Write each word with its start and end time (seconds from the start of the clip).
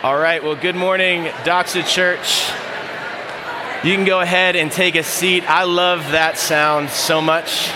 All 0.00 0.16
right, 0.16 0.44
well, 0.44 0.54
good 0.54 0.76
morning, 0.76 1.24
Doxa 1.42 1.84
Church. 1.84 2.48
You 3.84 3.96
can 3.96 4.04
go 4.04 4.20
ahead 4.20 4.54
and 4.54 4.70
take 4.70 4.94
a 4.94 5.02
seat. 5.02 5.42
I 5.50 5.64
love 5.64 6.12
that 6.12 6.38
sound 6.38 6.90
so 6.90 7.20
much. 7.20 7.68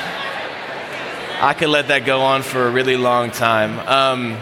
I 1.41 1.53
could 1.59 1.71
let 1.71 1.89
that 1.89 2.05
go 2.07 2.21
on 2.21 2.43
for 2.43 2.69
a 2.69 2.71
really 2.71 2.97
long 2.97 3.33
time. 3.33 3.81
Um, 3.81 4.37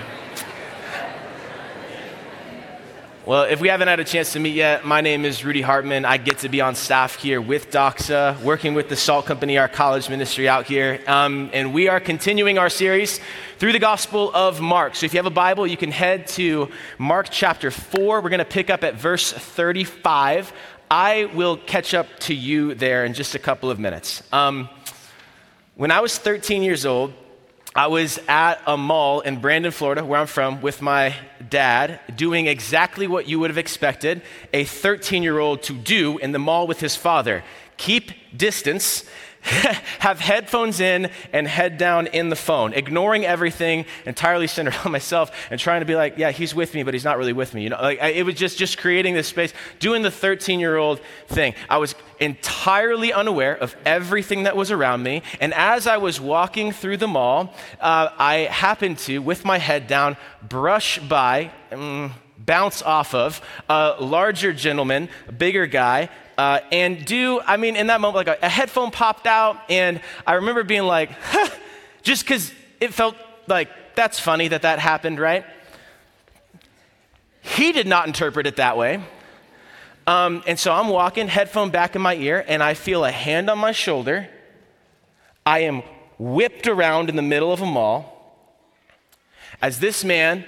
well, 3.30 3.44
if 3.44 3.60
we 3.60 3.68
haven't 3.68 3.86
had 3.86 4.00
a 4.00 4.04
chance 4.04 4.32
to 4.32 4.40
meet 4.40 4.56
yet, 4.56 4.84
my 4.84 5.00
name 5.00 5.24
is 5.24 5.44
Rudy 5.44 5.62
Hartmann. 5.62 6.04
I 6.04 6.16
get 6.16 6.38
to 6.38 6.48
be 6.48 6.60
on 6.60 6.74
staff 6.74 7.14
here 7.14 7.40
with 7.40 7.70
Doxa, 7.70 8.42
working 8.42 8.74
with 8.74 8.88
the 8.88 8.96
Salt 8.96 9.24
Company, 9.24 9.56
our 9.56 9.68
college 9.68 10.10
ministry 10.10 10.48
out 10.48 10.66
here. 10.66 11.00
Um, 11.06 11.48
and 11.52 11.72
we 11.72 11.86
are 11.86 12.00
continuing 12.00 12.58
our 12.58 12.68
series 12.68 13.20
through 13.58 13.70
the 13.70 13.78
Gospel 13.78 14.32
of 14.34 14.60
Mark. 14.60 14.96
So 14.96 15.06
if 15.06 15.14
you 15.14 15.18
have 15.18 15.26
a 15.26 15.30
Bible, 15.30 15.64
you 15.64 15.76
can 15.76 15.92
head 15.92 16.26
to 16.30 16.70
Mark 16.98 17.28
chapter 17.30 17.70
4. 17.70 18.20
We're 18.20 18.30
going 18.30 18.40
to 18.40 18.44
pick 18.44 18.68
up 18.68 18.82
at 18.82 18.96
verse 18.96 19.32
35. 19.32 20.52
I 20.90 21.26
will 21.26 21.56
catch 21.56 21.94
up 21.94 22.08
to 22.22 22.34
you 22.34 22.74
there 22.74 23.04
in 23.04 23.14
just 23.14 23.36
a 23.36 23.38
couple 23.38 23.70
of 23.70 23.78
minutes. 23.78 24.24
Um, 24.32 24.68
when 25.76 25.92
I 25.92 26.00
was 26.00 26.18
13 26.18 26.64
years 26.64 26.84
old, 26.84 27.12
I 27.74 27.86
was 27.86 28.18
at 28.26 28.60
a 28.66 28.76
mall 28.76 29.20
in 29.20 29.40
Brandon, 29.40 29.70
Florida, 29.70 30.04
where 30.04 30.20
I'm 30.20 30.26
from, 30.26 30.60
with 30.60 30.82
my 30.82 31.14
dad, 31.48 32.00
doing 32.16 32.46
exactly 32.46 33.06
what 33.06 33.28
you 33.28 33.38
would 33.38 33.50
have 33.50 33.58
expected 33.58 34.22
a 34.52 34.64
13 34.64 35.22
year 35.22 35.38
old 35.38 35.62
to 35.64 35.72
do 35.72 36.18
in 36.18 36.32
the 36.32 36.38
mall 36.38 36.66
with 36.66 36.80
his 36.80 36.96
father 36.96 37.44
keep 37.80 38.12
distance 38.36 39.04
have 40.00 40.20
headphones 40.20 40.80
in 40.80 41.10
and 41.32 41.48
head 41.48 41.78
down 41.78 42.06
in 42.08 42.28
the 42.28 42.36
phone, 42.36 42.74
ignoring 42.74 43.24
everything, 43.24 43.86
entirely 44.04 44.46
centered 44.46 44.74
on 44.84 44.92
myself, 44.92 45.30
and 45.50 45.58
trying 45.58 45.80
to 45.80 45.86
be 45.86 45.94
like, 45.94 46.18
yeah, 46.18 46.30
he's 46.30 46.54
with 46.54 46.74
me, 46.74 46.82
but 46.82 46.92
he's 46.92 47.04
not 47.04 47.16
really 47.16 47.32
with 47.32 47.54
me. 47.54 47.62
You 47.62 47.70
know, 47.70 47.78
like 47.80 48.02
I, 48.02 48.08
it 48.08 48.26
was 48.26 48.34
just 48.34 48.58
just 48.58 48.76
creating 48.76 49.14
this 49.14 49.28
space, 49.28 49.54
doing 49.78 50.02
the 50.02 50.10
13 50.10 50.60
year 50.60 50.76
old 50.76 51.00
thing. 51.28 51.54
I 51.70 51.78
was 51.78 51.94
entirely 52.20 53.12
unaware 53.12 53.56
of 53.56 53.74
everything 53.84 54.44
that 54.44 54.56
was 54.56 54.70
around 54.70 55.02
me, 55.02 55.22
and 55.40 55.52
as 55.54 55.86
I 55.86 55.96
was 55.96 56.20
walking 56.20 56.70
through 56.72 56.98
the 56.98 57.08
mall, 57.08 57.52
uh, 57.80 58.10
I 58.18 58.48
happened 58.50 58.98
to, 58.98 59.18
with 59.18 59.44
my 59.44 59.58
head 59.58 59.86
down, 59.86 60.16
brush 60.42 60.98
by. 61.00 61.50
Um, 61.72 62.12
bounce 62.38 62.82
off 62.82 63.14
of 63.14 63.40
a 63.68 63.94
larger 64.00 64.52
gentleman, 64.52 65.08
a 65.28 65.32
bigger 65.32 65.66
guy, 65.66 66.08
uh, 66.38 66.60
and 66.72 67.04
do, 67.04 67.38
I 67.46 67.58
mean, 67.58 67.76
in 67.76 67.88
that 67.88 68.00
moment, 68.00 68.26
like 68.26 68.38
a, 68.42 68.46
a, 68.46 68.48
headphone 68.48 68.90
popped 68.90 69.26
out, 69.26 69.58
and 69.68 70.00
I 70.26 70.34
remember 70.34 70.64
being 70.64 70.84
like, 70.84 71.10
huh, 71.12 71.50
just 72.02 72.24
because 72.24 72.50
it 72.80 72.94
felt 72.94 73.14
like 73.46 73.68
that's 73.94 74.18
funny 74.18 74.48
that 74.48 74.62
that 74.62 74.78
happened, 74.78 75.20
right? 75.20 75.44
He 77.42 77.72
did 77.72 77.86
not 77.86 78.06
interpret 78.06 78.46
it 78.46 78.56
that 78.56 78.76
way. 78.76 79.02
Um, 80.10 80.42
and 80.44 80.58
so 80.58 80.72
I'm 80.72 80.88
walking, 80.88 81.28
headphone 81.28 81.70
back 81.70 81.94
in 81.94 82.02
my 82.02 82.16
ear, 82.16 82.44
and 82.48 82.64
I 82.64 82.74
feel 82.74 83.04
a 83.04 83.12
hand 83.12 83.48
on 83.48 83.58
my 83.58 83.70
shoulder. 83.70 84.28
I 85.46 85.60
am 85.60 85.84
whipped 86.18 86.66
around 86.66 87.08
in 87.08 87.14
the 87.14 87.22
middle 87.22 87.52
of 87.52 87.60
a 87.60 87.66
mall 87.66 88.16
as 89.62 89.78
this 89.78 90.02
man 90.02 90.44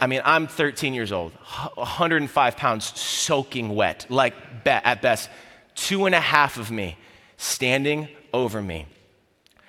I 0.00 0.08
mean, 0.08 0.22
I'm 0.24 0.48
13 0.48 0.94
years 0.94 1.12
old, 1.12 1.30
105 1.74 2.56
pounds, 2.56 2.98
soaking 2.98 3.76
wet, 3.76 4.06
like 4.08 4.34
at 4.66 5.00
best, 5.00 5.30
two 5.76 6.06
and 6.06 6.14
a 6.14 6.20
half 6.20 6.56
of 6.56 6.72
me 6.72 6.96
standing 7.36 8.08
over 8.34 8.60
me, 8.60 8.86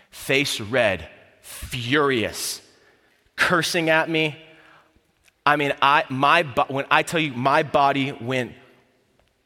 face 0.09 0.59
red, 0.59 1.07
furious, 1.41 2.61
cursing 3.35 3.91
at 3.91 4.09
me. 4.09 4.35
I 5.45 5.55
mean, 5.55 5.73
I, 5.83 6.05
my, 6.09 6.41
when 6.67 6.85
I 6.89 7.03
tell 7.03 7.19
you 7.19 7.33
my 7.33 7.61
body 7.61 8.13
went 8.13 8.53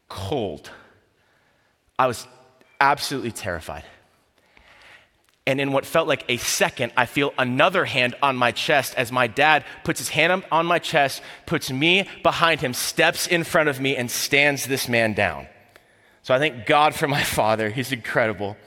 cold, 0.10 0.70
I 1.98 2.08
was 2.08 2.28
absolutely 2.80 3.32
terrified. 3.32 3.84
And 5.48 5.62
in 5.62 5.72
what 5.72 5.86
felt 5.86 6.10
like 6.10 6.26
a 6.28 6.36
second, 6.36 6.92
I 6.98 7.06
feel 7.06 7.34
another 7.38 7.86
hand 7.86 8.16
on 8.22 8.36
my 8.36 8.52
chest 8.52 8.94
as 8.98 9.14
my 9.14 9.28
dad 9.28 9.64
puts 9.86 10.00
his 10.00 10.10
hand 10.10 10.44
on 10.52 10.66
my 10.66 10.78
chest, 10.78 11.22
puts 11.46 11.72
me 11.72 12.08
behind 12.22 12.60
him, 12.60 12.74
steps 12.74 13.28
in 13.28 13.46
front 13.46 13.70
of 13.70 13.80
me, 13.80 13.96
and 13.96 14.12
stands 14.12 14.66
this 14.66 14.90
man 14.90 15.14
down. 15.14 15.48
So 16.24 16.36
I 16.36 16.40
thank 16.40 16.66
God 16.66 16.94
for 16.94 17.08
my 17.08 17.24
father. 17.40 17.70
He's 17.70 17.94
incredible. 17.94 18.58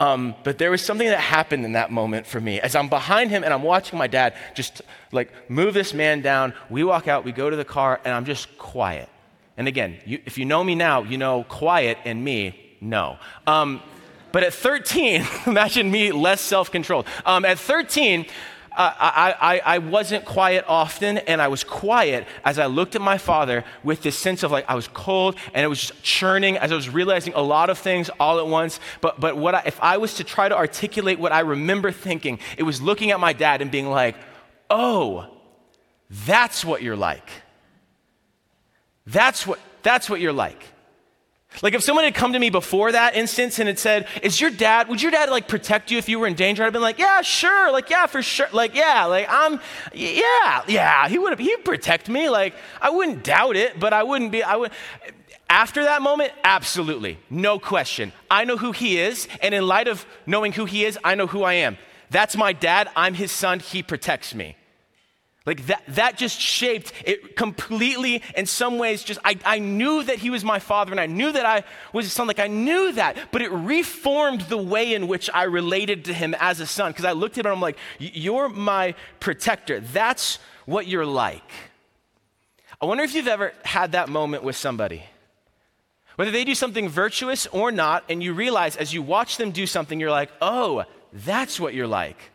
Um, 0.00 0.34
but 0.42 0.56
there 0.56 0.70
was 0.70 0.80
something 0.80 1.06
that 1.06 1.20
happened 1.20 1.66
in 1.66 1.72
that 1.72 1.92
moment 1.92 2.26
for 2.26 2.40
me. 2.40 2.58
As 2.60 2.74
I'm 2.74 2.88
behind 2.88 3.30
him 3.30 3.44
and 3.44 3.52
I'm 3.52 3.62
watching 3.62 3.98
my 3.98 4.06
dad 4.06 4.34
just 4.54 4.80
like 5.12 5.50
move 5.50 5.74
this 5.74 5.92
man 5.92 6.22
down, 6.22 6.54
we 6.70 6.82
walk 6.82 7.08
out, 7.08 7.24
we 7.26 7.32
go 7.32 7.50
to 7.50 7.56
the 7.56 7.64
car, 7.64 8.00
and 8.06 8.14
I'm 8.14 8.24
just 8.24 8.56
quiet. 8.56 9.10
And 9.56 9.68
again, 9.68 9.98
you, 10.06 10.20
if 10.24 10.38
you 10.38 10.44
know 10.44 10.64
me 10.64 10.74
now, 10.74 11.02
you 11.02 11.18
know 11.18 11.44
quiet 11.44 11.98
and 12.04 12.24
me, 12.24 12.76
no. 12.80 13.18
Um, 13.46 13.82
but 14.32 14.42
at 14.42 14.54
13, 14.54 15.26
imagine 15.46 15.90
me 15.90 16.10
less 16.12 16.40
self 16.40 16.70
controlled. 16.70 17.06
Um, 17.24 17.44
at 17.44 17.58
13, 17.58 18.26
uh, 18.76 18.94
I, 18.98 19.34
I, 19.40 19.74
I, 19.74 19.78
wasn't 19.78 20.24
quiet 20.24 20.64
often, 20.66 21.18
and 21.18 21.42
I 21.42 21.48
was 21.48 21.62
quiet 21.62 22.26
as 22.42 22.58
I 22.58 22.66
looked 22.66 22.94
at 22.94 23.02
my 23.02 23.18
father 23.18 23.64
with 23.84 24.02
this 24.02 24.16
sense 24.18 24.42
of 24.42 24.50
like 24.50 24.64
I 24.66 24.74
was 24.74 24.88
cold 24.88 25.36
and 25.52 25.62
it 25.62 25.68
was 25.68 25.78
just 25.78 26.02
churning 26.02 26.56
as 26.56 26.72
I 26.72 26.74
was 26.74 26.88
realizing 26.88 27.34
a 27.34 27.42
lot 27.42 27.68
of 27.68 27.76
things 27.76 28.08
all 28.18 28.38
at 28.38 28.46
once. 28.46 28.80
But, 29.02 29.20
but 29.20 29.36
what 29.36 29.54
I, 29.54 29.62
if 29.66 29.78
I 29.82 29.98
was 29.98 30.14
to 30.14 30.24
try 30.24 30.48
to 30.48 30.56
articulate 30.56 31.18
what 31.18 31.32
I 31.32 31.40
remember 31.40 31.92
thinking, 31.92 32.38
it 32.56 32.62
was 32.62 32.80
looking 32.80 33.10
at 33.10 33.20
my 33.20 33.34
dad 33.34 33.60
and 33.60 33.70
being 33.70 33.90
like, 33.90 34.16
oh, 34.70 35.26
that's 36.08 36.64
what 36.64 36.82
you're 36.82 36.96
like. 36.96 37.28
That's 39.06 39.46
what, 39.46 39.58
that's 39.82 40.08
what 40.08 40.20
you're 40.20 40.32
like. 40.32 40.62
Like 41.60 41.74
if 41.74 41.82
someone 41.82 42.04
had 42.04 42.14
come 42.14 42.32
to 42.32 42.38
me 42.38 42.48
before 42.48 42.92
that 42.92 43.14
instance 43.14 43.58
and 43.58 43.68
had 43.68 43.78
said, 43.78 44.08
"Is 44.22 44.40
your 44.40 44.50
dad? 44.50 44.88
Would 44.88 45.02
your 45.02 45.10
dad 45.10 45.28
like 45.28 45.48
protect 45.48 45.90
you 45.90 45.98
if 45.98 46.08
you 46.08 46.18
were 46.18 46.26
in 46.26 46.32
danger?" 46.34 46.62
I'd 46.62 46.66
have 46.66 46.72
been 46.72 46.80
like, 46.80 46.98
"Yeah, 46.98 47.20
sure. 47.20 47.70
Like 47.70 47.90
yeah, 47.90 48.06
for 48.06 48.22
sure. 48.22 48.48
Like 48.52 48.74
yeah, 48.74 49.04
like 49.04 49.26
I'm 49.28 49.60
yeah, 49.92 50.62
yeah, 50.66 51.08
he 51.08 51.18
would 51.18 51.30
have 51.30 51.38
he'd 51.38 51.62
protect 51.62 52.08
me. 52.08 52.30
Like 52.30 52.54
I 52.80 52.88
wouldn't 52.88 53.22
doubt 53.22 53.56
it, 53.56 53.78
but 53.78 53.92
I 53.92 54.02
wouldn't 54.02 54.32
be 54.32 54.42
I 54.42 54.56
would 54.56 54.72
after 55.52 55.84
that 55.84 56.00
moment, 56.00 56.32
absolutely. 56.44 57.18
No 57.28 57.58
question. 57.58 58.12
I 58.30 58.46
know 58.46 58.56
who 58.56 58.72
he 58.72 58.98
is, 58.98 59.28
and 59.42 59.54
in 59.54 59.66
light 59.66 59.86
of 59.86 60.06
knowing 60.24 60.52
who 60.52 60.64
he 60.64 60.86
is, 60.86 60.98
I 61.04 61.14
know 61.14 61.26
who 61.26 61.42
I 61.42 61.52
am. 61.54 61.76
That's 62.08 62.38
my 62.38 62.54
dad. 62.54 62.88
I'm 62.96 63.12
his 63.12 63.30
son. 63.32 63.60
He 63.60 63.82
protects 63.82 64.34
me. 64.34 64.56
Like 65.44 65.66
that, 65.66 65.82
that 65.88 66.18
just 66.18 66.40
shaped 66.40 66.92
it 67.04 67.34
completely 67.36 68.22
in 68.36 68.46
some 68.46 68.78
ways. 68.78 69.02
Just 69.02 69.18
I, 69.24 69.36
I 69.44 69.58
knew 69.58 70.04
that 70.04 70.18
he 70.18 70.30
was 70.30 70.44
my 70.44 70.60
father 70.60 70.92
and 70.92 71.00
I 71.00 71.06
knew 71.06 71.32
that 71.32 71.44
I 71.44 71.64
was 71.92 72.06
his 72.06 72.12
son. 72.12 72.28
Like 72.28 72.38
I 72.38 72.46
knew 72.46 72.92
that, 72.92 73.16
but 73.32 73.42
it 73.42 73.50
reformed 73.50 74.42
the 74.42 74.56
way 74.56 74.94
in 74.94 75.08
which 75.08 75.28
I 75.34 75.44
related 75.44 76.04
to 76.04 76.14
him 76.14 76.36
as 76.38 76.60
a 76.60 76.66
son. 76.66 76.92
Because 76.92 77.04
I 77.04 77.12
looked 77.12 77.38
at 77.38 77.44
him 77.44 77.50
and 77.50 77.56
I'm 77.56 77.60
like, 77.60 77.78
you're 77.98 78.48
my 78.48 78.94
protector. 79.18 79.80
That's 79.80 80.38
what 80.64 80.86
you're 80.86 81.06
like. 81.06 81.50
I 82.80 82.86
wonder 82.86 83.02
if 83.02 83.14
you've 83.14 83.28
ever 83.28 83.52
had 83.64 83.92
that 83.92 84.08
moment 84.08 84.44
with 84.44 84.56
somebody. 84.56 85.04
Whether 86.16 86.30
they 86.30 86.44
do 86.44 86.54
something 86.54 86.88
virtuous 86.88 87.46
or 87.46 87.72
not, 87.72 88.04
and 88.08 88.22
you 88.22 88.32
realize 88.32 88.76
as 88.76 88.92
you 88.92 89.02
watch 89.02 89.38
them 89.38 89.50
do 89.50 89.66
something, 89.66 89.98
you're 89.98 90.10
like, 90.10 90.30
oh, 90.40 90.84
that's 91.12 91.58
what 91.58 91.74
you're 91.74 91.86
like. 91.86 92.31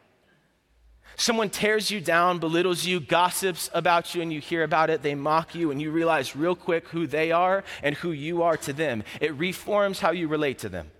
Someone 1.19 1.49
tears 1.49 1.89
you 1.89 1.99
down, 1.99 2.37
belittles 2.37 2.85
you, 2.85 2.99
gossips 2.99 3.71
about 3.73 4.13
you, 4.13 4.21
and 4.21 4.31
you 4.31 4.39
hear 4.39 4.63
about 4.63 4.91
it. 4.91 5.01
They 5.01 5.15
mock 5.15 5.55
you, 5.55 5.71
and 5.71 5.81
you 5.81 5.89
realize 5.89 6.35
real 6.35 6.55
quick 6.55 6.87
who 6.89 7.07
they 7.07 7.31
are 7.31 7.63
and 7.81 7.95
who 7.95 8.11
you 8.11 8.43
are 8.43 8.55
to 8.57 8.71
them. 8.71 9.03
It 9.19 9.33
reforms 9.33 9.99
how 9.99 10.11
you 10.11 10.27
relate 10.27 10.59
to 10.59 10.69
them. 10.69 10.91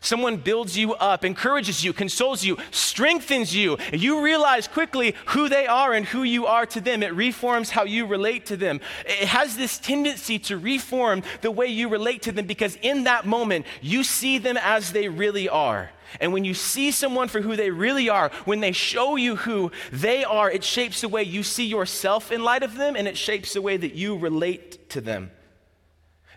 Someone 0.00 0.36
builds 0.36 0.76
you 0.76 0.94
up, 0.94 1.24
encourages 1.24 1.84
you, 1.84 1.92
consoles 1.92 2.44
you, 2.44 2.56
strengthens 2.70 3.54
you. 3.54 3.78
You 3.92 4.22
realize 4.22 4.68
quickly 4.68 5.14
who 5.26 5.48
they 5.48 5.66
are 5.66 5.92
and 5.92 6.06
who 6.06 6.22
you 6.22 6.46
are 6.46 6.66
to 6.66 6.80
them. 6.80 7.02
It 7.02 7.14
reforms 7.14 7.70
how 7.70 7.84
you 7.84 8.06
relate 8.06 8.46
to 8.46 8.56
them. 8.56 8.80
It 9.04 9.28
has 9.28 9.56
this 9.56 9.78
tendency 9.78 10.38
to 10.40 10.58
reform 10.58 11.22
the 11.40 11.50
way 11.50 11.66
you 11.66 11.88
relate 11.88 12.22
to 12.22 12.32
them 12.32 12.46
because 12.46 12.76
in 12.82 13.04
that 13.04 13.26
moment, 13.26 13.66
you 13.80 14.04
see 14.04 14.38
them 14.38 14.56
as 14.56 14.92
they 14.92 15.08
really 15.08 15.48
are. 15.48 15.90
And 16.20 16.32
when 16.32 16.44
you 16.44 16.54
see 16.54 16.90
someone 16.90 17.28
for 17.28 17.40
who 17.40 17.56
they 17.56 17.70
really 17.70 18.08
are, 18.08 18.30
when 18.44 18.60
they 18.60 18.72
show 18.72 19.16
you 19.16 19.36
who 19.36 19.72
they 19.92 20.24
are, 20.24 20.50
it 20.50 20.64
shapes 20.64 21.00
the 21.00 21.08
way 21.08 21.22
you 21.22 21.42
see 21.42 21.66
yourself 21.66 22.30
in 22.30 22.42
light 22.42 22.62
of 22.62 22.76
them 22.76 22.96
and 22.96 23.08
it 23.08 23.16
shapes 23.16 23.54
the 23.54 23.62
way 23.62 23.76
that 23.76 23.94
you 23.94 24.16
relate 24.16 24.88
to 24.90 25.00
them. 25.00 25.30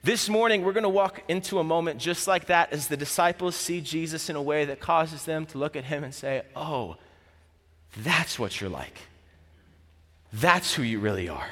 This 0.02 0.30
morning, 0.30 0.64
we're 0.64 0.74
going 0.74 0.84
to 0.84 0.90
walk 0.90 1.22
into 1.28 1.60
a 1.60 1.64
moment 1.64 2.00
just 2.00 2.28
like 2.28 2.46
that 2.46 2.72
as 2.72 2.88
the 2.88 2.98
disciples 2.98 3.56
see 3.56 3.82
Jesus 3.82 4.30
in 4.30 4.36
a 4.36 4.42
way 4.42 4.66
that 4.66 4.80
causes 4.80 5.26
them 5.26 5.46
to 5.48 5.58
look 5.58 5.76
at 5.76 5.84
him 5.84 6.04
and 6.04 6.14
say, 6.14 6.44
Oh, 6.56 6.96
that's 7.98 8.40
what 8.40 8.62
you're 8.62 8.70
like. 8.70 8.98
That's 10.32 10.74
who 10.74 10.84
you 10.84 11.00
really 11.00 11.28
are 11.28 11.48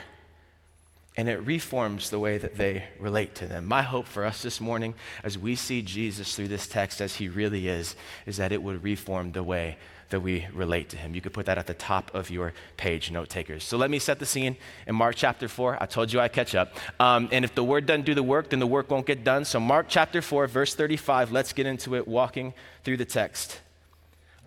and 1.17 1.27
it 1.27 1.43
reforms 1.45 2.11
the 2.11 2.19
way 2.19 2.37
that 2.37 2.55
they 2.57 2.83
relate 2.99 3.33
to 3.33 3.47
them. 3.47 3.65
My 3.65 3.81
hope 3.81 4.05
for 4.05 4.23
us 4.23 4.43
this 4.43 4.61
morning, 4.61 4.93
as 5.23 5.35
we 5.35 5.55
see 5.55 5.81
Jesus 5.81 6.35
through 6.35 6.47
this 6.47 6.67
text 6.67 7.01
as 7.01 7.15
he 7.15 7.27
really 7.27 7.67
is, 7.67 7.95
is 8.27 8.37
that 8.37 8.51
it 8.51 8.61
would 8.61 8.83
reform 8.83 9.31
the 9.31 9.41
way 9.41 9.77
that 10.09 10.21
we 10.21 10.47
relate 10.53 10.89
to 10.89 10.97
him. 10.97 11.13
You 11.13 11.21
could 11.21 11.33
put 11.33 11.45
that 11.47 11.57
at 11.57 11.67
the 11.67 11.73
top 11.73 12.13
of 12.13 12.29
your 12.29 12.53
page, 12.77 13.11
note 13.11 13.29
takers. 13.29 13.63
So 13.63 13.77
let 13.77 13.89
me 13.89 13.99
set 13.99 14.19
the 14.19 14.25
scene 14.25 14.55
in 14.85 14.95
Mark 14.95 15.15
chapter 15.15 15.47
4. 15.47 15.77
I 15.81 15.85
told 15.85 16.13
you 16.13 16.19
I'd 16.19 16.33
catch 16.33 16.55
up. 16.55 16.73
Um, 16.99 17.27
and 17.31 17.43
if 17.43 17.53
the 17.55 17.63
word 17.63 17.85
doesn't 17.85 18.05
do 18.05 18.13
the 18.13 18.23
work, 18.23 18.49
then 18.49 18.59
the 18.59 18.67
work 18.67 18.89
won't 18.89 19.05
get 19.05 19.23
done. 19.23 19.43
So, 19.45 19.59
Mark 19.59 19.87
chapter 19.89 20.21
4, 20.21 20.47
verse 20.47 20.75
35, 20.75 21.31
let's 21.31 21.53
get 21.53 21.65
into 21.65 21.95
it, 21.95 22.07
walking 22.07 22.53
through 22.83 22.97
the 22.97 23.05
text. 23.05 23.59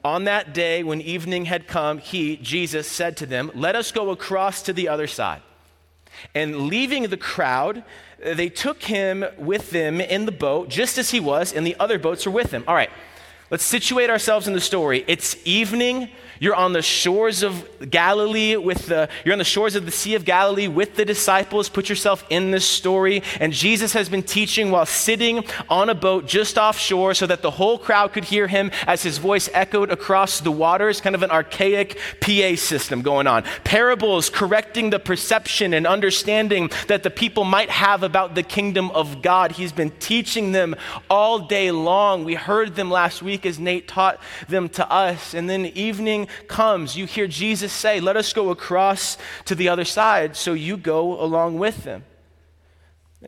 On 0.02 0.24
that 0.24 0.54
day, 0.54 0.82
when 0.82 1.02
evening 1.02 1.44
had 1.44 1.66
come, 1.66 1.98
he, 1.98 2.36
Jesus, 2.36 2.86
said 2.86 3.18
to 3.18 3.26
them, 3.26 3.50
Let 3.54 3.76
us 3.76 3.92
go 3.92 4.10
across 4.10 4.62
to 4.62 4.72
the 4.72 4.88
other 4.88 5.06
side. 5.06 5.42
And 6.34 6.68
leaving 6.68 7.04
the 7.04 7.16
crowd, 7.16 7.84
they 8.18 8.48
took 8.48 8.82
him 8.82 9.24
with 9.36 9.70
them 9.70 10.00
in 10.00 10.24
the 10.24 10.32
boat, 10.32 10.70
just 10.70 10.96
as 10.96 11.10
he 11.10 11.20
was, 11.20 11.52
and 11.52 11.66
the 11.66 11.76
other 11.78 11.98
boats 11.98 12.24
were 12.24 12.32
with 12.32 12.50
him. 12.50 12.64
All 12.66 12.74
right. 12.74 12.90
Let's 13.50 13.64
situate 13.64 14.10
ourselves 14.10 14.46
in 14.46 14.54
the 14.54 14.60
story. 14.60 15.04
It's 15.08 15.36
evening. 15.44 16.08
You're 16.40 16.54
on 16.54 16.72
the 16.72 16.80
shores 16.80 17.42
of 17.42 17.68
Galilee 17.90 18.56
with 18.56 18.86
the, 18.86 19.10
you're 19.26 19.34
on 19.34 19.38
the 19.38 19.44
shores 19.44 19.76
of 19.76 19.84
the 19.84 19.90
Sea 19.90 20.14
of 20.14 20.24
Galilee 20.24 20.68
with 20.68 20.96
the 20.96 21.04
disciples. 21.04 21.68
Put 21.68 21.90
yourself 21.90 22.24
in 22.30 22.50
this 22.50 22.64
story. 22.64 23.22
And 23.38 23.52
Jesus 23.52 23.92
has 23.92 24.08
been 24.08 24.22
teaching 24.22 24.70
while 24.70 24.86
sitting 24.86 25.44
on 25.68 25.90
a 25.90 25.94
boat 25.94 26.26
just 26.26 26.56
offshore 26.56 27.12
so 27.12 27.26
that 27.26 27.42
the 27.42 27.50
whole 27.50 27.76
crowd 27.76 28.14
could 28.14 28.24
hear 28.24 28.48
him 28.48 28.70
as 28.86 29.02
his 29.02 29.18
voice 29.18 29.50
echoed 29.52 29.90
across 29.90 30.40
the 30.40 30.50
waters, 30.50 31.02
kind 31.02 31.14
of 31.14 31.22
an 31.22 31.30
archaic 31.30 31.98
PA 32.22 32.56
system 32.56 33.02
going 33.02 33.26
on. 33.26 33.44
Parables 33.62 34.30
correcting 34.30 34.88
the 34.88 34.98
perception 34.98 35.74
and 35.74 35.86
understanding 35.86 36.70
that 36.88 37.02
the 37.02 37.10
people 37.10 37.44
might 37.44 37.68
have 37.68 38.02
about 38.02 38.34
the 38.34 38.42
kingdom 38.42 38.90
of 38.92 39.20
God. 39.20 39.52
He's 39.52 39.72
been 39.72 39.90
teaching 39.98 40.52
them 40.52 40.74
all 41.10 41.40
day 41.40 41.70
long. 41.70 42.24
We 42.24 42.34
heard 42.34 42.76
them 42.76 42.90
last 42.90 43.20
week 43.20 43.44
as 43.44 43.58
Nate 43.58 43.86
taught 43.86 44.18
them 44.48 44.70
to 44.70 44.90
us. 44.90 45.34
And 45.34 45.50
then 45.50 45.66
evening 45.66 46.28
comes, 46.48 46.96
you 46.96 47.06
hear 47.06 47.26
Jesus 47.26 47.72
say, 47.72 48.00
Let 48.00 48.16
us 48.16 48.32
go 48.32 48.50
across 48.50 49.18
to 49.46 49.54
the 49.54 49.68
other 49.68 49.84
side. 49.84 50.36
So 50.36 50.52
you 50.52 50.76
go 50.76 51.20
along 51.20 51.58
with 51.58 51.84
them. 51.84 52.04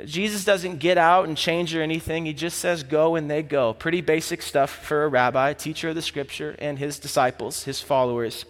Jesus 0.06 0.44
doesn't 0.44 0.78
get 0.78 0.96
out 0.96 1.28
and 1.28 1.36
change 1.36 1.74
or 1.74 1.82
anything. 1.82 2.24
He 2.24 2.32
just 2.32 2.58
says, 2.58 2.82
Go, 2.82 3.14
and 3.14 3.30
they 3.30 3.42
go. 3.42 3.74
Pretty 3.74 4.00
basic 4.00 4.40
stuff 4.40 4.70
for 4.70 5.04
a 5.04 5.08
rabbi, 5.08 5.52
teacher 5.52 5.90
of 5.90 5.94
the 5.94 6.02
scripture, 6.02 6.56
and 6.58 6.78
his 6.78 6.98
disciples, 6.98 7.64
his 7.64 7.80
followers. 7.80 8.46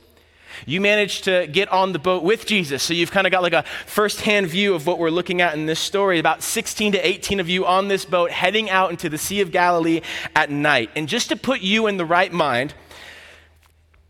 You 0.66 0.80
managed 0.80 1.24
to 1.24 1.46
get 1.46 1.68
on 1.70 1.92
the 1.92 1.98
boat 1.98 2.22
with 2.22 2.46
Jesus, 2.46 2.82
so 2.82 2.94
you've 2.94 3.10
kind 3.10 3.26
of 3.26 3.30
got 3.30 3.42
like 3.42 3.52
a 3.52 3.64
first-hand 3.86 4.46
view 4.48 4.74
of 4.74 4.86
what 4.86 4.98
we're 4.98 5.10
looking 5.10 5.40
at 5.40 5.54
in 5.54 5.66
this 5.66 5.80
story. 5.80 6.18
About 6.18 6.42
16 6.42 6.92
to 6.92 7.06
18 7.06 7.40
of 7.40 7.48
you 7.48 7.66
on 7.66 7.88
this 7.88 8.04
boat 8.04 8.30
heading 8.30 8.70
out 8.70 8.90
into 8.90 9.08
the 9.08 9.18
Sea 9.18 9.40
of 9.40 9.50
Galilee 9.50 10.02
at 10.36 10.50
night. 10.50 10.90
And 10.94 11.08
just 11.08 11.30
to 11.30 11.36
put 11.36 11.60
you 11.60 11.86
in 11.86 11.96
the 11.96 12.04
right 12.04 12.32
mind, 12.32 12.74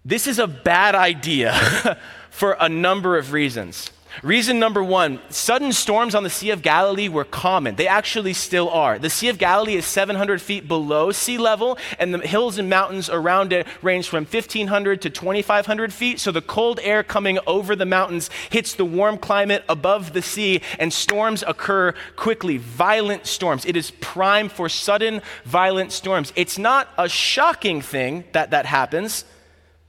this 0.04 0.26
is 0.26 0.38
a 0.38 0.46
bad 0.46 0.94
idea 0.94 1.98
for 2.30 2.56
a 2.58 2.68
number 2.68 3.16
of 3.16 3.32
reasons. 3.32 3.90
Reason 4.22 4.58
number 4.58 4.84
one 4.84 5.20
sudden 5.30 5.72
storms 5.72 6.14
on 6.14 6.22
the 6.22 6.28
Sea 6.28 6.50
of 6.50 6.60
Galilee 6.60 7.08
were 7.08 7.24
common. 7.24 7.76
They 7.76 7.88
actually 7.88 8.34
still 8.34 8.68
are. 8.68 8.98
The 8.98 9.08
Sea 9.08 9.28
of 9.28 9.38
Galilee 9.38 9.76
is 9.76 9.86
700 9.86 10.42
feet 10.42 10.68
below 10.68 11.12
sea 11.12 11.38
level, 11.38 11.78
and 11.98 12.12
the 12.12 12.18
hills 12.18 12.58
and 12.58 12.68
mountains 12.68 13.08
around 13.08 13.54
it 13.54 13.66
range 13.80 14.08
from 14.08 14.24
1,500 14.24 15.00
to 15.02 15.10
2,500 15.10 15.92
feet. 15.92 16.20
So 16.20 16.30
the 16.30 16.42
cold 16.42 16.78
air 16.82 17.02
coming 17.02 17.38
over 17.46 17.74
the 17.74 17.86
mountains 17.86 18.28
hits 18.50 18.74
the 18.74 18.84
warm 18.84 19.16
climate 19.16 19.64
above 19.68 20.12
the 20.12 20.22
sea, 20.22 20.60
and 20.78 20.92
storms 20.92 21.42
occur 21.46 21.94
quickly. 22.14 22.58
Violent 22.58 23.26
storms. 23.26 23.64
It 23.64 23.76
is 23.76 23.92
prime 23.92 24.50
for 24.50 24.68
sudden, 24.68 25.22
violent 25.44 25.90
storms. 25.90 26.34
It's 26.36 26.58
not 26.58 26.88
a 26.98 27.08
shocking 27.08 27.80
thing 27.80 28.24
that 28.32 28.50
that 28.50 28.66
happens 28.66 29.24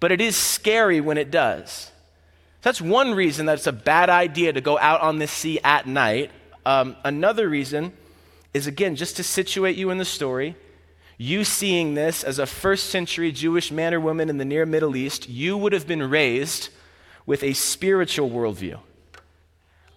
but 0.03 0.11
it 0.11 0.19
is 0.19 0.35
scary 0.35 0.99
when 0.99 1.17
it 1.17 1.31
does. 1.31 1.89
That's 2.61 2.81
one 2.81 3.13
reason 3.13 3.45
that 3.45 3.53
it's 3.53 3.67
a 3.67 3.71
bad 3.71 4.09
idea 4.09 4.51
to 4.51 4.59
go 4.59 4.77
out 4.77 4.99
on 4.99 5.17
this 5.17 5.31
sea 5.31 5.61
at 5.63 5.87
night. 5.87 6.29
Um, 6.65 6.97
another 7.05 7.47
reason 7.47 7.93
is, 8.53 8.67
again, 8.67 8.97
just 8.97 9.15
to 9.15 9.23
situate 9.23 9.77
you 9.77 9.91
in 9.91 9.99
the 9.99 10.03
story, 10.03 10.57
you 11.17 11.45
seeing 11.45 11.93
this 11.93 12.21
as 12.21 12.37
a 12.37 12.45
first 12.45 12.89
century 12.89 13.31
Jewish 13.31 13.71
man 13.71 13.93
or 13.93 14.01
woman 14.01 14.29
in 14.29 14.39
the 14.39 14.43
near 14.43 14.65
Middle 14.65 14.97
East, 14.97 15.29
you 15.29 15.57
would 15.57 15.71
have 15.71 15.87
been 15.87 16.03
raised 16.03 16.67
with 17.25 17.41
a 17.41 17.53
spiritual 17.53 18.29
worldview. 18.29 18.81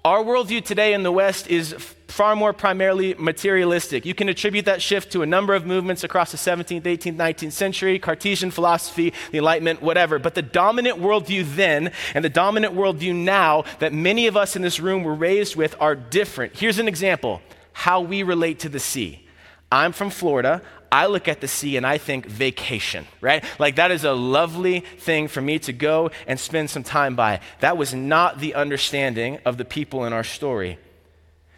Our 0.05 0.23
worldview 0.23 0.65
today 0.65 0.95
in 0.95 1.03
the 1.03 1.11
West 1.11 1.49
is 1.49 1.73
far 2.09 2.37
more 2.37 2.53
primarily 2.53 3.15
materialistic. 3.15 4.07
You 4.07 4.15
can 4.15 4.29
attribute 4.29 4.65
that 4.67 4.81
shift 4.81 5.13
to 5.13 5.23
a 5.23 5.27
number 5.27 5.55
of 5.55 5.67
movements 5.67 6.05
across 6.05 6.31
the 6.31 6.39
17th, 6.39 6.83
18th, 6.83 7.17
19th 7.17 7.53
century, 7.53 7.99
Cartesian 7.99 8.51
philosophy, 8.51 9.13
the 9.33 9.39
Enlightenment, 9.39 9.83
whatever. 9.83 10.19
But 10.19 10.35
the 10.35 10.43
dominant 10.43 10.99
worldview 10.99 11.57
then 11.57 11.93
and 12.15 12.25
the 12.25 12.31
dominant 12.31 12.75
worldview 12.75 13.15
now 13.15 13.65
that 13.81 13.93
many 13.93 14.27
of 14.27 14.37
us 14.37 14.57
in 14.57 14.63
this 14.63 14.81
room 14.81 15.03
were 15.03 15.15
raised 15.15 15.57
with 15.57 15.75
are 15.81 15.95
different. 15.95 16.57
Here's 16.57 16.79
an 16.79 16.89
example 16.89 17.43
how 17.73 18.01
we 18.01 18.23
relate 18.23 18.61
to 18.61 18.69
the 18.69 18.81
sea. 18.81 19.27
I'm 19.71 19.93
from 19.93 20.11
Florida. 20.11 20.63
I 20.91 21.07
look 21.07 21.29
at 21.29 21.41
the 21.41 21.49
sea 21.49 21.77
and 21.77 21.87
I 21.87 21.99
think 21.99 22.27
vacation, 22.27 23.07
right? 23.21 23.45
Like 23.59 23.77
that 23.77 23.91
is 23.91 24.05
a 24.05 24.13
lovely 24.13 24.81
thing 24.81 25.29
for 25.29 25.43
me 25.43 25.59
to 25.61 25.73
go 25.73 26.11
and 26.27 26.39
spend 26.39 26.71
some 26.71 26.85
time 26.85 27.17
by. 27.17 27.41
That 27.61 27.77
was 27.77 27.93
not 27.93 28.39
the 28.39 28.55
understanding 28.55 29.39
of 29.45 29.59
the 29.59 29.65
people 29.65 30.05
in 30.07 30.13
our 30.13 30.25
story. 30.25 30.79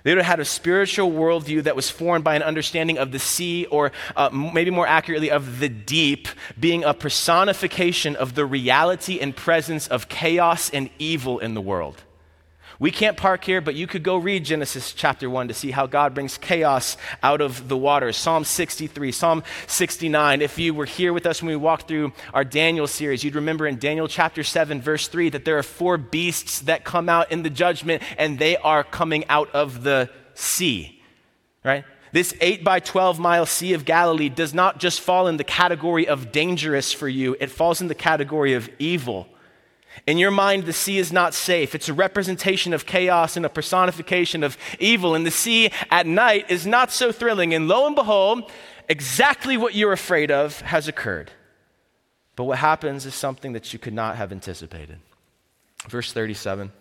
They 0.08 0.14
would 0.14 0.24
have 0.24 0.38
had 0.38 0.40
a 0.40 0.46
spiritual 0.46 1.12
worldview 1.12 1.64
that 1.64 1.76
was 1.76 1.90
formed 1.90 2.24
by 2.24 2.34
an 2.34 2.42
understanding 2.42 2.96
of 2.96 3.12
the 3.12 3.18
sea, 3.18 3.66
or 3.66 3.92
uh, 4.16 4.30
maybe 4.30 4.70
more 4.70 4.86
accurately, 4.86 5.30
of 5.30 5.58
the 5.58 5.68
deep, 5.68 6.28
being 6.58 6.82
a 6.82 6.94
personification 6.94 8.16
of 8.16 8.34
the 8.34 8.46
reality 8.46 9.20
and 9.20 9.36
presence 9.36 9.86
of 9.86 10.08
chaos 10.08 10.70
and 10.70 10.88
evil 10.98 11.40
in 11.40 11.52
the 11.52 11.60
world. 11.60 12.04
We 12.80 12.92
can't 12.92 13.16
park 13.16 13.42
here, 13.42 13.60
but 13.60 13.74
you 13.74 13.88
could 13.88 14.04
go 14.04 14.16
read 14.16 14.44
Genesis 14.44 14.92
chapter 14.92 15.28
1 15.28 15.48
to 15.48 15.54
see 15.54 15.72
how 15.72 15.88
God 15.88 16.14
brings 16.14 16.38
chaos 16.38 16.96
out 17.24 17.40
of 17.40 17.66
the 17.66 17.76
waters. 17.76 18.16
Psalm 18.16 18.44
63, 18.44 19.10
Psalm 19.10 19.42
69. 19.66 20.40
If 20.42 20.60
you 20.60 20.72
were 20.72 20.84
here 20.84 21.12
with 21.12 21.26
us 21.26 21.42
when 21.42 21.48
we 21.48 21.56
walked 21.56 21.88
through 21.88 22.12
our 22.32 22.44
Daniel 22.44 22.86
series, 22.86 23.24
you'd 23.24 23.34
remember 23.34 23.66
in 23.66 23.80
Daniel 23.80 24.06
chapter 24.06 24.44
7, 24.44 24.80
verse 24.80 25.08
3, 25.08 25.30
that 25.30 25.44
there 25.44 25.58
are 25.58 25.64
four 25.64 25.98
beasts 25.98 26.60
that 26.60 26.84
come 26.84 27.08
out 27.08 27.32
in 27.32 27.42
the 27.42 27.50
judgment, 27.50 28.00
and 28.16 28.38
they 28.38 28.56
are 28.56 28.84
coming 28.84 29.24
out 29.28 29.52
of 29.52 29.82
the 29.82 30.08
sea, 30.34 31.02
right? 31.64 31.84
This 32.12 32.32
8 32.40 32.62
by 32.62 32.78
12 32.78 33.18
mile 33.18 33.44
Sea 33.44 33.72
of 33.72 33.84
Galilee 33.84 34.28
does 34.28 34.54
not 34.54 34.78
just 34.78 35.00
fall 35.00 35.26
in 35.26 35.36
the 35.36 35.42
category 35.42 36.06
of 36.06 36.30
dangerous 36.30 36.92
for 36.92 37.08
you, 37.08 37.36
it 37.40 37.50
falls 37.50 37.80
in 37.80 37.88
the 37.88 37.96
category 37.96 38.54
of 38.54 38.70
evil. 38.78 39.26
In 40.06 40.18
your 40.18 40.30
mind, 40.30 40.64
the 40.64 40.72
sea 40.72 40.98
is 40.98 41.12
not 41.12 41.34
safe. 41.34 41.74
It's 41.74 41.88
a 41.88 41.94
representation 41.94 42.72
of 42.72 42.86
chaos 42.86 43.36
and 43.36 43.44
a 43.44 43.48
personification 43.48 44.42
of 44.42 44.56
evil. 44.78 45.14
And 45.14 45.26
the 45.26 45.30
sea 45.30 45.70
at 45.90 46.06
night 46.06 46.50
is 46.50 46.66
not 46.66 46.92
so 46.92 47.12
thrilling. 47.12 47.54
And 47.54 47.68
lo 47.68 47.86
and 47.86 47.94
behold, 47.94 48.50
exactly 48.88 49.56
what 49.56 49.74
you're 49.74 49.92
afraid 49.92 50.30
of 50.30 50.60
has 50.62 50.88
occurred. 50.88 51.30
But 52.36 52.44
what 52.44 52.58
happens 52.58 53.04
is 53.04 53.14
something 53.14 53.52
that 53.52 53.72
you 53.72 53.78
could 53.78 53.94
not 53.94 54.16
have 54.16 54.32
anticipated. 54.32 54.98
Verse 55.88 56.12
37 56.12 56.72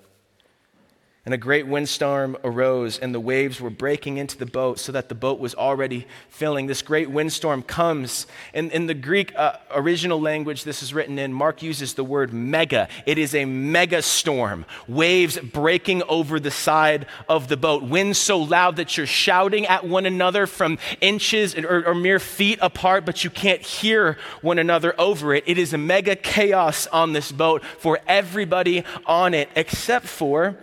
and 1.28 1.34
a 1.34 1.38
great 1.38 1.68
windstorm 1.68 2.38
arose, 2.46 2.98
and 2.98 3.14
the 3.14 3.20
waves 3.20 3.60
were 3.60 3.70
breaking 3.70 4.16
into 4.16 4.38
the 4.38 4.46
boat 4.46 4.80
so 4.80 4.94
that 4.94 5.10
the 5.10 5.14
boat 5.14 5.42
was 5.42 5.54
already 5.56 6.08
filling. 6.30 6.68
This 6.68 6.82
great 6.82 7.12
windstorm 7.12 7.64
comes. 7.64 8.28
In, 8.54 8.72
in 8.72 8.86
the 8.86 8.94
Greek 8.94 9.36
uh, 9.36 9.58
original 9.72 10.22
language 10.22 10.64
this 10.64 10.82
is 10.82 10.94
written 10.94 11.20
in, 11.20 11.34
Mark 11.34 11.62
uses 11.62 11.96
the 11.96 12.04
word 12.06 12.32
mega. 12.32 12.88
It 13.06 13.18
is 13.18 13.36
a 13.36 13.44
mega 13.44 14.02
storm. 14.04 14.66
Waves 14.88 15.38
breaking 15.38 16.02
over 16.04 16.40
the 16.40 16.50
side 16.50 17.08
of 17.28 17.50
the 17.50 17.58
boat. 17.58 17.84
Winds 17.84 18.18
so 18.18 18.40
loud 18.40 18.78
that 18.78 18.96
you're 18.96 19.06
shouting 19.06 19.66
at 19.66 19.86
one 19.86 20.06
another 20.06 20.48
from 20.48 20.78
inches 21.02 21.58
or, 21.58 21.88
or 21.88 21.94
mere 21.94 22.20
feet 22.20 22.58
apart, 22.62 23.06
but 23.06 23.26
you 23.26 23.30
can't 23.30 23.62
hear 23.62 24.18
one 24.42 24.60
another 24.60 24.96
over 24.98 25.36
it. 25.36 25.44
It 25.46 25.58
is 25.58 25.74
a 25.74 25.78
mega 25.78 26.16
chaos 26.16 26.88
on 26.88 27.12
this 27.12 27.34
boat 27.34 27.66
for 27.66 28.00
everybody 28.08 28.86
on 29.06 29.34
it, 29.34 29.50
except 29.58 30.06
for 30.06 30.56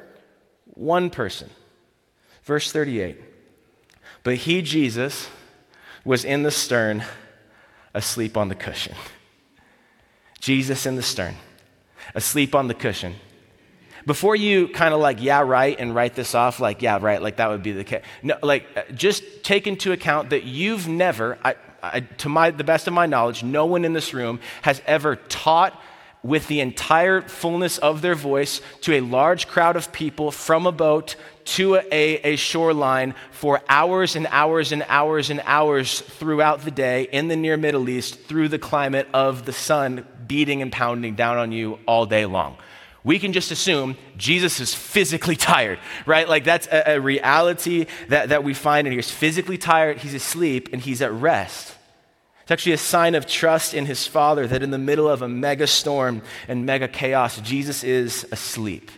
one 0.75 1.11
person. 1.11 1.51
Verse 2.45 2.71
38 2.71 3.19
But 4.23 4.37
he, 4.37 4.63
Jesus, 4.63 5.29
was 6.05 6.25
in 6.25 6.43
the 6.43 6.51
stern, 6.51 7.05
asleep 7.95 8.37
on 8.37 8.49
the 8.49 8.55
cushion. 8.55 8.95
Jesus 10.41 10.85
in 10.85 10.97
the 10.97 11.03
stern, 11.03 11.35
asleep 12.15 12.55
on 12.55 12.69
the 12.69 12.75
cushion. 12.75 13.15
Before 14.07 14.37
you 14.37 14.69
kind 14.69 14.93
of 14.93 15.01
like, 15.01 15.23
yeah, 15.23 15.41
right, 15.41 15.79
and 15.79 15.95
write 15.95 16.15
this 16.15 16.35
off, 16.35 16.61
like, 16.61 16.83
yeah, 16.83 16.99
right, 17.01 17.23
like 17.23 17.37
that 17.37 17.49
would 17.49 17.63
be 17.63 17.73
the 17.73 17.85
case. 17.85 18.05
No, 18.23 18.37
like, 18.43 18.67
uh, 18.77 18.83
just 18.93 19.43
take 19.43 19.67
into 19.67 19.93
account 19.93 20.31
that 20.31 20.45
you've 20.45 20.87
never, 20.87 21.39
I, 21.43 21.55
I, 21.83 22.01
to 22.01 22.29
my, 22.29 22.51
the 22.51 22.65
best 22.65 22.87
of 22.87 22.93
my 22.93 23.07
knowledge, 23.07 23.43
no 23.43 23.65
one 23.65 23.87
in 23.87 23.95
this 23.95 24.13
room 24.13 24.41
has 24.61 24.83
ever 24.85 25.17
taught 25.17 25.81
with 26.25 26.49
the 26.49 26.61
entire 26.61 27.21
fullness 27.21 27.79
of 27.79 28.01
their 28.01 28.15
voice 28.15 28.61
to 28.81 28.95
a 28.95 29.01
large 29.01 29.47
crowd 29.47 29.77
of 29.77 29.93
people 29.93 30.31
from 30.33 30.67
a 30.67 30.73
boat 30.73 31.15
to 31.45 31.77
a, 31.77 32.17
a, 32.25 32.37
shoreline 32.37 33.15
for 33.31 33.61
hours 33.69 34.17
and 34.17 34.27
hours 34.31 34.73
and 34.73 34.83
hours 34.89 35.29
and 35.29 35.43
hours 35.45 36.01
throughout 36.01 36.63
the 36.63 36.71
day 36.71 37.03
in 37.13 37.29
the 37.29 37.37
near 37.37 37.59
Middle 37.59 37.91
East 37.91 38.19
through 38.21 38.49
the 38.49 38.59
climate 38.59 39.07
of 39.13 39.45
the 39.45 39.53
sun 39.53 40.07
beating 40.27 40.63
and 40.63 40.73
pounding 40.73 41.15
down 41.15 41.37
on 41.37 41.53
you 41.53 41.79
all 41.87 42.07
day 42.07 42.25
long. 42.25 42.57
We 43.05 43.19
can 43.19 43.35
just 43.35 43.51
assume 43.51 43.99
Jesus 44.17 44.61
is 44.61 44.75
physically 44.75 45.37
tired, 45.37 45.79
right? 46.07 46.27
Like 46.27 46.45
that's 46.45 46.67
a, 46.69 46.95
a 46.95 47.01
reality 47.01 47.85
that, 48.09 48.31
that 48.31 48.43
we 48.43 48.55
find 48.55 48.87
in 48.87 48.93
here. 48.95 48.99
He's 48.99 49.11
physically 49.11 49.59
tired, 49.59 49.99
he's 49.99 50.15
asleep, 50.15 50.71
and 50.73 50.81
he's 50.81 51.03
at 51.03 51.13
rest. 51.13 51.75
It's 52.45 52.51
actually 52.51 52.73
a 52.73 52.79
sign 52.79 53.15
of 53.15 53.27
trust 53.27 53.73
in 53.73 53.87
his 53.87 54.07
Father 54.07 54.47
that 54.47 54.63
in 54.63 54.71
the 54.71 54.77
middle 54.77 55.09
of 55.09 55.23
a 55.23 55.29
mega 55.29 55.67
storm 55.67 56.21
and 56.47 56.67
mega 56.67 56.87
chaos, 56.87 57.41
Jesus 57.41 57.83
is 57.83 58.27
asleep. 58.31 58.91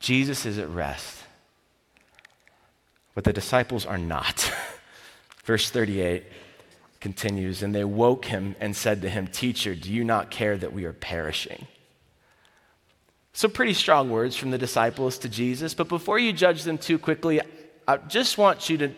Jesus 0.00 0.44
is 0.44 0.58
at 0.58 0.68
rest. 0.68 1.16
But 3.14 3.24
the 3.24 3.32
disciples 3.32 3.86
are 3.86 3.96
not. 3.96 4.52
Verse 5.44 5.70
38 5.70 6.24
continues, 7.00 7.62
and 7.62 7.74
they 7.74 7.84
woke 7.84 8.26
him 8.26 8.54
and 8.60 8.76
said 8.76 9.00
to 9.00 9.08
him, 9.08 9.28
Teacher, 9.28 9.74
do 9.74 9.90
you 9.90 10.04
not 10.04 10.30
care 10.30 10.58
that 10.58 10.74
we 10.74 10.84
are 10.84 10.92
perishing? 10.92 11.66
So, 13.32 13.48
pretty 13.48 13.72
strong 13.72 14.10
words 14.10 14.36
from 14.36 14.50
the 14.50 14.58
disciples 14.58 15.16
to 15.18 15.28
Jesus, 15.30 15.72
but 15.72 15.88
before 15.88 16.18
you 16.18 16.34
judge 16.34 16.64
them 16.64 16.76
too 16.76 16.98
quickly, 16.98 17.40
I 17.88 17.96
just 17.96 18.36
want 18.36 18.68
you 18.68 18.76
to 18.76 18.92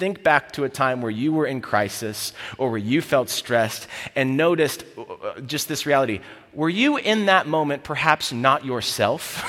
think 0.00 0.22
back 0.24 0.52
to 0.52 0.64
a 0.64 0.68
time 0.68 1.02
where 1.02 1.10
you 1.10 1.32
were 1.32 1.46
in 1.46 1.60
crisis 1.60 2.32
or 2.56 2.70
where 2.70 2.78
you 2.78 3.02
felt 3.02 3.28
stressed 3.28 3.86
and 4.16 4.36
noticed 4.36 4.84
uh, 4.96 5.40
just 5.42 5.68
this 5.68 5.84
reality. 5.84 6.20
Were 6.54 6.70
you 6.70 6.96
in 6.96 7.26
that 7.26 7.46
moment 7.46 7.84
perhaps 7.84 8.32
not 8.32 8.64
yourself? 8.64 9.44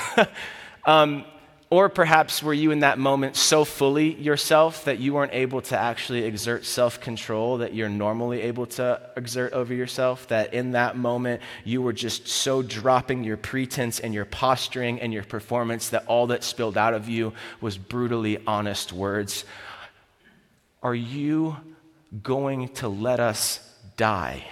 um, 0.84 1.24
or 1.70 1.88
perhaps 1.88 2.42
were 2.42 2.52
you 2.52 2.70
in 2.70 2.80
that 2.80 2.98
moment 2.98 3.34
so 3.34 3.64
fully 3.64 4.12
yourself 4.16 4.84
that 4.84 4.98
you 4.98 5.14
weren't 5.14 5.32
able 5.32 5.62
to 5.62 5.78
actually 5.78 6.24
exert 6.24 6.66
self 6.66 7.00
control 7.00 7.56
that 7.58 7.72
you're 7.72 7.88
normally 7.88 8.42
able 8.42 8.66
to 8.66 9.00
exert 9.16 9.54
over 9.54 9.72
yourself? 9.72 10.28
That 10.28 10.52
in 10.52 10.72
that 10.72 10.98
moment 10.98 11.40
you 11.64 11.80
were 11.80 11.94
just 11.94 12.28
so 12.28 12.60
dropping 12.60 13.24
your 13.24 13.38
pretense 13.38 14.00
and 14.00 14.12
your 14.12 14.26
posturing 14.26 15.00
and 15.00 15.14
your 15.14 15.24
performance 15.24 15.88
that 15.88 16.04
all 16.06 16.26
that 16.26 16.44
spilled 16.44 16.76
out 16.76 16.92
of 16.92 17.08
you 17.08 17.32
was 17.62 17.78
brutally 17.78 18.36
honest 18.46 18.92
words? 18.92 19.46
Are 20.82 20.94
you 20.94 21.56
going 22.22 22.68
to 22.68 22.88
let 22.88 23.20
us 23.20 23.60
die? 23.96 24.44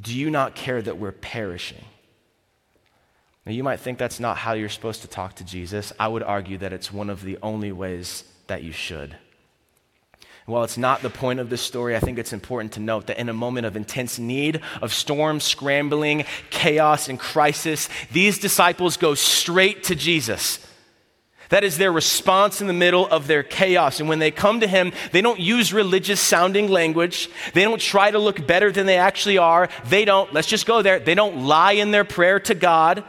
Do 0.00 0.16
you 0.16 0.30
not 0.30 0.54
care 0.54 0.80
that 0.80 0.98
we're 0.98 1.12
perishing? 1.12 1.84
Now, 3.44 3.52
you 3.52 3.64
might 3.64 3.80
think 3.80 3.98
that's 3.98 4.20
not 4.20 4.36
how 4.36 4.52
you're 4.52 4.68
supposed 4.68 5.02
to 5.02 5.08
talk 5.08 5.36
to 5.36 5.44
Jesus. 5.44 5.92
I 5.98 6.08
would 6.08 6.22
argue 6.22 6.58
that 6.58 6.72
it's 6.72 6.92
one 6.92 7.10
of 7.10 7.22
the 7.22 7.38
only 7.42 7.72
ways 7.72 8.24
that 8.46 8.62
you 8.62 8.72
should. 8.72 9.16
While 10.46 10.64
it's 10.64 10.78
not 10.78 11.02
the 11.02 11.10
point 11.10 11.40
of 11.40 11.50
this 11.50 11.60
story, 11.60 11.94
I 11.94 12.00
think 12.00 12.18
it's 12.18 12.32
important 12.32 12.72
to 12.72 12.80
note 12.80 13.06
that 13.08 13.18
in 13.18 13.28
a 13.28 13.34
moment 13.34 13.66
of 13.66 13.76
intense 13.76 14.18
need, 14.18 14.62
of 14.80 14.94
storm, 14.94 15.40
scrambling, 15.40 16.24
chaos, 16.48 17.08
and 17.08 17.18
crisis, 17.18 17.90
these 18.12 18.38
disciples 18.38 18.96
go 18.96 19.14
straight 19.14 19.84
to 19.84 19.94
Jesus. 19.94 20.66
That 21.48 21.64
is 21.64 21.78
their 21.78 21.92
response 21.92 22.60
in 22.60 22.66
the 22.66 22.72
middle 22.74 23.06
of 23.08 23.26
their 23.26 23.42
chaos. 23.42 24.00
And 24.00 24.08
when 24.08 24.18
they 24.18 24.30
come 24.30 24.60
to 24.60 24.66
him, 24.66 24.92
they 25.12 25.22
don't 25.22 25.40
use 25.40 25.72
religious 25.72 26.20
sounding 26.20 26.68
language. 26.68 27.30
They 27.54 27.64
don't 27.64 27.80
try 27.80 28.10
to 28.10 28.18
look 28.18 28.46
better 28.46 28.70
than 28.70 28.86
they 28.86 28.98
actually 28.98 29.38
are. 29.38 29.68
They 29.86 30.04
don't, 30.04 30.32
let's 30.32 30.48
just 30.48 30.66
go 30.66 30.82
there, 30.82 30.98
they 30.98 31.14
don't 31.14 31.46
lie 31.46 31.72
in 31.72 31.90
their 31.90 32.04
prayer 32.04 32.38
to 32.40 32.54
God. 32.54 33.02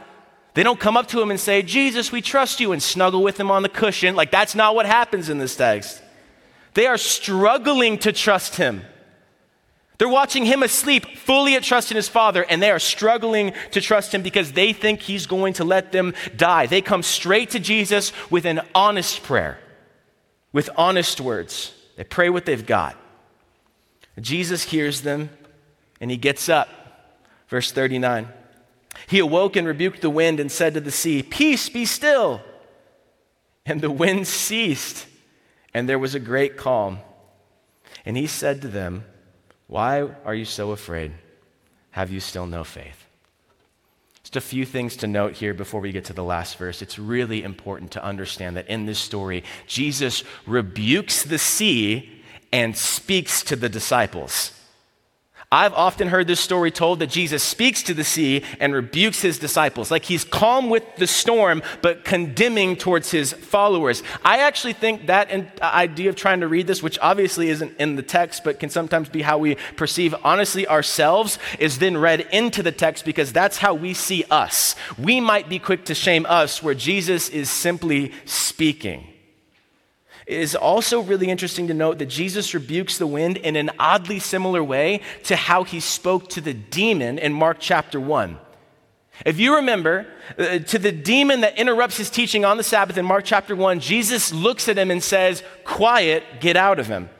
They 0.54 0.62
don't 0.62 0.80
come 0.80 0.96
up 0.96 1.06
to 1.08 1.20
him 1.20 1.30
and 1.30 1.38
say, 1.38 1.62
Jesus, 1.62 2.10
we 2.10 2.20
trust 2.20 2.60
you, 2.60 2.72
and 2.72 2.82
snuggle 2.82 3.22
with 3.22 3.38
him 3.38 3.50
on 3.50 3.62
the 3.62 3.68
cushion. 3.68 4.16
Like, 4.16 4.30
that's 4.32 4.54
not 4.54 4.74
what 4.74 4.84
happens 4.84 5.28
in 5.28 5.38
this 5.38 5.54
text. 5.54 6.02
They 6.74 6.86
are 6.86 6.98
struggling 6.98 7.98
to 7.98 8.12
trust 8.12 8.56
him. 8.56 8.82
They're 10.00 10.08
watching 10.08 10.46
him 10.46 10.62
asleep, 10.62 11.18
fully 11.18 11.56
at 11.56 11.62
trust 11.62 11.90
in 11.90 11.96
his 11.96 12.08
father, 12.08 12.42
and 12.48 12.62
they 12.62 12.70
are 12.70 12.78
struggling 12.78 13.52
to 13.72 13.82
trust 13.82 14.14
him 14.14 14.22
because 14.22 14.52
they 14.52 14.72
think 14.72 15.02
he's 15.02 15.26
going 15.26 15.52
to 15.52 15.64
let 15.64 15.92
them 15.92 16.14
die. 16.34 16.64
They 16.64 16.80
come 16.80 17.02
straight 17.02 17.50
to 17.50 17.60
Jesus 17.60 18.14
with 18.30 18.46
an 18.46 18.62
honest 18.74 19.22
prayer, 19.22 19.58
with 20.54 20.70
honest 20.74 21.20
words. 21.20 21.74
They 21.96 22.04
pray 22.04 22.30
what 22.30 22.46
they've 22.46 22.64
got. 22.64 22.96
Jesus 24.18 24.62
hears 24.62 25.02
them 25.02 25.28
and 26.00 26.10
he 26.10 26.16
gets 26.16 26.48
up. 26.48 26.70
Verse 27.48 27.70
39. 27.70 28.26
He 29.06 29.18
awoke 29.18 29.54
and 29.54 29.66
rebuked 29.66 30.00
the 30.00 30.08
wind 30.08 30.40
and 30.40 30.50
said 30.50 30.72
to 30.72 30.80
the 30.80 30.90
sea, 30.90 31.22
Peace, 31.22 31.68
be 31.68 31.84
still. 31.84 32.40
And 33.66 33.82
the 33.82 33.90
wind 33.90 34.26
ceased, 34.26 35.06
and 35.74 35.86
there 35.86 35.98
was 35.98 36.14
a 36.14 36.20
great 36.20 36.56
calm. 36.56 37.00
And 38.06 38.16
he 38.16 38.26
said 38.26 38.62
to 38.62 38.68
them, 38.68 39.04
Why 39.70 40.08
are 40.24 40.34
you 40.34 40.46
so 40.46 40.72
afraid? 40.72 41.12
Have 41.92 42.10
you 42.10 42.18
still 42.18 42.44
no 42.44 42.64
faith? 42.64 43.06
Just 44.24 44.34
a 44.34 44.40
few 44.40 44.66
things 44.66 44.96
to 44.96 45.06
note 45.06 45.34
here 45.34 45.54
before 45.54 45.80
we 45.80 45.92
get 45.92 46.06
to 46.06 46.12
the 46.12 46.24
last 46.24 46.56
verse. 46.56 46.82
It's 46.82 46.98
really 46.98 47.44
important 47.44 47.92
to 47.92 48.04
understand 48.04 48.56
that 48.56 48.66
in 48.66 48.86
this 48.86 48.98
story, 48.98 49.44
Jesus 49.68 50.24
rebukes 50.44 51.22
the 51.22 51.38
sea 51.38 52.20
and 52.52 52.76
speaks 52.76 53.44
to 53.44 53.54
the 53.54 53.68
disciples. 53.68 54.59
I've 55.52 55.74
often 55.74 56.06
heard 56.06 56.28
this 56.28 56.38
story 56.38 56.70
told 56.70 57.00
that 57.00 57.08
Jesus 57.08 57.42
speaks 57.42 57.82
to 57.82 57.92
the 57.92 58.04
sea 58.04 58.44
and 58.60 58.72
rebukes 58.72 59.20
his 59.20 59.36
disciples, 59.36 59.90
like 59.90 60.04
he's 60.04 60.22
calm 60.22 60.70
with 60.70 60.84
the 60.94 61.08
storm, 61.08 61.64
but 61.82 62.04
condemning 62.04 62.76
towards 62.76 63.10
his 63.10 63.32
followers. 63.32 64.04
I 64.24 64.42
actually 64.42 64.74
think 64.74 65.08
that 65.08 65.28
uh, 65.32 65.64
idea 65.64 66.08
of 66.08 66.14
trying 66.14 66.38
to 66.38 66.46
read 66.46 66.68
this, 66.68 66.84
which 66.84 67.00
obviously 67.02 67.48
isn't 67.48 67.76
in 67.80 67.96
the 67.96 68.02
text, 68.04 68.44
but 68.44 68.60
can 68.60 68.70
sometimes 68.70 69.08
be 69.08 69.22
how 69.22 69.38
we 69.38 69.56
perceive 69.74 70.14
honestly 70.22 70.68
ourselves, 70.68 71.36
is 71.58 71.80
then 71.80 71.96
read 71.96 72.20
into 72.30 72.62
the 72.62 72.70
text 72.70 73.04
because 73.04 73.32
that's 73.32 73.56
how 73.56 73.74
we 73.74 73.92
see 73.92 74.22
us. 74.30 74.76
We 74.98 75.20
might 75.20 75.48
be 75.48 75.58
quick 75.58 75.84
to 75.86 75.96
shame 75.96 76.26
us 76.28 76.62
where 76.62 76.74
Jesus 76.74 77.28
is 77.28 77.50
simply 77.50 78.12
speaking. 78.24 79.09
It 80.30 80.38
is 80.38 80.54
also 80.54 81.00
really 81.00 81.28
interesting 81.28 81.66
to 81.66 81.74
note 81.74 81.98
that 81.98 82.06
Jesus 82.06 82.54
rebukes 82.54 82.98
the 82.98 83.06
wind 83.08 83.36
in 83.38 83.56
an 83.56 83.68
oddly 83.80 84.20
similar 84.20 84.62
way 84.62 85.00
to 85.24 85.34
how 85.34 85.64
he 85.64 85.80
spoke 85.80 86.28
to 86.28 86.40
the 86.40 86.54
demon 86.54 87.18
in 87.18 87.32
Mark 87.32 87.56
chapter 87.58 87.98
1. 87.98 88.38
If 89.26 89.40
you 89.40 89.56
remember, 89.56 90.06
uh, 90.38 90.60
to 90.60 90.78
the 90.78 90.92
demon 90.92 91.40
that 91.40 91.58
interrupts 91.58 91.96
his 91.96 92.10
teaching 92.10 92.44
on 92.44 92.58
the 92.58 92.62
Sabbath 92.62 92.96
in 92.96 93.04
Mark 93.06 93.24
chapter 93.24 93.56
1, 93.56 93.80
Jesus 93.80 94.32
looks 94.32 94.68
at 94.68 94.78
him 94.78 94.92
and 94.92 95.02
says, 95.02 95.42
Quiet, 95.64 96.22
get 96.38 96.56
out 96.56 96.78
of 96.78 96.86
him. 96.86 97.10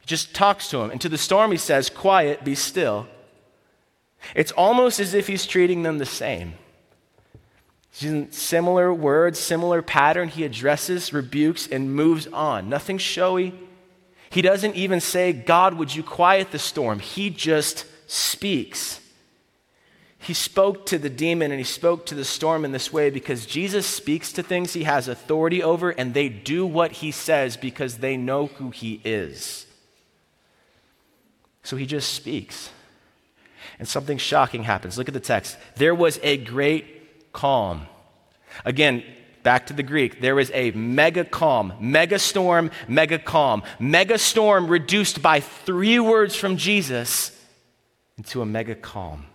He 0.00 0.06
just 0.06 0.34
talks 0.34 0.68
to 0.68 0.82
him. 0.82 0.90
And 0.90 1.00
to 1.00 1.08
the 1.08 1.16
storm, 1.16 1.52
he 1.52 1.56
says, 1.56 1.88
Quiet, 1.88 2.44
be 2.44 2.54
still. 2.54 3.08
It's 4.34 4.52
almost 4.52 5.00
as 5.00 5.14
if 5.14 5.26
he's 5.26 5.46
treating 5.46 5.84
them 5.84 5.96
the 5.96 6.04
same. 6.04 6.52
Similar 7.92 8.92
words, 8.92 9.38
similar 9.38 9.82
pattern. 9.82 10.28
He 10.28 10.44
addresses, 10.44 11.12
rebukes, 11.12 11.66
and 11.66 11.94
moves 11.94 12.26
on. 12.28 12.68
Nothing 12.68 12.98
showy. 12.98 13.54
He 14.30 14.40
doesn't 14.40 14.76
even 14.76 15.00
say, 15.00 15.32
God, 15.34 15.74
would 15.74 15.94
you 15.94 16.02
quiet 16.02 16.52
the 16.52 16.58
storm? 16.58 17.00
He 17.00 17.28
just 17.28 17.84
speaks. 18.10 18.98
He 20.18 20.32
spoke 20.34 20.86
to 20.86 20.98
the 20.98 21.10
demon 21.10 21.50
and 21.50 21.58
he 21.58 21.64
spoke 21.64 22.06
to 22.06 22.14
the 22.14 22.24
storm 22.24 22.64
in 22.64 22.72
this 22.72 22.92
way 22.92 23.10
because 23.10 23.44
Jesus 23.44 23.86
speaks 23.86 24.32
to 24.32 24.42
things 24.42 24.72
he 24.72 24.84
has 24.84 25.08
authority 25.08 25.62
over 25.62 25.90
and 25.90 26.14
they 26.14 26.28
do 26.28 26.64
what 26.64 26.92
he 26.92 27.10
says 27.10 27.56
because 27.56 27.98
they 27.98 28.16
know 28.16 28.46
who 28.46 28.70
he 28.70 29.00
is. 29.04 29.66
So 31.64 31.76
he 31.76 31.86
just 31.86 32.14
speaks. 32.14 32.70
And 33.78 33.86
something 33.86 34.16
shocking 34.16 34.62
happens. 34.62 34.96
Look 34.96 35.08
at 35.08 35.14
the 35.14 35.20
text. 35.20 35.58
There 35.76 35.94
was 35.94 36.20
a 36.22 36.36
great 36.36 37.01
calm. 37.32 37.86
Again, 38.64 39.02
back 39.42 39.66
to 39.66 39.72
the 39.72 39.82
Greek, 39.82 40.20
there 40.20 40.34
was 40.34 40.50
a 40.52 40.70
mega 40.72 41.24
calm, 41.24 41.74
mega 41.80 42.18
storm, 42.18 42.70
mega 42.88 43.18
calm. 43.18 43.62
Mega 43.78 44.18
storm 44.18 44.68
reduced 44.68 45.22
by 45.22 45.40
three 45.40 45.98
words 45.98 46.36
from 46.36 46.56
Jesus 46.56 47.38
into 48.16 48.42
a 48.42 48.46
mega 48.46 48.74
calm. 48.74 49.26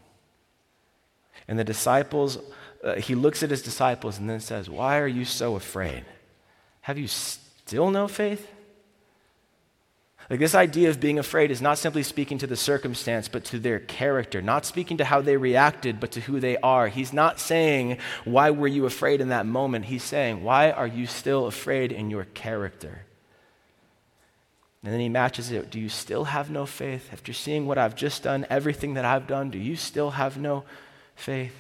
And 1.48 1.58
the 1.58 1.64
disciples, 1.64 2.38
uh, 2.84 2.96
he 2.96 3.16
looks 3.16 3.44
at 3.44 3.50
his 3.50 3.62
disciples 3.62 4.18
and 4.18 4.30
then 4.30 4.40
says, 4.40 4.70
Why 4.70 5.00
are 5.00 5.08
you 5.08 5.26
so 5.26 5.56
afraid? 5.56 6.06
Have 6.82 6.98
you 6.98 7.08
still 7.08 7.90
no 7.92 8.08
faith? 8.08 8.52
Like 10.30 10.40
this 10.40 10.56
idea 10.56 10.90
of 10.90 11.00
being 11.00 11.20
afraid 11.20 11.52
is 11.52 11.62
not 11.62 11.78
simply 11.78 12.04
speaking 12.04 12.38
to 12.40 12.48
the 12.48 12.58
circumstance, 12.58 13.30
but 13.30 13.46
to 13.46 13.60
their 13.60 13.80
character, 13.80 14.42
not 14.42 14.66
speaking 14.66 14.98
to 14.98 15.06
how 15.06 15.22
they 15.22 15.38
reacted, 15.38 16.02
but 16.02 16.12
to 16.12 16.22
who 16.22 16.42
they 16.42 16.58
are. 16.58 16.90
He's 16.90 17.14
not 17.14 17.40
saying, 17.40 17.98
Why 18.26 18.52
were 18.52 18.68
you 18.68 18.86
afraid 18.86 19.22
in 19.22 19.30
that 19.30 19.46
moment? 19.46 19.86
He's 19.86 20.04
saying, 20.04 20.44
Why 20.44 20.72
are 20.72 20.88
you 20.88 21.06
still 21.06 21.48
afraid 21.48 21.94
in 21.94 22.10
your 22.10 22.26
character? 22.26 23.06
And 24.84 24.94
then 24.94 25.00
he 25.00 25.10
matches 25.10 25.52
it. 25.52 25.70
Do 25.70 25.80
you 25.80 25.90
still 25.90 26.26
have 26.26 26.50
no 26.50 26.66
faith? 26.66 27.10
After 27.12 27.32
seeing 27.32 27.66
what 27.66 27.78
I've 27.78 27.96
just 27.96 28.24
done, 28.24 28.46
everything 28.50 28.96
that 28.96 29.06
I've 29.06 29.28
done, 29.28 29.50
do 29.50 29.58
you 29.58 29.76
still 29.76 30.12
have 30.12 30.38
no 30.38 30.66
faith? 31.16 31.56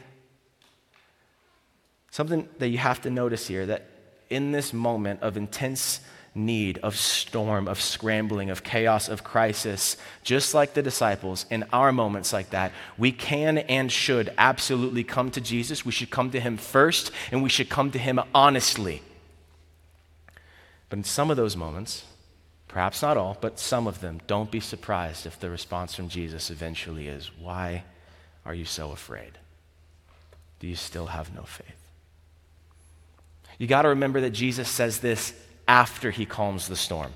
Something 2.11 2.49
that 2.59 2.67
you 2.67 2.77
have 2.79 3.01
to 3.01 3.09
notice 3.09 3.47
here 3.47 3.65
that 3.65 3.85
in 4.29 4.51
this 4.51 4.73
moment 4.73 5.21
of 5.21 5.37
intense 5.37 6.01
need 6.37 6.77
of 6.79 6.95
storm, 6.95 7.67
of 7.67 7.81
scrambling, 7.81 8.49
of 8.49 8.63
chaos, 8.63 9.09
of 9.09 9.23
crisis, 9.23 9.97
just 10.23 10.53
like 10.53 10.73
the 10.73 10.81
disciples, 10.81 11.45
in 11.49 11.65
our 11.73 11.91
moments 11.91 12.31
like 12.31 12.51
that, 12.51 12.71
we 12.97 13.11
can 13.11 13.57
and 13.57 13.91
should 13.91 14.33
absolutely 14.37 15.03
come 15.03 15.31
to 15.31 15.41
Jesus. 15.41 15.85
We 15.85 15.91
should 15.91 16.11
come 16.11 16.31
to 16.31 16.39
him 16.39 16.57
first, 16.57 17.11
and 17.31 17.43
we 17.43 17.49
should 17.49 17.69
come 17.69 17.91
to 17.91 17.99
him 17.99 18.19
honestly. 18.33 19.01
But 20.89 20.99
in 20.99 21.03
some 21.03 21.29
of 21.31 21.37
those 21.37 21.57
moments, 21.57 22.05
perhaps 22.67 23.01
not 23.01 23.17
all, 23.17 23.37
but 23.41 23.59
some 23.59 23.87
of 23.87 23.99
them, 23.99 24.21
don't 24.27 24.51
be 24.51 24.59
surprised 24.59 25.25
if 25.25 25.39
the 25.39 25.49
response 25.49 25.95
from 25.95 26.07
Jesus 26.07 26.49
eventually 26.49 27.07
is, 27.07 27.31
Why 27.37 27.83
are 28.45 28.53
you 28.53 28.65
so 28.65 28.91
afraid? 28.91 29.37
Do 30.59 30.67
you 30.67 30.75
still 30.75 31.07
have 31.07 31.35
no 31.35 31.43
faith? 31.43 31.75
You 33.57 33.67
got 33.67 33.83
to 33.83 33.89
remember 33.89 34.21
that 34.21 34.31
Jesus 34.31 34.69
says 34.69 34.99
this 34.99 35.33
after 35.67 36.11
he 36.11 36.25
calms 36.25 36.67
the 36.67 36.75
storm, 36.75 37.13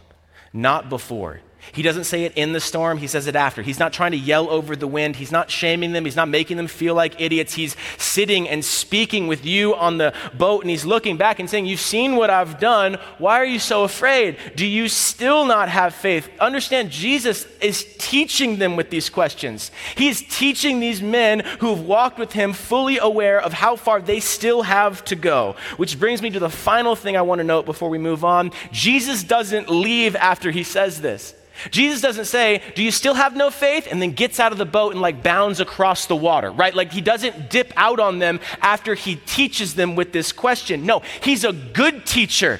not 0.54 0.90
before. 0.90 1.42
He 1.74 1.82
doesn't 1.82 2.04
say 2.04 2.24
it 2.24 2.34
in 2.36 2.54
the 2.54 2.60
storm, 2.60 2.98
he 2.98 3.08
says 3.08 3.28
it 3.28 3.36
after. 3.36 3.62
He's 3.62 3.80
not 3.80 3.94
trying 3.94 4.12
to 4.12 4.18
yell 4.18 4.50
over 4.50 4.76
the 4.76 4.88
wind, 4.88 5.16
he's 5.16 5.32
not 5.32 5.50
shaming 5.50 5.94
them, 5.94 6.06
he's 6.06 6.16
not 6.16 6.28
making 6.28 6.58
them 6.58 6.68
feel 6.68 6.96
like 6.96 7.20
idiots. 7.20 7.54
He's 7.54 7.76
sitting 7.98 8.50
and 8.50 8.64
speaking 8.66 9.28
with 9.28 9.46
you 9.46 9.76
on 9.76 9.98
the 9.98 10.14
boat, 10.34 10.62
and 10.62 10.70
he's 10.70 10.86
looking 10.86 11.18
back 11.18 11.40
and 11.40 11.50
saying, 11.50 11.66
You've 11.66 11.80
seen 11.80 12.16
what 12.16 12.30
I've 12.30 12.60
done. 12.60 12.98
Why 13.18 13.40
are 13.40 13.46
you 13.46 13.60
so 13.60 13.84
afraid? 13.84 14.38
Do 14.56 14.66
you 14.66 14.88
still 14.88 15.46
not 15.46 15.70
have 15.70 15.94
faith? 15.94 16.30
Understand, 16.40 16.90
Jesus 16.90 17.46
is 17.62 17.86
teaching 17.98 18.58
them 18.58 18.76
with 18.76 18.90
these 18.90 19.10
questions. 19.10 19.72
He's 19.96 20.22
teaching 20.22 20.80
these 20.80 21.02
men 21.02 21.42
who've 21.60 21.82
walked 21.82 22.20
with 22.20 22.34
him 22.34 22.54
fully 22.54 22.98
aware 22.98 23.40
of 23.40 23.54
how 23.54 23.76
far 23.76 24.02
they 24.02 24.20
still 24.20 24.64
have 24.64 25.06
to 25.06 25.16
go. 25.16 25.56
Which 25.78 26.00
brings 26.00 26.22
me 26.22 26.30
to 26.32 26.40
the 26.40 26.50
final 26.50 26.96
thing 26.96 27.16
I 27.16 27.22
want 27.22 27.40
to 27.40 27.44
note 27.44 27.66
before 27.66 27.90
we 27.90 27.98
move 27.98 28.26
on. 28.26 28.52
Jesus 28.72 29.24
doesn't 29.24 29.70
leave 29.70 30.16
after 30.16 30.52
he 30.52 30.64
says 30.64 31.02
this. 31.02 31.36
Jesus 31.70 32.02
doesn't 32.02 32.26
say, 32.26 32.62
Do 32.76 32.84
you 32.84 32.92
still 32.92 33.14
have 33.14 33.36
no 33.36 33.52
faith? 33.52 33.88
and 33.92 34.02
then 34.02 34.12
gets 34.12 34.40
out 34.40 34.52
of 34.52 34.58
the 34.58 34.66
boat 34.66 34.94
and 34.94 35.02
like 35.02 35.22
bounds 35.22 35.60
across 35.60 36.06
the 36.08 36.16
water, 36.16 36.52
right? 36.52 36.74
Like 36.74 36.92
he 36.92 37.02
doesn't 37.02 37.50
dip 37.50 37.74
out 37.76 38.00
on 38.00 38.20
them 38.20 38.40
after 38.62 38.96
he 38.96 39.18
teaches 39.18 39.76
them 39.76 39.96
with 39.96 40.14
this 40.14 40.32
question. 40.32 40.86
No, 40.86 41.02
he's 41.22 41.44
a 41.44 41.54
good 41.54 42.06
teacher. 42.06 42.60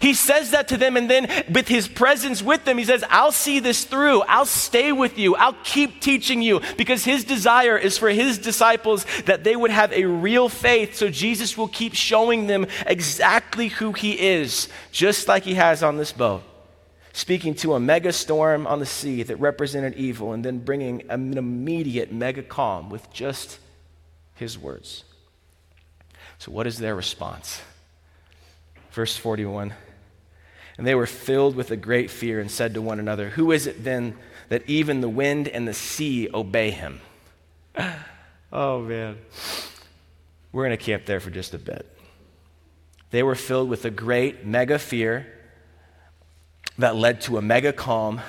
He 0.00 0.14
says 0.14 0.50
that 0.50 0.66
to 0.68 0.76
them, 0.76 0.96
and 0.96 1.08
then 1.08 1.28
with 1.52 1.68
his 1.68 1.86
presence 1.86 2.42
with 2.42 2.64
them, 2.64 2.76
he 2.76 2.84
says, 2.84 3.04
I'll 3.08 3.30
see 3.30 3.60
this 3.60 3.84
through. 3.84 4.22
I'll 4.22 4.46
stay 4.46 4.90
with 4.90 5.16
you. 5.16 5.36
I'll 5.36 5.56
keep 5.62 6.00
teaching 6.00 6.42
you 6.42 6.60
because 6.76 7.04
his 7.04 7.22
desire 7.22 7.78
is 7.78 7.98
for 7.98 8.08
his 8.08 8.38
disciples 8.38 9.06
that 9.26 9.44
they 9.44 9.54
would 9.54 9.70
have 9.70 9.92
a 9.92 10.04
real 10.06 10.48
faith. 10.48 10.96
So 10.96 11.08
Jesus 11.08 11.56
will 11.56 11.68
keep 11.68 11.94
showing 11.94 12.48
them 12.48 12.66
exactly 12.84 13.68
who 13.68 13.92
he 13.92 14.18
is, 14.18 14.68
just 14.90 15.28
like 15.28 15.44
he 15.44 15.54
has 15.54 15.84
on 15.84 15.98
this 15.98 16.10
boat 16.10 16.42
speaking 17.12 17.54
to 17.54 17.74
a 17.74 17.80
mega 17.80 18.12
storm 18.12 18.66
on 18.66 18.78
the 18.78 18.86
sea 18.86 19.22
that 19.22 19.36
represented 19.36 19.94
evil, 19.94 20.32
and 20.32 20.44
then 20.44 20.58
bringing 20.58 21.02
an 21.10 21.36
immediate 21.36 22.12
mega 22.12 22.42
calm 22.42 22.88
with 22.90 23.12
just 23.12 23.58
his 24.34 24.58
words. 24.58 25.04
So, 26.38 26.50
what 26.50 26.66
is 26.66 26.78
their 26.78 26.94
response? 26.94 27.60
Verse 28.92 29.16
41 29.16 29.72
And 30.78 30.86
they 30.86 30.94
were 30.94 31.06
filled 31.06 31.54
with 31.54 31.70
a 31.70 31.76
great 31.76 32.10
fear 32.10 32.40
and 32.40 32.50
said 32.50 32.74
to 32.74 32.82
one 32.82 32.98
another, 32.98 33.30
Who 33.30 33.52
is 33.52 33.66
it 33.66 33.84
then 33.84 34.16
that 34.48 34.68
even 34.68 35.00
the 35.00 35.08
wind 35.08 35.48
and 35.48 35.68
the 35.68 35.74
sea 35.74 36.28
obey 36.32 36.70
him? 36.70 37.00
oh, 38.52 38.80
man. 38.80 39.18
We're 40.50 40.66
going 40.66 40.76
to 40.76 40.84
camp 40.84 41.06
there 41.06 41.20
for 41.20 41.30
just 41.30 41.54
a 41.54 41.58
bit. 41.58 41.88
They 43.10 43.22
were 43.22 43.34
filled 43.34 43.68
with 43.68 43.84
a 43.84 43.90
great 43.90 44.44
mega 44.44 44.78
fear 44.78 45.26
that 46.82 46.96
led 46.96 47.20
to 47.22 47.38
a 47.38 47.42
mega 47.42 47.72
calm 47.72 48.20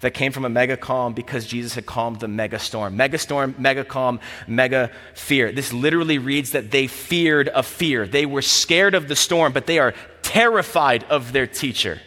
that 0.00 0.12
came 0.12 0.32
from 0.32 0.44
a 0.44 0.48
mega 0.50 0.76
calm 0.76 1.14
because 1.14 1.46
Jesus 1.46 1.74
had 1.74 1.86
calmed 1.86 2.20
the 2.20 2.28
mega 2.28 2.58
storm. 2.58 2.96
Mega 2.96 3.16
storm, 3.16 3.54
mega 3.58 3.84
calm, 3.84 4.20
mega 4.46 4.90
fear. 5.14 5.50
This 5.50 5.72
literally 5.72 6.18
reads 6.18 6.50
that 6.50 6.70
they 6.70 6.86
feared 6.86 7.48
a 7.48 7.62
fear. 7.62 8.06
They 8.06 8.26
were 8.26 8.42
scared 8.42 8.94
of 8.94 9.08
the 9.08 9.16
storm, 9.16 9.54
but 9.54 9.66
they 9.66 9.78
are 9.78 9.94
terrified 10.20 11.04
of 11.04 11.32
their 11.32 11.46
teacher. 11.46 12.00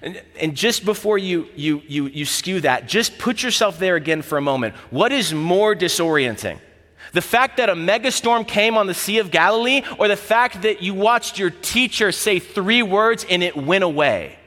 And, 0.00 0.20
and 0.40 0.56
just 0.56 0.84
before 0.84 1.16
you, 1.16 1.46
you, 1.54 1.80
you, 1.86 2.06
you 2.06 2.24
skew 2.24 2.60
that, 2.62 2.88
just 2.88 3.18
put 3.18 3.42
yourself 3.42 3.78
there 3.78 3.94
again 3.94 4.22
for 4.22 4.36
a 4.36 4.42
moment. 4.42 4.74
What 4.90 5.12
is 5.12 5.32
more 5.32 5.76
disorienting? 5.76 6.58
The 7.12 7.22
fact 7.22 7.58
that 7.58 7.68
a 7.68 7.74
megastorm 7.74 8.48
came 8.48 8.76
on 8.76 8.88
the 8.88 8.94
Sea 8.94 9.18
of 9.18 9.30
Galilee, 9.30 9.82
or 9.98 10.08
the 10.08 10.16
fact 10.16 10.62
that 10.62 10.82
you 10.82 10.94
watched 10.94 11.38
your 11.38 11.50
teacher 11.50 12.10
say 12.10 12.40
three 12.40 12.82
words 12.82 13.24
and 13.30 13.44
it 13.44 13.56
went 13.56 13.84
away? 13.84 14.38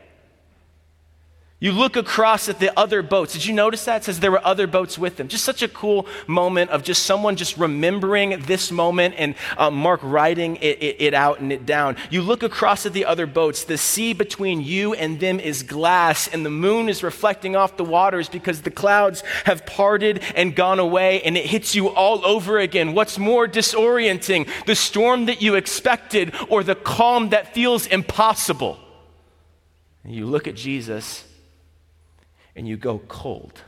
You 1.66 1.72
look 1.72 1.96
across 1.96 2.48
at 2.48 2.60
the 2.60 2.72
other 2.80 3.02
boats. 3.02 3.34
Did 3.34 3.44
you 3.44 3.52
notice 3.52 3.86
that? 3.86 4.04
It 4.04 4.06
says 4.06 4.20
there 4.20 4.30
were 4.30 4.46
other 4.46 4.68
boats 4.68 5.00
with 5.00 5.18
them. 5.18 5.28
Just 5.28 5.44
such 5.44 5.64
a 5.64 5.68
cool 5.68 6.06
moment 6.28 6.70
of 6.70 6.84
just 6.84 7.08
someone 7.08 7.38
just 7.38 7.58
remembering 7.58 8.40
this 8.42 8.72
moment 8.72 9.16
and 9.18 9.34
uh, 9.58 9.72
Mark 9.72 10.00
writing 10.04 10.58
it, 10.58 10.78
it, 10.80 10.98
it 11.00 11.14
out 11.16 11.40
and 11.40 11.52
it 11.52 11.66
down. 11.66 11.98
You 12.12 12.22
look 12.22 12.44
across 12.44 12.86
at 12.86 12.94
the 12.94 13.06
other 13.06 13.26
boats. 13.26 13.64
The 13.64 13.80
sea 13.80 14.14
between 14.14 14.62
you 14.62 14.94
and 14.94 15.20
them 15.20 15.40
is 15.40 15.64
glass, 15.64 16.28
and 16.28 16.46
the 16.46 16.52
moon 16.52 16.88
is 16.88 17.02
reflecting 17.02 17.56
off 17.56 17.78
the 17.78 17.84
waters 17.84 18.30
because 18.30 18.62
the 18.62 18.70
clouds 18.70 19.24
have 19.46 19.66
parted 19.66 20.22
and 20.36 20.56
gone 20.56 20.78
away, 20.78 21.24
and 21.24 21.36
it 21.36 21.48
hits 21.48 21.74
you 21.74 21.88
all 21.88 22.24
over 22.28 22.60
again. 22.60 22.94
What's 22.94 23.18
more 23.18 23.48
disorienting, 23.48 24.48
the 24.68 24.76
storm 24.76 25.26
that 25.26 25.42
you 25.42 25.56
expected 25.56 26.32
or 26.48 26.64
the 26.64 26.76
calm 26.76 27.30
that 27.30 27.56
feels 27.56 27.88
impossible? 27.88 28.78
You 30.04 30.28
look 30.28 30.48
at 30.48 30.54
Jesus 30.54 31.24
and 32.56 32.68
you 32.68 32.78
go 32.78 33.00
cold. 33.08 33.62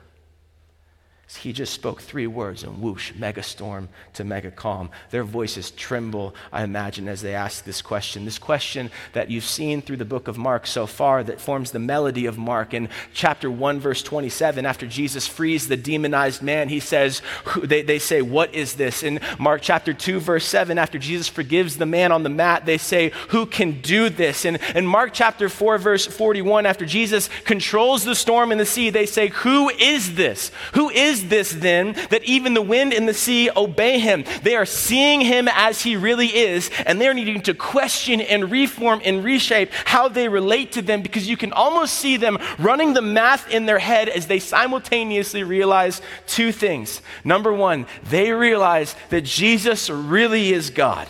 He 1.35 1.51
just 1.51 1.73
spoke 1.73 2.01
three 2.01 2.25
words 2.25 2.63
and 2.63 2.81
whoosh, 2.81 3.13
mega 3.13 3.43
storm 3.43 3.89
to 4.13 4.23
mega 4.23 4.49
calm. 4.49 4.89
Their 5.09 5.25
voices 5.25 5.71
tremble, 5.71 6.33
I 6.53 6.63
imagine, 6.63 7.09
as 7.09 7.21
they 7.21 7.35
ask 7.35 7.65
this 7.65 7.81
question. 7.81 8.23
This 8.23 8.39
question 8.39 8.89
that 9.11 9.29
you've 9.29 9.43
seen 9.43 9.81
through 9.81 9.97
the 9.97 10.05
book 10.05 10.29
of 10.29 10.37
Mark 10.37 10.65
so 10.65 10.87
far 10.87 11.25
that 11.25 11.41
forms 11.41 11.71
the 11.71 11.79
melody 11.79 12.27
of 12.27 12.37
Mark. 12.37 12.73
In 12.73 12.87
chapter 13.13 13.51
1, 13.51 13.79
verse 13.81 14.01
27, 14.03 14.65
after 14.65 14.87
Jesus 14.87 15.27
frees 15.27 15.67
the 15.67 15.75
demonized 15.75 16.41
man, 16.41 16.69
he 16.69 16.79
says, 16.79 17.21
they, 17.61 17.81
they 17.81 17.99
say, 17.99 18.21
What 18.21 18.55
is 18.55 18.75
this? 18.75 19.03
In 19.03 19.19
Mark 19.37 19.61
chapter 19.61 19.93
2, 19.93 20.21
verse 20.21 20.45
7, 20.45 20.77
after 20.77 20.97
Jesus 20.97 21.27
forgives 21.27 21.75
the 21.75 21.85
man 21.85 22.13
on 22.13 22.23
the 22.23 22.29
mat, 22.29 22.65
they 22.65 22.77
say, 22.77 23.11
Who 23.29 23.45
can 23.45 23.81
do 23.81 24.09
this? 24.09 24.45
And 24.45 24.59
in 24.73 24.87
Mark 24.87 25.11
chapter 25.11 25.49
4, 25.49 25.77
verse 25.77 26.05
41, 26.05 26.65
after 26.65 26.85
Jesus 26.85 27.29
controls 27.43 28.05
the 28.05 28.15
storm 28.15 28.53
in 28.53 28.57
the 28.57 28.65
sea, 28.65 28.89
they 28.89 29.05
say, 29.05 29.27
Who 29.27 29.67
is 29.71 30.15
this? 30.15 30.51
Who 30.73 30.89
is 31.17 31.29
this 31.29 31.51
then 31.51 31.93
that 32.09 32.23
even 32.23 32.53
the 32.53 32.61
wind 32.61 32.93
and 32.93 33.07
the 33.07 33.13
sea 33.13 33.49
obey 33.55 33.99
him? 33.99 34.23
They 34.43 34.55
are 34.55 34.65
seeing 34.65 35.21
him 35.21 35.47
as 35.51 35.81
he 35.81 35.95
really 35.95 36.27
is, 36.27 36.69
and 36.85 36.99
they're 36.99 37.13
needing 37.13 37.41
to 37.41 37.53
question 37.53 38.21
and 38.21 38.51
reform 38.51 39.01
and 39.03 39.23
reshape 39.23 39.71
how 39.85 40.07
they 40.07 40.27
relate 40.27 40.73
to 40.73 40.81
them 40.81 41.01
because 41.01 41.27
you 41.27 41.37
can 41.37 41.53
almost 41.53 41.95
see 41.95 42.17
them 42.17 42.37
running 42.59 42.93
the 42.93 43.01
math 43.01 43.49
in 43.49 43.65
their 43.65 43.79
head 43.79 44.09
as 44.09 44.27
they 44.27 44.39
simultaneously 44.39 45.43
realize 45.43 46.01
two 46.27 46.51
things. 46.51 47.01
Number 47.23 47.51
one, 47.51 47.85
they 48.03 48.31
realize 48.31 48.95
that 49.09 49.21
Jesus 49.21 49.89
really 49.89 50.53
is 50.53 50.69
God. 50.69 51.07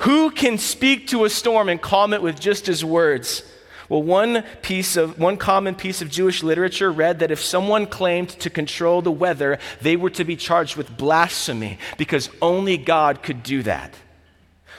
Who 0.00 0.30
can 0.30 0.58
speak 0.58 1.08
to 1.08 1.24
a 1.24 1.30
storm 1.30 1.68
and 1.68 1.80
calm 1.80 2.12
it 2.12 2.22
with 2.22 2.40
just 2.40 2.66
his 2.66 2.84
words? 2.84 3.44
Well, 3.88 4.02
one 4.02 4.44
piece 4.62 4.96
of 4.96 5.18
one 5.18 5.36
common 5.36 5.74
piece 5.74 6.02
of 6.02 6.10
Jewish 6.10 6.42
literature 6.42 6.90
read 6.90 7.18
that 7.18 7.30
if 7.30 7.42
someone 7.42 7.86
claimed 7.86 8.30
to 8.30 8.50
control 8.50 9.02
the 9.02 9.12
weather, 9.12 9.58
they 9.80 9.96
were 9.96 10.10
to 10.10 10.24
be 10.24 10.36
charged 10.36 10.76
with 10.76 10.96
blasphemy 10.96 11.78
because 11.98 12.30
only 12.40 12.76
God 12.76 13.22
could 13.22 13.42
do 13.42 13.62
that. 13.62 13.94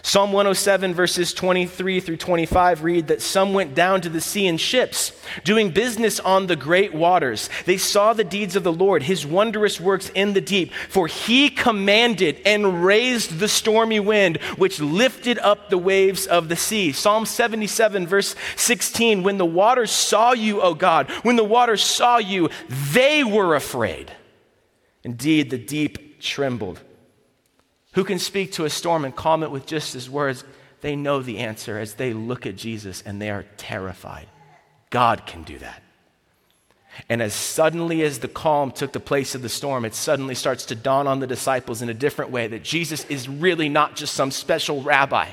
Psalm 0.06 0.34
107, 0.34 0.94
verses 0.94 1.34
23 1.34 2.02
through 2.02 2.18
25 2.18 2.84
read 2.84 3.08
that 3.08 3.22
some 3.22 3.54
went 3.54 3.74
down 3.74 4.02
to 4.02 4.10
the 4.10 4.20
sea 4.20 4.48
in 4.48 4.58
ships, 4.58 5.13
doing 5.46 5.72
business 5.72 6.20
on 6.20 6.46
the 6.46 6.58
great 6.58 6.94
waters. 6.94 7.50
They 7.66 7.78
saw 7.78 8.12
the 8.12 8.26
deeds 8.26 8.58
of 8.58 8.66
the 8.66 8.74
Lord, 8.74 9.04
his 9.04 9.26
wondrous 9.26 9.80
works 9.80 10.10
in 10.10 10.34
the 10.34 10.42
deep. 10.42 10.74
For 10.89 11.08
he 11.08 11.50
commanded 11.50 12.42
and 12.46 12.84
raised 12.84 13.39
the 13.39 13.48
stormy 13.48 14.02
wind, 14.02 14.42
which 14.58 14.82
lifted 14.82 15.39
up 15.39 15.70
the 15.70 15.78
waves 15.78 16.28
of 16.28 16.50
the 16.50 16.58
sea. 16.58 16.92
Psalm 16.92 17.26
77, 17.26 18.06
verse 18.06 18.36
16 18.58 19.24
When 19.24 19.38
the 19.38 19.46
waters 19.46 19.92
saw 19.92 20.34
you, 20.34 20.62
O 20.62 20.74
God, 20.74 21.10
when 21.24 21.38
the 21.38 21.46
waters 21.46 21.82
saw 21.82 22.18
you, 22.18 22.50
they 22.92 23.24
were 23.24 23.56
afraid. 23.56 24.12
Indeed, 25.06 25.50
the 25.50 25.58
deep 25.58 26.20
trembled. 26.20 26.82
Who 27.94 28.04
can 28.04 28.20
speak 28.20 28.54
to 28.54 28.66
a 28.66 28.70
storm 28.70 29.06
and 29.06 29.16
calm 29.16 29.44
it 29.44 29.52
with 29.52 29.66
just 29.66 29.94
his 29.94 30.10
words? 30.10 30.44
They 30.82 30.96
know 30.96 31.22
the 31.22 31.40
answer 31.40 31.80
as 31.80 31.96
they 31.96 32.14
look 32.14 32.46
at 32.46 32.56
Jesus 32.56 33.02
and 33.06 33.22
they 33.22 33.30
are 33.30 33.46
terrified. 33.58 34.28
God 34.90 35.26
can 35.26 35.44
do 35.44 35.58
that. 35.60 35.82
And 37.10 37.22
as 37.22 37.34
suddenly 37.34 38.04
as 38.04 38.20
the 38.20 38.28
calm 38.28 38.72
took 38.72 38.92
the 38.92 39.00
place 39.00 39.34
of 39.34 39.42
the 39.42 39.50
storm, 39.50 39.86
it 39.86 39.96
suddenly 39.96 40.36
starts 40.36 40.66
to 40.68 40.76
dawn 40.76 41.08
on 41.08 41.20
the 41.20 41.28
disciples 41.28 41.82
in 41.82 41.90
a 41.90 41.94
different 41.94 42.32
way 42.32 42.48
that 42.48 42.64
Jesus 42.64 43.06
is 43.06 43.28
really 43.28 43.70
not 43.70 43.96
just 43.96 44.14
some 44.14 44.30
special 44.30 44.82
rabbi. 44.84 45.32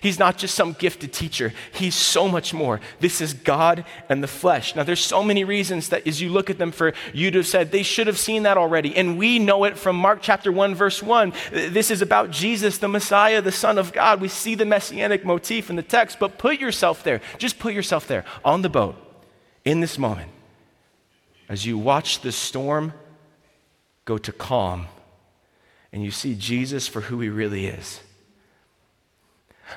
He's 0.00 0.18
not 0.18 0.38
just 0.38 0.54
some 0.54 0.72
gifted 0.72 1.12
teacher. 1.12 1.52
He's 1.72 1.94
so 1.94 2.28
much 2.28 2.54
more. 2.54 2.80
This 3.00 3.20
is 3.20 3.34
God 3.34 3.84
and 4.08 4.22
the 4.22 4.28
flesh. 4.28 4.74
Now, 4.74 4.82
there's 4.82 5.00
so 5.00 5.22
many 5.22 5.44
reasons 5.44 5.88
that 5.90 6.06
as 6.06 6.20
you 6.20 6.30
look 6.30 6.50
at 6.50 6.58
them 6.58 6.72
for 6.72 6.94
you 7.12 7.30
to 7.30 7.38
have 7.38 7.46
said, 7.46 7.70
they 7.70 7.82
should 7.82 8.06
have 8.06 8.18
seen 8.18 8.44
that 8.44 8.56
already. 8.56 8.96
And 8.96 9.18
we 9.18 9.38
know 9.38 9.64
it 9.64 9.76
from 9.76 9.96
Mark 9.96 10.20
chapter 10.22 10.50
1, 10.50 10.74
verse 10.74 11.02
1. 11.02 11.32
This 11.50 11.90
is 11.90 12.02
about 12.02 12.30
Jesus, 12.30 12.78
the 12.78 12.88
Messiah, 12.88 13.42
the 13.42 13.52
Son 13.52 13.78
of 13.78 13.92
God. 13.92 14.20
We 14.20 14.28
see 14.28 14.54
the 14.54 14.64
messianic 14.64 15.24
motif 15.24 15.70
in 15.70 15.76
the 15.76 15.82
text, 15.82 16.18
but 16.18 16.38
put 16.38 16.58
yourself 16.60 17.02
there. 17.02 17.20
Just 17.38 17.58
put 17.58 17.74
yourself 17.74 18.06
there 18.06 18.24
on 18.44 18.62
the 18.62 18.68
boat 18.68 18.96
in 19.64 19.80
this 19.80 19.98
moment 19.98 20.30
as 21.48 21.66
you 21.66 21.76
watch 21.76 22.20
the 22.20 22.32
storm 22.32 22.94
go 24.04 24.18
to 24.18 24.32
calm 24.32 24.86
and 25.92 26.02
you 26.02 26.10
see 26.10 26.34
Jesus 26.34 26.88
for 26.88 27.02
who 27.02 27.20
he 27.20 27.28
really 27.28 27.66
is 27.66 28.00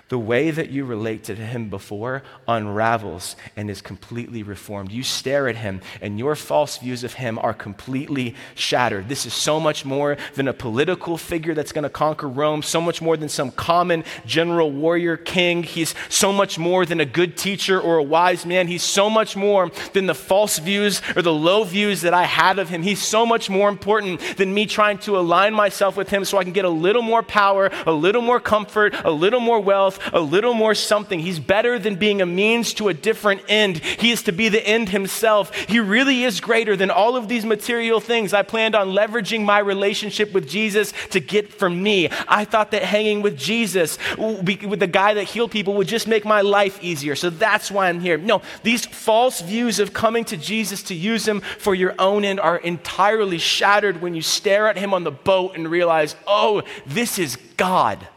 the 0.09 0.19
way 0.19 0.51
that 0.51 0.69
you 0.69 0.85
relate 0.85 1.23
to 1.25 1.35
him 1.35 1.69
before 1.69 2.23
unravels 2.47 3.35
and 3.55 3.69
is 3.69 3.81
completely 3.81 4.43
reformed. 4.43 4.91
You 4.91 5.03
stare 5.03 5.47
at 5.47 5.57
him, 5.57 5.81
and 6.01 6.19
your 6.19 6.35
false 6.35 6.77
views 6.77 7.03
of 7.03 7.13
him 7.13 7.39
are 7.39 7.53
completely 7.53 8.35
shattered. 8.55 9.09
This 9.09 9.25
is 9.25 9.33
so 9.33 9.59
much 9.59 9.85
more 9.85 10.17
than 10.35 10.47
a 10.47 10.53
political 10.53 11.17
figure 11.17 11.53
that's 11.53 11.71
going 11.71 11.83
to 11.83 11.89
conquer 11.89 12.27
Rome, 12.27 12.61
so 12.61 12.81
much 12.81 13.01
more 13.01 13.17
than 13.17 13.29
some 13.29 13.51
common 13.51 14.03
general 14.25 14.71
warrior 14.71 15.17
king. 15.17 15.63
He's 15.63 15.93
so 16.09 16.31
much 16.31 16.57
more 16.57 16.85
than 16.85 16.99
a 16.99 17.05
good 17.05 17.37
teacher 17.37 17.79
or 17.79 17.97
a 17.97 18.03
wise 18.03 18.45
man. 18.45 18.67
He's 18.67 18.83
so 18.83 19.09
much 19.09 19.35
more 19.35 19.71
than 19.93 20.05
the 20.05 20.15
false 20.15 20.59
views 20.59 21.01
or 21.15 21.21
the 21.21 21.33
low 21.33 21.63
views 21.63 22.01
that 22.01 22.13
I 22.13 22.23
had 22.23 22.59
of 22.59 22.69
him. 22.69 22.81
He's 22.81 23.01
so 23.01 23.25
much 23.25 23.49
more 23.49 23.69
important 23.69 24.21
than 24.37 24.53
me 24.53 24.65
trying 24.65 24.97
to 24.99 25.17
align 25.17 25.53
myself 25.53 25.97
with 25.97 26.09
him 26.09 26.25
so 26.25 26.37
I 26.37 26.43
can 26.43 26.53
get 26.53 26.65
a 26.65 26.69
little 26.69 27.01
more 27.01 27.23
power, 27.23 27.69
a 27.85 27.91
little 27.91 28.21
more 28.21 28.39
comfort, 28.39 28.93
a 29.03 29.11
little 29.11 29.39
more 29.39 29.59
wealth 29.59 29.84
himself 29.85 30.13
a 30.13 30.19
little 30.19 30.53
more 30.53 30.75
something. 30.75 31.19
He's 31.19 31.39
better 31.39 31.79
than 31.79 31.95
being 31.95 32.21
a 32.21 32.25
means 32.25 32.73
to 32.75 32.89
a 32.89 32.93
different 32.93 33.41
end. 33.47 33.77
He 33.77 34.11
is 34.11 34.23
to 34.23 34.31
be 34.31 34.49
the 34.49 34.65
end 34.65 34.89
himself. 34.89 35.53
He 35.55 35.79
really 35.79 36.23
is 36.23 36.41
greater 36.41 36.75
than 36.75 36.91
all 36.91 37.15
of 37.15 37.27
these 37.27 37.45
material 37.45 37.99
things 37.99 38.33
I 38.33 38.43
planned 38.43 38.75
on 38.75 38.89
leveraging 38.89 39.43
my 39.43 39.59
relationship 39.59 40.33
with 40.33 40.47
Jesus 40.47 40.93
to 41.11 41.19
get 41.19 41.53
from 41.53 41.81
me. 41.81 42.09
I 42.27 42.45
thought 42.45 42.71
that 42.71 42.83
hanging 42.83 43.21
with 43.21 43.37
Jesus, 43.37 43.97
with 44.17 44.79
the 44.79 44.87
guy 44.87 45.13
that 45.13 45.23
healed 45.23 45.51
people, 45.51 45.75
would 45.75 45.87
just 45.87 46.07
make 46.07 46.25
my 46.25 46.41
life 46.41 46.83
easier. 46.83 47.15
So 47.15 47.29
that's 47.29 47.71
why 47.71 47.89
I'm 47.89 47.99
here. 47.99 48.17
No, 48.17 48.41
these 48.63 48.85
false 48.85 49.41
views 49.41 49.79
of 49.79 49.93
coming 49.93 50.25
to 50.25 50.37
Jesus 50.37 50.83
to 50.83 50.95
use 50.95 51.27
him 51.27 51.41
for 51.41 51.75
your 51.75 51.95
own 51.99 52.25
end 52.25 52.39
are 52.39 52.57
entirely 52.57 53.37
shattered 53.37 54.01
when 54.01 54.15
you 54.15 54.21
stare 54.21 54.67
at 54.67 54.77
him 54.77 54.93
on 54.93 55.03
the 55.03 55.11
boat 55.11 55.55
and 55.55 55.69
realize, 55.69 56.15
oh, 56.27 56.63
this 56.85 57.19
is 57.19 57.37
God. 57.57 58.07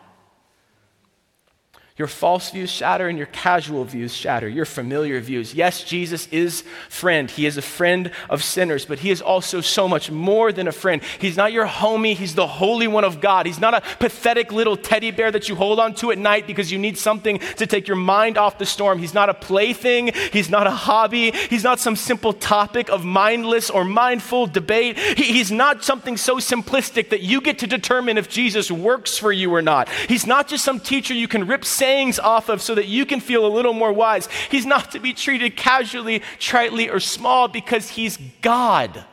Your 1.99 2.07
false 2.07 2.51
views 2.53 2.71
shatter 2.71 3.09
and 3.09 3.19
your 3.19 3.27
casual 3.27 3.85
views 3.85 4.15
shatter, 4.15 4.49
your 4.49 4.65
familiar 4.65 5.19
views. 5.19 5.53
Yes, 5.53 5.83
Jesus 5.83 6.29
is 6.29 6.63
friend. 6.89 7.29
He 7.29 7.45
is 7.45 7.57
a 7.57 7.63
friend 7.63 8.13
of 8.31 8.45
sinners, 8.45 8.85
but 8.85 9.01
he 9.01 9.11
is 9.11 9.21
also 9.21 9.61
so 9.61 9.89
much 9.89 10.09
more 10.09 10.53
than 10.53 10.69
a 10.69 10.73
friend. 10.73 11.03
He's 11.19 11.37
not 11.37 11.53
your 11.53 11.67
homie, 11.67 12.15
he's 12.15 12.37
the 12.37 12.47
Holy 12.47 12.87
One 12.87 13.03
of 13.03 13.21
God. 13.21 13.47
He's 13.47 13.61
not 13.61 13.75
a 13.75 13.81
pathetic 13.99 14.53
little 14.53 14.77
teddy 14.77 15.11
bear 15.11 15.33
that 15.33 15.49
you 15.49 15.57
hold 15.57 15.81
on 15.81 15.93
to 15.97 16.13
at 16.13 16.19
night 16.19 16.47
because 16.47 16.71
you 16.71 16.79
need 16.79 16.97
something 16.97 17.41
to 17.57 17.67
take 17.67 17.89
your 17.89 17.97
mind 17.97 18.39
off 18.39 18.59
the 18.59 18.67
storm. 18.67 19.01
He's 19.01 19.15
not 19.15 19.29
a 19.29 19.35
plaything, 19.35 20.13
he's 20.33 20.49
not 20.49 20.69
a 20.69 20.71
hobby, 20.71 21.33
he's 21.33 21.65
not 21.65 21.81
some 21.81 21.97
simple 21.97 22.33
topic 22.33 22.91
of 22.91 23.05
mindless 23.05 23.71
or 23.71 23.85
mindful 23.85 24.47
debate. 24.47 24.97
He, 24.97 25.25
he's 25.25 25.51
not 25.51 25.83
something 25.83 26.17
so 26.17 26.37
simplistic 26.37 27.09
that 27.09 27.23
you 27.23 27.41
get 27.41 27.59
to 27.59 27.67
determine 27.67 28.19
if 28.19 28.29
Jesus 28.29 28.71
works 28.71 29.19
for 29.19 29.33
you 29.33 29.53
or 29.53 29.63
not. 29.63 29.89
He's 30.07 30.29
not 30.29 30.47
just 30.47 30.65
some 30.65 30.79
teacher 30.79 31.13
you 31.13 31.27
can 31.27 31.49
rip 31.49 31.65
sayings 31.89 32.19
off 32.19 32.51
of 32.51 32.61
so 32.61 32.75
that 32.75 32.87
you 32.87 33.07
can 33.07 33.19
feel 33.19 33.47
a 33.47 33.49
little 33.49 33.73
more 33.73 33.91
wise. 33.91 34.29
He's 34.51 34.67
not 34.67 34.91
to 34.91 34.99
be 34.99 35.15
treated 35.15 35.57
casually, 35.57 36.21
tritely, 36.39 36.93
or 36.93 37.01
small 37.01 37.49
because 37.49 37.89
he's 37.89 38.19
God. 38.43 39.07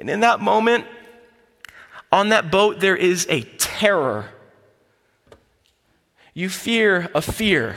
And 0.00 0.10
in 0.10 0.20
that 0.20 0.40
moment, 0.40 0.84
on 2.10 2.30
that 2.30 2.50
boat, 2.50 2.80
there 2.80 2.96
is 2.96 3.24
a 3.30 3.42
terror. 3.56 4.30
You 6.34 6.48
fear 6.48 7.08
a 7.14 7.22
fear. 7.22 7.76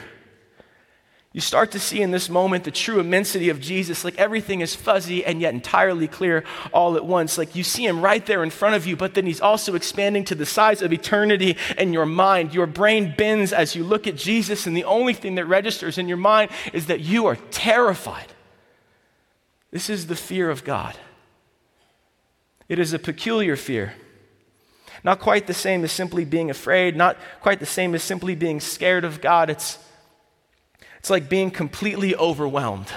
You 1.40 1.42
start 1.42 1.72
to 1.72 1.80
see 1.80 2.02
in 2.02 2.12
this 2.12 2.30
moment 2.30 2.66
the 2.66 2.70
true 2.72 3.00
immensity 3.00 3.48
of 3.48 3.62
Jesus. 3.62 4.04
Like 4.04 4.18
everything 4.18 4.60
is 4.60 4.76
fuzzy 4.76 5.24
and 5.24 5.40
yet 5.40 5.54
entirely 5.54 6.06
clear 6.06 6.44
all 6.74 6.98
at 6.98 7.06
once. 7.06 7.38
Like 7.38 7.56
you 7.56 7.64
see 7.64 7.86
him 7.86 8.02
right 8.02 8.26
there 8.26 8.44
in 8.44 8.50
front 8.50 8.76
of 8.76 8.86
you, 8.86 8.98
but 8.98 9.14
then 9.14 9.26
he's 9.26 9.40
also 9.40 9.74
expanding 9.74 10.26
to 10.26 10.36
the 10.36 10.46
size 10.46 10.82
of 10.82 10.92
eternity 10.92 11.56
in 11.78 11.94
your 11.94 12.06
mind. 12.06 12.54
Your 12.54 12.66
brain 12.66 13.14
bends 13.18 13.54
as 13.54 13.74
you 13.74 13.86
look 13.86 14.06
at 14.06 14.18
Jesus, 14.18 14.68
and 14.68 14.76
the 14.76 14.84
only 14.84 15.14
thing 15.14 15.36
that 15.36 15.46
registers 15.46 15.98
in 15.98 16.10
your 16.10 16.18
mind 16.18 16.52
is 16.74 16.88
that 16.88 17.00
you 17.00 17.26
are 17.28 17.38
terrified. 17.52 18.28
This 19.72 19.90
is 19.90 20.08
the 20.08 20.18
fear 20.18 20.50
of 20.50 20.66
God. 20.66 20.98
It 22.68 22.80
is 22.80 22.92
a 22.92 23.00
peculiar 23.00 23.56
fear. 23.56 23.94
Not 25.06 25.22
quite 25.22 25.48
the 25.48 25.54
same 25.54 25.86
as 25.86 25.94
simply 25.94 26.26
being 26.26 26.50
afraid, 26.50 26.98
not 26.98 27.16
quite 27.40 27.62
the 27.62 27.66
same 27.66 27.96
as 27.96 28.04
simply 28.04 28.36
being 28.36 28.60
scared 28.60 29.06
of 29.06 29.22
God. 29.22 29.50
It's 29.50 29.78
it's 31.00 31.10
like 31.10 31.30
being 31.30 31.50
completely 31.50 32.16
overwhelmed, 32.16 32.88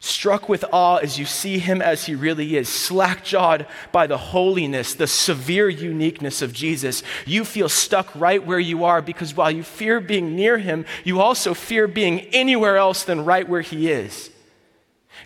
struck 0.00 0.48
with 0.48 0.64
awe 0.72 0.96
as 0.96 1.18
you 1.18 1.26
see 1.26 1.58
him 1.58 1.82
as 1.82 2.06
he 2.06 2.14
really 2.14 2.56
is, 2.56 2.68
slack 2.68 3.24
jawed 3.24 3.66
by 3.90 4.06
the 4.06 4.16
holiness, 4.16 4.94
the 4.94 5.08
severe 5.08 5.68
uniqueness 5.68 6.40
of 6.40 6.52
Jesus. 6.52 7.02
You 7.26 7.44
feel 7.44 7.68
stuck 7.68 8.14
right 8.14 8.44
where 8.44 8.60
you 8.60 8.84
are 8.84 9.02
because 9.02 9.34
while 9.34 9.50
you 9.50 9.64
fear 9.64 10.00
being 10.00 10.36
near 10.36 10.58
him, 10.58 10.86
you 11.04 11.20
also 11.20 11.52
fear 11.52 11.88
being 11.88 12.20
anywhere 12.32 12.76
else 12.76 13.02
than 13.04 13.24
right 13.24 13.48
where 13.48 13.62
he 13.62 13.90
is. 13.90 14.30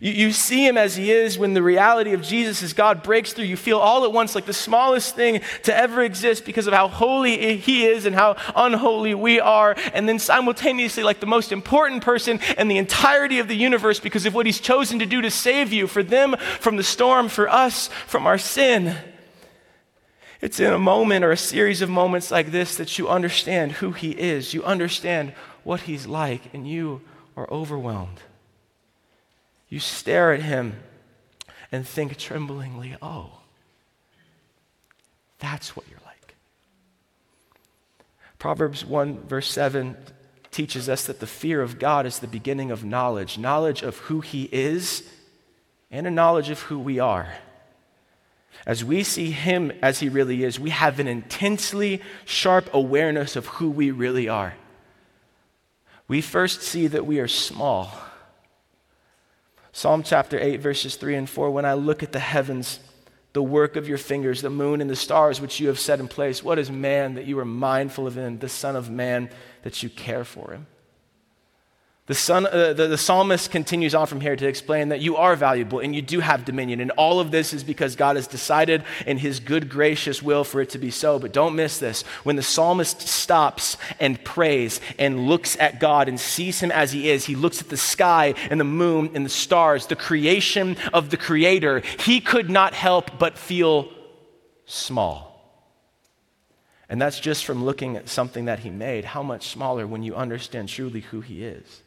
You, 0.02 0.10
you 0.10 0.32
see 0.32 0.66
him 0.66 0.76
as 0.76 0.96
he 0.96 1.12
is 1.12 1.38
when 1.38 1.54
the 1.54 1.62
reality 1.62 2.12
of 2.12 2.22
Jesus 2.22 2.60
as 2.64 2.72
God 2.72 3.04
breaks 3.04 3.32
through. 3.32 3.44
You 3.44 3.56
feel 3.56 3.78
all 3.78 4.04
at 4.04 4.12
once 4.12 4.34
like 4.34 4.46
the 4.46 4.52
smallest 4.52 5.14
thing 5.14 5.42
to 5.62 5.74
ever 5.74 6.02
exist 6.02 6.44
because 6.44 6.66
of 6.66 6.74
how 6.74 6.88
holy 6.88 7.56
he 7.56 7.86
is 7.86 8.04
and 8.04 8.12
how 8.12 8.34
unholy 8.56 9.14
we 9.14 9.38
are. 9.38 9.76
And 9.94 10.08
then 10.08 10.18
simultaneously, 10.18 11.04
like 11.04 11.20
the 11.20 11.26
most 11.26 11.52
important 11.52 12.02
person 12.02 12.40
in 12.58 12.66
the 12.66 12.78
entirety 12.78 13.38
of 13.38 13.46
the 13.46 13.54
universe 13.54 14.00
because 14.00 14.26
of 14.26 14.34
what 14.34 14.44
he's 14.44 14.58
chosen 14.58 14.98
to 14.98 15.06
do 15.06 15.22
to 15.22 15.30
save 15.30 15.72
you, 15.72 15.86
for 15.86 16.02
them 16.02 16.34
from 16.58 16.76
the 16.76 16.82
storm, 16.82 17.28
for 17.28 17.48
us 17.48 17.86
from 18.08 18.26
our 18.26 18.38
sin. 18.38 18.96
It's 20.40 20.58
in 20.58 20.72
a 20.72 20.80
moment 20.80 21.24
or 21.24 21.30
a 21.30 21.36
series 21.36 21.80
of 21.80 21.88
moments 21.88 22.32
like 22.32 22.50
this 22.50 22.76
that 22.76 22.98
you 22.98 23.08
understand 23.08 23.70
who 23.72 23.92
he 23.92 24.10
is. 24.10 24.52
You 24.52 24.64
understand 24.64 25.32
what 25.62 25.82
he's 25.82 26.08
like, 26.08 26.52
and 26.52 26.66
you 26.66 27.02
are 27.36 27.48
overwhelmed. 27.52 28.20
You 29.72 29.80
stare 29.80 30.34
at 30.34 30.42
him 30.42 30.74
and 31.72 31.88
think 31.88 32.18
tremblingly, 32.18 32.94
oh, 33.00 33.30
that's 35.38 35.74
what 35.74 35.86
you're 35.88 35.98
like. 36.04 36.34
Proverbs 38.38 38.84
1, 38.84 39.20
verse 39.20 39.50
7 39.50 39.96
teaches 40.50 40.90
us 40.90 41.06
that 41.06 41.20
the 41.20 41.26
fear 41.26 41.62
of 41.62 41.78
God 41.78 42.04
is 42.04 42.18
the 42.18 42.26
beginning 42.26 42.70
of 42.70 42.84
knowledge 42.84 43.38
knowledge 43.38 43.80
of 43.80 43.96
who 43.96 44.20
he 44.20 44.46
is 44.52 45.08
and 45.90 46.06
a 46.06 46.10
knowledge 46.10 46.50
of 46.50 46.60
who 46.60 46.78
we 46.78 46.98
are. 46.98 47.32
As 48.66 48.84
we 48.84 49.02
see 49.02 49.30
him 49.30 49.72
as 49.80 50.00
he 50.00 50.10
really 50.10 50.44
is, 50.44 50.60
we 50.60 50.68
have 50.68 51.00
an 51.00 51.08
intensely 51.08 52.02
sharp 52.26 52.68
awareness 52.74 53.36
of 53.36 53.46
who 53.46 53.70
we 53.70 53.90
really 53.90 54.28
are. 54.28 54.52
We 56.08 56.20
first 56.20 56.60
see 56.60 56.88
that 56.88 57.06
we 57.06 57.20
are 57.20 57.26
small 57.26 57.90
Psalm 59.72 60.02
chapter 60.02 60.38
8, 60.38 60.60
verses 60.60 60.96
3 60.96 61.16
and 61.16 61.28
4 61.30 61.50
When 61.50 61.64
I 61.64 61.72
look 61.72 62.02
at 62.02 62.12
the 62.12 62.18
heavens, 62.18 62.78
the 63.32 63.42
work 63.42 63.76
of 63.76 63.88
your 63.88 63.98
fingers, 63.98 64.42
the 64.42 64.50
moon 64.50 64.82
and 64.82 64.90
the 64.90 64.96
stars 64.96 65.40
which 65.40 65.58
you 65.58 65.68
have 65.68 65.78
set 65.78 65.98
in 65.98 66.08
place, 66.08 66.42
what 66.42 66.58
is 66.58 66.70
man 66.70 67.14
that 67.14 67.24
you 67.24 67.38
are 67.38 67.44
mindful 67.46 68.06
of 68.06 68.16
him, 68.16 68.38
the 68.38 68.48
Son 68.48 68.76
of 68.76 68.90
Man 68.90 69.30
that 69.62 69.82
you 69.82 69.88
care 69.88 70.24
for 70.24 70.52
him? 70.52 70.66
The, 72.06 72.14
son, 72.14 72.46
uh, 72.46 72.72
the, 72.72 72.88
the, 72.88 72.98
psalmist 72.98 73.52
continues 73.52 73.94
on 73.94 74.08
from 74.08 74.20
here 74.20 74.34
to 74.34 74.48
explain 74.48 74.88
that 74.88 75.00
you 75.00 75.16
are 75.16 75.36
valuable 75.36 75.78
and 75.78 75.94
you 75.94 76.02
do 76.02 76.18
have 76.18 76.44
dominion. 76.44 76.80
And 76.80 76.90
all 76.92 77.20
of 77.20 77.30
this 77.30 77.52
is 77.52 77.62
because 77.62 77.94
God 77.94 78.16
has 78.16 78.26
decided 78.26 78.82
in 79.06 79.18
his 79.18 79.38
good, 79.38 79.68
gracious 79.68 80.20
will 80.20 80.42
for 80.42 80.60
it 80.60 80.70
to 80.70 80.78
be 80.78 80.90
so. 80.90 81.20
But 81.20 81.32
don't 81.32 81.54
miss 81.54 81.78
this. 81.78 82.02
When 82.24 82.34
the 82.34 82.42
psalmist 82.42 83.02
stops 83.02 83.76
and 84.00 84.22
prays 84.24 84.80
and 84.98 85.28
looks 85.28 85.56
at 85.60 85.78
God 85.78 86.08
and 86.08 86.18
sees 86.18 86.58
him 86.58 86.72
as 86.72 86.90
he 86.90 87.08
is, 87.08 87.26
he 87.26 87.36
looks 87.36 87.60
at 87.60 87.68
the 87.68 87.76
sky 87.76 88.34
and 88.50 88.58
the 88.58 88.64
moon 88.64 89.12
and 89.14 89.24
the 89.24 89.30
stars, 89.30 89.86
the 89.86 89.94
creation 89.94 90.76
of 90.92 91.10
the 91.10 91.16
Creator. 91.16 91.84
He 92.00 92.20
could 92.20 92.50
not 92.50 92.74
help 92.74 93.16
but 93.20 93.38
feel 93.38 93.92
small. 94.66 95.32
And 96.88 97.00
that's 97.00 97.20
just 97.20 97.44
from 97.44 97.64
looking 97.64 97.96
at 97.96 98.08
something 98.08 98.46
that 98.46 98.58
he 98.58 98.70
made. 98.70 99.04
How 99.04 99.22
much 99.22 99.50
smaller 99.50 99.86
when 99.86 100.02
you 100.02 100.16
understand 100.16 100.68
truly 100.68 101.02
who 101.02 101.20
he 101.20 101.44
is. 101.44 101.81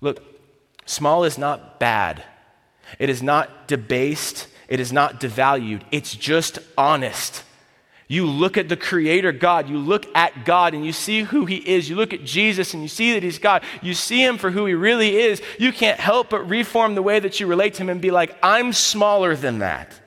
Look, 0.00 0.22
small 0.86 1.24
is 1.24 1.38
not 1.38 1.78
bad, 1.78 2.24
it 2.98 3.08
is 3.08 3.22
not 3.22 3.68
debased, 3.68 4.48
it 4.68 4.80
is 4.80 4.92
not 4.92 5.20
devalued, 5.20 5.82
it's 5.90 6.14
just 6.14 6.58
honest. 6.76 7.44
You 8.10 8.26
look 8.26 8.58
at 8.58 8.68
the 8.68 8.76
Creator 8.76 9.30
God, 9.30 9.68
you 9.68 9.78
look 9.78 10.04
at 10.16 10.44
God 10.44 10.74
and 10.74 10.84
you 10.84 10.92
see 10.92 11.22
who 11.22 11.46
He 11.46 11.58
is. 11.58 11.88
You 11.88 11.94
look 11.94 12.12
at 12.12 12.24
Jesus 12.24 12.74
and 12.74 12.82
you 12.82 12.88
see 12.88 13.12
that 13.12 13.22
He's 13.22 13.38
God. 13.38 13.62
You 13.82 13.94
see 13.94 14.20
Him 14.20 14.36
for 14.36 14.50
who 14.50 14.66
He 14.66 14.74
really 14.74 15.16
is. 15.16 15.40
You 15.60 15.72
can't 15.72 16.00
help 16.00 16.30
but 16.30 16.48
reform 16.48 16.96
the 16.96 17.02
way 17.02 17.20
that 17.20 17.38
you 17.38 17.46
relate 17.46 17.74
to 17.74 17.82
Him 17.84 17.88
and 17.88 18.00
be 18.00 18.10
like, 18.10 18.36
I'm 18.42 18.72
smaller 18.72 19.36
than 19.36 19.60
that. 19.60 20.00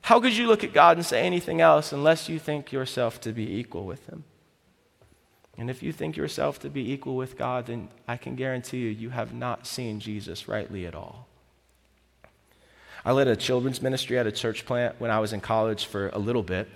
How 0.00 0.18
could 0.18 0.34
you 0.34 0.46
look 0.46 0.64
at 0.64 0.72
God 0.72 0.96
and 0.96 1.04
say 1.04 1.26
anything 1.26 1.60
else 1.60 1.92
unless 1.92 2.30
you 2.30 2.38
think 2.38 2.72
yourself 2.72 3.20
to 3.20 3.32
be 3.32 3.58
equal 3.58 3.84
with 3.84 4.06
Him? 4.06 4.24
And 5.58 5.68
if 5.68 5.82
you 5.82 5.92
think 5.92 6.16
yourself 6.16 6.58
to 6.60 6.70
be 6.70 6.92
equal 6.92 7.16
with 7.16 7.36
God, 7.36 7.66
then 7.66 7.88
I 8.08 8.16
can 8.16 8.36
guarantee 8.36 8.78
you, 8.78 8.88
you 8.88 9.10
have 9.10 9.34
not 9.34 9.66
seen 9.66 10.00
Jesus 10.00 10.48
rightly 10.48 10.86
at 10.86 10.94
all. 10.94 11.26
I 13.04 13.12
led 13.12 13.28
a 13.28 13.36
children's 13.36 13.82
ministry 13.82 14.18
at 14.18 14.26
a 14.26 14.32
church 14.32 14.64
plant 14.64 14.96
when 14.98 15.10
I 15.10 15.18
was 15.18 15.32
in 15.32 15.40
college 15.40 15.86
for 15.86 16.08
a 16.10 16.18
little 16.18 16.42
bit, 16.42 16.68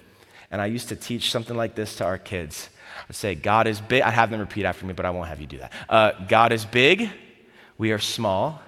and 0.51 0.61
I 0.61 0.67
used 0.67 0.89
to 0.89 0.97
teach 0.97 1.31
something 1.31 1.57
like 1.57 1.75
this 1.75 1.97
to 1.97 2.05
our 2.05 2.19
kids. 2.19 2.69
I'd 3.09 3.17
say, 3.17 3.35
God 3.35 3.67
is 3.67 3.81
big. 3.81 4.03
I'd 4.03 4.15
have 4.15 4.31
them 4.31 4.41
repeat 4.41 4.65
after 4.65 4.85
me, 4.85 4.93
but 4.93 5.07
I 5.07 5.11
won't 5.11 5.29
have 5.29 5.41
you 5.41 5.47
do 5.47 5.59
that. 5.59 5.73
Uh, 5.89 6.13
God 6.29 6.53
is 6.53 6.65
big, 6.65 7.11
we 7.79 7.93
are 7.93 7.99
small, 7.99 8.61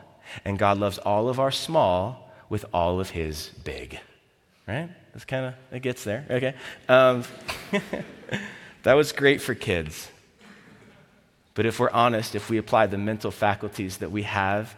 and 0.45 0.59
God 0.59 0.79
loves 0.79 0.99
all 0.99 1.29
of 1.29 1.41
our 1.41 1.51
small 1.51 2.31
with 2.49 2.65
all 2.73 3.01
of 3.01 3.11
his 3.11 3.51
big. 3.65 3.99
Right? 4.67 4.89
That's 5.13 5.25
kind 5.25 5.47
of, 5.47 5.55
it 5.73 5.81
gets 5.81 6.05
there. 6.05 6.27
Okay. 6.31 6.55
Um, 6.89 7.25
that 8.83 8.95
was 8.95 9.13
great 9.13 9.41
for 9.41 9.55
kids. 9.55 10.09
But 11.55 11.67
if 11.67 11.81
we're 11.81 11.91
honest, 11.91 12.35
if 12.35 12.49
we 12.49 12.57
apply 12.57 12.87
the 12.87 12.99
mental 12.99 13.31
faculties 13.31 13.99
that 13.99 14.13
we 14.13 14.23
have 14.23 14.77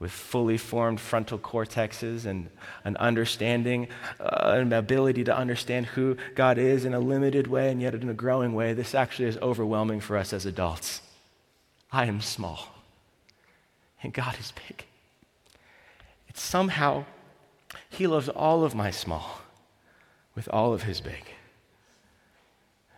with 0.00 0.10
fully 0.10 0.58
formed 0.58 1.00
frontal 1.00 1.38
cortexes 1.38 2.26
and 2.26 2.48
an 2.84 2.96
understanding, 2.96 3.88
uh, 4.18 4.56
an 4.58 4.72
ability 4.72 5.24
to 5.24 5.36
understand 5.36 5.86
who 5.86 6.16
God 6.34 6.58
is 6.58 6.84
in 6.84 6.94
a 6.94 6.98
limited 6.98 7.46
way 7.46 7.70
and 7.70 7.80
yet 7.80 7.94
in 7.94 8.08
a 8.08 8.14
growing 8.14 8.54
way, 8.54 8.72
this 8.72 8.94
actually 8.94 9.28
is 9.28 9.38
overwhelming 9.38 10.00
for 10.00 10.16
us 10.16 10.32
as 10.32 10.46
adults. 10.46 11.00
I 11.92 12.06
am 12.06 12.20
small, 12.20 12.74
and 14.02 14.12
God 14.12 14.36
is 14.40 14.52
big. 14.68 14.84
It's 16.28 16.42
somehow, 16.42 17.04
He 17.88 18.08
loves 18.08 18.28
all 18.28 18.64
of 18.64 18.74
my 18.74 18.90
small 18.90 19.42
with 20.34 20.48
all 20.48 20.74
of 20.74 20.82
His 20.82 21.00
big. 21.00 21.33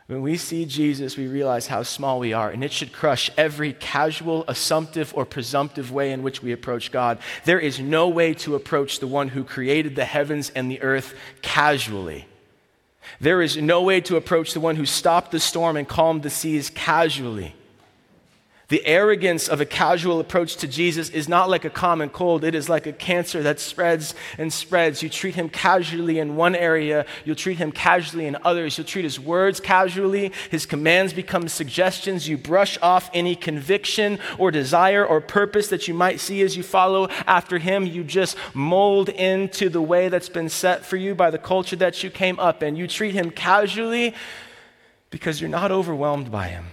When 0.06 0.22
we 0.22 0.36
see 0.36 0.66
Jesus, 0.66 1.16
we 1.16 1.26
realize 1.26 1.66
how 1.66 1.82
small 1.82 2.20
we 2.20 2.32
are, 2.32 2.48
and 2.48 2.62
it 2.62 2.70
should 2.70 2.92
crush 2.92 3.28
every 3.36 3.72
casual, 3.72 4.44
assumptive, 4.46 5.12
or 5.16 5.24
presumptive 5.24 5.90
way 5.90 6.12
in 6.12 6.22
which 6.22 6.42
we 6.42 6.52
approach 6.52 6.92
God. 6.92 7.18
There 7.44 7.58
is 7.58 7.80
no 7.80 8.08
way 8.08 8.32
to 8.34 8.54
approach 8.54 9.00
the 9.00 9.08
one 9.08 9.28
who 9.28 9.42
created 9.42 9.96
the 9.96 10.04
heavens 10.04 10.50
and 10.50 10.70
the 10.70 10.80
earth 10.80 11.14
casually. 11.42 12.26
There 13.20 13.42
is 13.42 13.56
no 13.56 13.82
way 13.82 14.00
to 14.02 14.16
approach 14.16 14.52
the 14.52 14.60
one 14.60 14.76
who 14.76 14.86
stopped 14.86 15.32
the 15.32 15.40
storm 15.40 15.76
and 15.76 15.88
calmed 15.88 16.22
the 16.22 16.30
seas 16.30 16.70
casually. 16.70 17.54
The 18.68 18.84
arrogance 18.84 19.46
of 19.48 19.60
a 19.60 19.64
casual 19.64 20.18
approach 20.18 20.56
to 20.56 20.66
Jesus 20.66 21.08
is 21.10 21.28
not 21.28 21.48
like 21.48 21.64
a 21.64 21.70
common 21.70 22.08
cold. 22.08 22.42
It 22.42 22.56
is 22.56 22.68
like 22.68 22.84
a 22.86 22.92
cancer 22.92 23.40
that 23.44 23.60
spreads 23.60 24.12
and 24.38 24.52
spreads. 24.52 25.04
You 25.04 25.08
treat 25.08 25.36
him 25.36 25.48
casually 25.48 26.18
in 26.18 26.34
one 26.34 26.56
area, 26.56 27.06
you'll 27.24 27.36
treat 27.36 27.58
him 27.58 27.70
casually 27.70 28.26
in 28.26 28.36
others. 28.42 28.76
You'll 28.76 28.86
treat 28.88 29.04
his 29.04 29.20
words 29.20 29.60
casually, 29.60 30.32
his 30.50 30.66
commands 30.66 31.12
become 31.12 31.46
suggestions. 31.46 32.28
You 32.28 32.36
brush 32.36 32.76
off 32.82 33.08
any 33.14 33.36
conviction 33.36 34.18
or 34.36 34.50
desire 34.50 35.06
or 35.06 35.20
purpose 35.20 35.68
that 35.68 35.86
you 35.86 35.94
might 35.94 36.18
see 36.18 36.42
as 36.42 36.56
you 36.56 36.64
follow 36.64 37.08
after 37.24 37.58
him. 37.58 37.86
You 37.86 38.02
just 38.02 38.36
mold 38.52 39.10
into 39.10 39.68
the 39.68 39.82
way 39.82 40.08
that's 40.08 40.28
been 40.28 40.48
set 40.48 40.84
for 40.84 40.96
you 40.96 41.14
by 41.14 41.30
the 41.30 41.38
culture 41.38 41.76
that 41.76 42.02
you 42.02 42.10
came 42.10 42.40
up 42.40 42.64
in. 42.64 42.74
You 42.74 42.88
treat 42.88 43.14
him 43.14 43.30
casually 43.30 44.12
because 45.10 45.40
you're 45.40 45.48
not 45.48 45.70
overwhelmed 45.70 46.32
by 46.32 46.48
him 46.48 46.66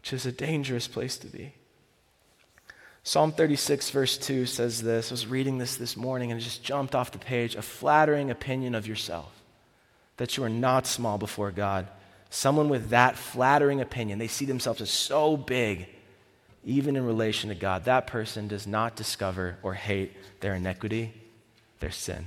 which 0.00 0.12
is 0.14 0.24
a 0.24 0.32
dangerous 0.32 0.88
place 0.88 1.18
to 1.18 1.26
be. 1.26 1.52
Psalm 3.02 3.32
36, 3.32 3.90
verse 3.90 4.18
2 4.18 4.46
says 4.46 4.82
this. 4.82 5.10
I 5.10 5.14
was 5.14 5.26
reading 5.26 5.58
this 5.58 5.76
this 5.76 5.96
morning 5.96 6.30
and 6.30 6.40
it 6.40 6.44
just 6.44 6.62
jumped 6.62 6.94
off 6.94 7.12
the 7.12 7.18
page. 7.18 7.54
A 7.54 7.62
flattering 7.62 8.30
opinion 8.30 8.74
of 8.74 8.86
yourself, 8.86 9.30
that 10.16 10.36
you 10.36 10.44
are 10.44 10.50
not 10.50 10.86
small 10.86 11.18
before 11.18 11.50
God. 11.50 11.86
Someone 12.30 12.68
with 12.68 12.90
that 12.90 13.16
flattering 13.16 13.80
opinion, 13.80 14.18
they 14.18 14.28
see 14.28 14.44
themselves 14.44 14.80
as 14.80 14.90
so 14.90 15.36
big, 15.36 15.88
even 16.64 16.96
in 16.96 17.06
relation 17.06 17.48
to 17.48 17.54
God. 17.54 17.84
That 17.84 18.06
person 18.06 18.48
does 18.48 18.66
not 18.66 18.96
discover 18.96 19.56
or 19.62 19.74
hate 19.74 20.12
their 20.40 20.54
iniquity, 20.54 21.12
their 21.80 21.90
sin. 21.90 22.26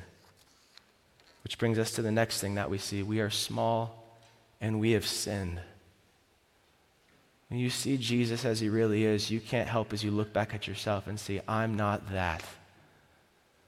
Which 1.44 1.58
brings 1.58 1.80
us 1.80 1.92
to 1.92 2.02
the 2.02 2.12
next 2.12 2.40
thing 2.42 2.56
that 2.56 2.70
we 2.70 2.78
see. 2.78 3.04
We 3.04 3.20
are 3.20 3.30
small 3.30 4.16
and 4.60 4.80
we 4.80 4.92
have 4.92 5.06
sinned. 5.06 5.60
When 7.54 7.60
you 7.60 7.70
see 7.70 7.98
Jesus 7.98 8.46
as 8.46 8.62
he 8.62 8.68
really 8.68 9.06
is, 9.06 9.30
you 9.30 9.40
can't 9.40 9.70
help 9.70 9.94
as 9.94 10.04
you 10.04 10.10
look 10.10 10.34
back 10.34 10.56
at 10.56 10.68
yourself 10.68 11.06
and 11.06 11.20
see, 11.20 11.40
I'm 11.48 11.76
not 11.76 12.12
that. 12.12 12.44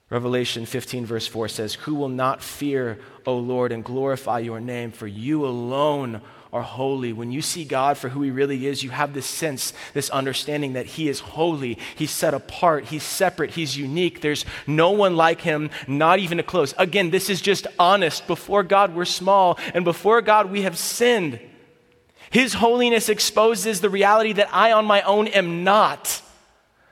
Revelation 0.10 0.66
15, 0.66 1.06
verse 1.06 1.28
4 1.28 1.48
says, 1.50 1.76
Who 1.76 1.94
will 1.94 2.10
not 2.10 2.42
fear, 2.42 2.98
O 3.28 3.38
Lord, 3.38 3.72
and 3.72 3.84
glorify 3.84 4.40
your 4.40 4.60
name? 4.60 4.92
For 4.92 5.06
you 5.06 5.46
alone 5.46 6.22
are 6.52 6.64
holy. 6.64 7.14
When 7.14 7.32
you 7.32 7.44
see 7.44 7.64
God 7.64 7.96
for 8.00 8.10
who 8.10 8.24
he 8.24 8.32
really 8.32 8.66
is, 8.66 8.82
you 8.82 8.90
have 8.90 9.14
this 9.14 9.28
sense, 9.28 9.72
this 9.94 10.10
understanding 10.10 10.74
that 10.74 10.88
he 10.88 11.08
is 11.08 11.20
holy. 11.20 11.78
He's 11.96 12.10
set 12.10 12.34
apart. 12.34 12.86
He's 12.86 13.04
separate. 13.04 13.52
He's 13.52 13.78
unique. 13.78 14.22
There's 14.22 14.46
no 14.66 14.90
one 14.90 15.16
like 15.16 15.42
him, 15.42 15.70
not 15.88 16.18
even 16.18 16.40
a 16.40 16.44
close. 16.44 16.74
Again, 16.80 17.12
this 17.12 17.30
is 17.30 17.40
just 17.40 17.68
honest. 17.78 18.26
Before 18.26 18.64
God, 18.64 18.96
we're 18.96 19.06
small, 19.06 19.60
and 19.76 19.86
before 19.86 20.24
God, 20.24 20.50
we 20.50 20.64
have 20.64 20.76
sinned. 20.76 21.40
His 22.30 22.56
holiness 22.56 23.10
exposes 23.10 23.82
the 23.82 23.90
reality 23.90 24.34
that 24.34 24.54
I 24.54 24.72
on 24.72 24.86
my 24.86 25.02
own 25.02 25.28
am 25.28 25.64
not. 25.64 26.22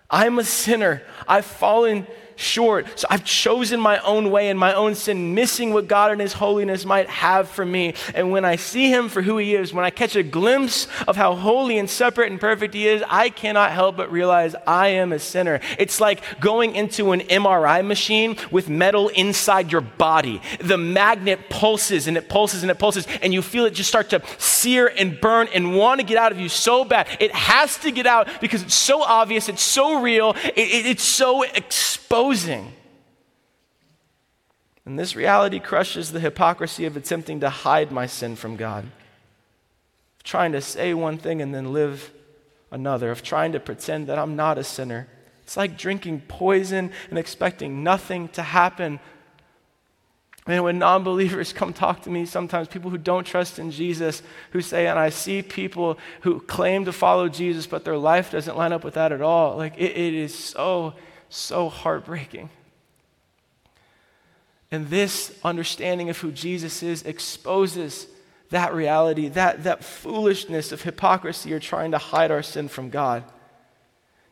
I'm 0.10 0.38
a 0.40 0.44
sinner. 0.44 1.02
I've 1.28 1.46
fallen 1.46 2.06
short. 2.36 3.00
So 3.00 3.08
I've 3.10 3.26
chosen 3.26 3.80
my 3.80 4.00
own 4.00 4.32
way 4.32 4.50
and 4.50 4.60
my 4.60 4.74
own 4.74 4.96
sin, 4.96 5.34
missing 5.34 5.74
what 5.74 5.88
God 5.88 6.12
and 6.12 6.22
His 6.22 6.34
holiness 6.34 6.86
might 6.86 7.10
have 7.10 7.50
for 7.50 7.66
me. 7.66 7.94
And 8.14 8.32
when 8.32 8.46
I 8.46 8.56
see 8.56 8.90
Him 8.90 9.10
for 9.10 9.22
who 9.22 9.38
He 9.38 9.56
is, 9.56 9.74
when 9.74 9.86
I 9.86 9.90
catch 9.90 10.16
a 10.16 10.24
glimpse 10.24 10.88
of 11.08 11.16
how 11.16 11.36
holy 11.36 11.78
and 11.78 11.90
separate 11.90 12.32
and 12.32 12.40
perfect 12.40 12.74
He 12.74 12.88
is, 12.88 13.04
I 13.10 13.30
cannot 13.30 13.72
help 13.72 13.98
but 13.98 14.12
realize 14.12 14.56
I 14.68 14.90
am 14.90 15.12
a 15.12 15.20
sinner. 15.20 15.60
It's 15.78 16.00
like 16.00 16.40
going 16.40 16.76
into 16.76 17.12
an 17.12 17.22
MRI 17.22 17.86
machine 17.86 18.38
with 18.52 18.70
metal 18.70 19.10
inside 19.10 19.72
your 19.72 19.82
body. 19.82 20.42
The 20.60 20.78
magnet 20.78 21.50
pulses 21.50 22.08
and 22.08 22.18
it 22.18 22.30
pulses 22.30 22.64
and 22.64 22.72
it 22.72 22.80
pulses, 22.80 23.08
and 23.22 23.34
you 23.34 23.42
feel 23.42 23.66
it 23.66 23.74
just 23.74 23.90
start 23.90 24.10
to 24.12 24.22
sear 24.38 24.88
and 24.88 25.20
burn 25.20 25.48
and 25.54 25.76
want 25.76 26.00
to 26.00 26.06
get 26.06 26.18
out 26.18 26.32
of 26.32 26.40
you 26.40 26.50
so 26.50 26.86
bad. 26.86 27.08
It 27.20 27.32
has 27.32 27.78
to 27.80 27.92
get 27.92 28.08
out 28.08 28.28
because 28.42 28.64
it's 28.64 28.76
so 28.76 29.02
obvious, 29.04 29.50
it's 29.50 29.62
so 29.62 30.02
real, 30.02 30.32
it, 30.32 30.58
it, 30.58 30.86
it's 30.86 31.04
so 31.04 31.44
exposed 31.44 32.04
exposing. 32.34 32.74
And 34.86 35.00
this 35.00 35.16
reality 35.16 35.60
crushes 35.60 36.12
the 36.12 36.20
hypocrisy 36.20 36.86
of 36.86 36.98
attempting 36.98 37.40
to 37.40 37.50
hide 37.50 37.92
my 37.92 38.06
sin 38.06 38.36
from 38.36 38.58
God, 38.58 38.84
of 38.84 40.24
trying 40.24 40.52
to 40.54 40.62
say 40.62 40.94
one 40.94 41.18
thing 41.18 41.42
and 41.42 41.54
then 41.54 41.72
live 41.72 42.12
another, 42.72 43.12
of 43.12 43.24
trying 43.24 43.54
to 43.54 43.60
pretend 43.60 44.08
that 44.08 44.20
I'm 44.20 44.36
not 44.36 44.58
a 44.58 44.64
sinner. 44.64 45.08
It's 45.44 45.56
like 45.56 45.78
drinking 45.78 46.24
poison 46.28 46.92
and 47.10 47.20
expecting 47.20 47.84
nothing 47.84 48.30
to 48.30 48.42
happen. 48.42 49.00
And 50.46 50.64
when 50.64 50.80
non 50.80 51.04
believers 51.04 51.54
come 51.54 51.72
talk 51.72 52.02
to 52.02 52.10
me, 52.10 52.26
sometimes 52.26 52.68
people 52.68 52.90
who 52.90 52.98
don't 52.98 53.26
trust 53.26 53.60
in 53.60 53.72
Jesus, 53.72 54.22
who 54.52 54.60
say, 54.60 54.88
and 54.88 55.00
I 55.00 55.10
see 55.10 55.42
people 55.42 55.98
who 56.22 56.42
claim 56.42 56.84
to 56.86 56.92
follow 56.92 57.30
Jesus, 57.30 57.68
but 57.68 57.86
their 57.86 57.98
life 57.98 58.32
doesn't 58.32 58.58
line 58.58 58.74
up 58.74 58.84
with 58.84 58.96
that 58.96 59.14
at 59.14 59.22
all. 59.22 59.56
Like, 59.56 59.78
it, 59.78 59.92
it 59.92 60.14
is 60.14 60.36
so 60.36 60.96
so 61.34 61.70
heartbreaking. 61.70 62.50
And 64.72 64.90
this 64.90 65.38
understanding 65.44 66.10
of 66.10 66.18
who 66.18 66.32
Jesus 66.32 66.82
is 66.82 67.04
exposes 67.04 68.08
that 68.50 68.74
reality, 68.74 69.30
that, 69.30 69.64
that 69.64 69.84
foolishness 69.84 70.72
of 70.72 70.82
hypocrisy 70.82 71.54
or 71.54 71.60
trying 71.60 71.92
to 71.92 71.98
hide 71.98 72.32
our 72.32 72.44
sin 72.44 72.68
from 72.68 72.90
God. 72.90 73.24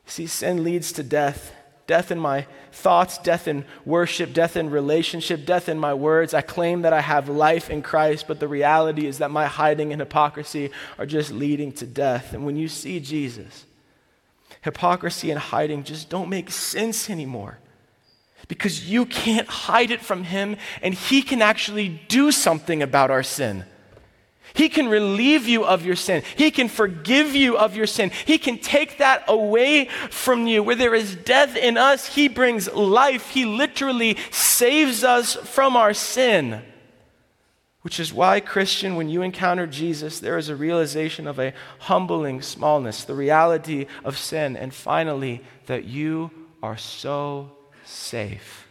See, 0.06 0.28
sin 0.28 0.64
leads 0.64 0.92
to 0.94 1.04
death 1.04 1.54
death 1.92 2.10
in 2.10 2.20
my 2.20 2.48
thoughts, 2.72 3.18
death 3.18 3.50
in 3.50 3.66
worship, 3.84 4.32
death 4.32 4.56
in 4.56 4.70
relationship, 4.70 5.46
death 5.46 5.68
in 5.68 5.78
my 5.78 5.94
words. 5.94 6.34
I 6.34 6.40
claim 6.40 6.84
that 6.84 6.94
I 6.94 7.02
have 7.02 7.28
life 7.28 7.70
in 7.70 7.82
Christ, 7.82 8.30
but 8.30 8.40
the 8.40 8.48
reality 8.48 9.08
is 9.08 9.18
that 9.18 9.30
my 9.30 9.46
hiding 9.46 9.92
and 9.92 10.00
hypocrisy 10.00 10.72
are 10.98 11.06
just 11.06 11.34
leading 11.34 11.74
to 11.74 11.86
death. 11.86 12.32
And 12.32 12.46
when 12.46 12.56
you 12.56 12.70
see 12.70 13.02
Jesus, 13.02 13.66
hypocrisy 14.62 15.32
and 15.32 15.40
hiding 15.40 15.84
just 15.84 16.10
don't 16.10 16.30
make 16.30 16.52
sense 16.52 17.10
anymore. 17.10 17.60
Because 18.48 18.90
you 18.90 19.06
can't 19.06 19.48
hide 19.48 19.92
it 19.92 20.02
from 20.02 20.24
Him, 20.24 20.58
and 20.82 20.94
He 20.94 21.22
can 21.22 21.42
actually 21.42 21.90
do 22.08 22.32
something 22.32 22.82
about 22.82 23.12
our 23.12 23.24
sin. 23.24 23.66
He 24.54 24.68
can 24.68 24.90
relieve 24.90 25.48
you 25.48 25.64
of 25.64 25.86
your 25.86 25.96
sin. 25.96 26.24
He 26.36 26.52
can 26.52 26.68
forgive 26.68 27.36
you 27.36 27.58
of 27.58 27.76
your 27.76 27.88
sin. 27.88 28.12
He 28.26 28.38
can 28.38 28.58
take 28.58 28.98
that 28.98 29.24
away 29.28 29.86
from 30.10 30.46
you. 30.46 30.62
Where 30.62 30.76
there 30.76 30.96
is 30.96 31.16
death 31.16 31.56
in 31.56 31.78
us, 31.78 32.16
He 32.16 32.28
brings 32.28 32.72
life. 32.74 33.30
He 33.30 33.46
literally 33.46 34.18
saves 34.30 35.04
us 35.04 35.36
from 35.36 35.78
our 35.78 35.94
sin. 35.94 36.62
Which 37.82 38.00
is 38.00 38.14
why, 38.14 38.40
Christian, 38.40 38.96
when 38.96 39.10
you 39.10 39.24
encounter 39.24 39.66
Jesus, 39.66 40.20
there 40.20 40.38
is 40.38 40.50
a 40.50 40.56
realization 40.56 41.26
of 41.26 41.40
a 41.40 41.54
humbling 41.80 42.42
smallness, 42.42 43.04
the 43.04 43.16
reality 43.16 43.88
of 44.04 44.18
sin, 44.18 44.56
and 44.56 44.74
finally, 44.74 45.42
that 45.66 45.86
you 45.86 46.30
are 46.62 46.78
so 46.78 47.52
safe. 47.84 48.68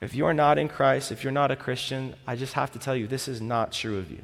If 0.00 0.14
you 0.14 0.26
are 0.26 0.34
not 0.34 0.58
in 0.58 0.68
Christ, 0.68 1.12
if 1.12 1.22
you're 1.22 1.32
not 1.32 1.50
a 1.50 1.56
Christian, 1.56 2.14
I 2.26 2.36
just 2.36 2.54
have 2.54 2.72
to 2.72 2.78
tell 2.78 2.96
you, 2.96 3.06
this 3.06 3.28
is 3.28 3.40
not 3.40 3.72
true 3.72 3.98
of 3.98 4.10
you. 4.10 4.22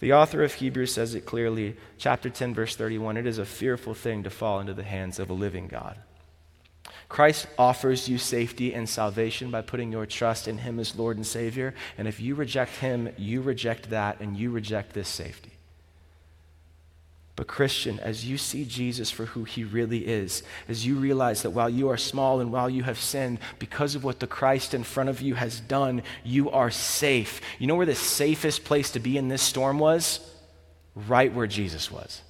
The 0.00 0.12
author 0.12 0.42
of 0.42 0.54
Hebrews 0.54 0.92
says 0.92 1.14
it 1.14 1.26
clearly, 1.26 1.76
chapter 1.96 2.28
10, 2.28 2.54
verse 2.54 2.76
31 2.76 3.16
it 3.16 3.26
is 3.26 3.38
a 3.38 3.46
fearful 3.46 3.94
thing 3.94 4.22
to 4.24 4.30
fall 4.30 4.60
into 4.60 4.74
the 4.74 4.82
hands 4.82 5.18
of 5.18 5.30
a 5.30 5.34
living 5.34 5.68
God. 5.68 5.98
Christ 7.08 7.46
offers 7.58 8.08
you 8.08 8.18
safety 8.18 8.74
and 8.74 8.88
salvation 8.88 9.50
by 9.50 9.62
putting 9.62 9.92
your 9.92 10.06
trust 10.06 10.48
in 10.48 10.58
Him 10.58 10.80
as 10.80 10.96
Lord 10.96 11.16
and 11.16 11.26
Savior. 11.26 11.74
And 11.96 12.08
if 12.08 12.20
you 12.20 12.34
reject 12.34 12.76
Him, 12.76 13.10
you 13.16 13.42
reject 13.42 13.90
that 13.90 14.20
and 14.20 14.36
you 14.36 14.50
reject 14.50 14.92
this 14.92 15.08
safety. 15.08 15.52
But, 17.36 17.48
Christian, 17.48 18.00
as 18.00 18.24
you 18.24 18.38
see 18.38 18.64
Jesus 18.64 19.10
for 19.10 19.26
who 19.26 19.44
he 19.44 19.62
really 19.62 20.06
is, 20.08 20.42
as 20.68 20.86
you 20.86 20.96
realize 20.96 21.42
that 21.42 21.50
while 21.50 21.68
you 21.68 21.90
are 21.90 21.98
small 21.98 22.40
and 22.40 22.50
while 22.50 22.70
you 22.70 22.82
have 22.84 22.98
sinned, 22.98 23.40
because 23.58 23.94
of 23.94 24.04
what 24.04 24.20
the 24.20 24.26
Christ 24.26 24.72
in 24.72 24.84
front 24.84 25.10
of 25.10 25.20
you 25.20 25.34
has 25.34 25.60
done, 25.60 26.02
you 26.24 26.50
are 26.50 26.70
safe. 26.70 27.42
You 27.58 27.66
know 27.66 27.74
where 27.74 27.84
the 27.84 27.94
safest 27.94 28.64
place 28.64 28.90
to 28.92 29.00
be 29.00 29.18
in 29.18 29.28
this 29.28 29.42
storm 29.42 29.78
was? 29.78 30.20
Right 30.94 31.32
where 31.32 31.46
Jesus 31.46 31.90
was. 31.90 32.22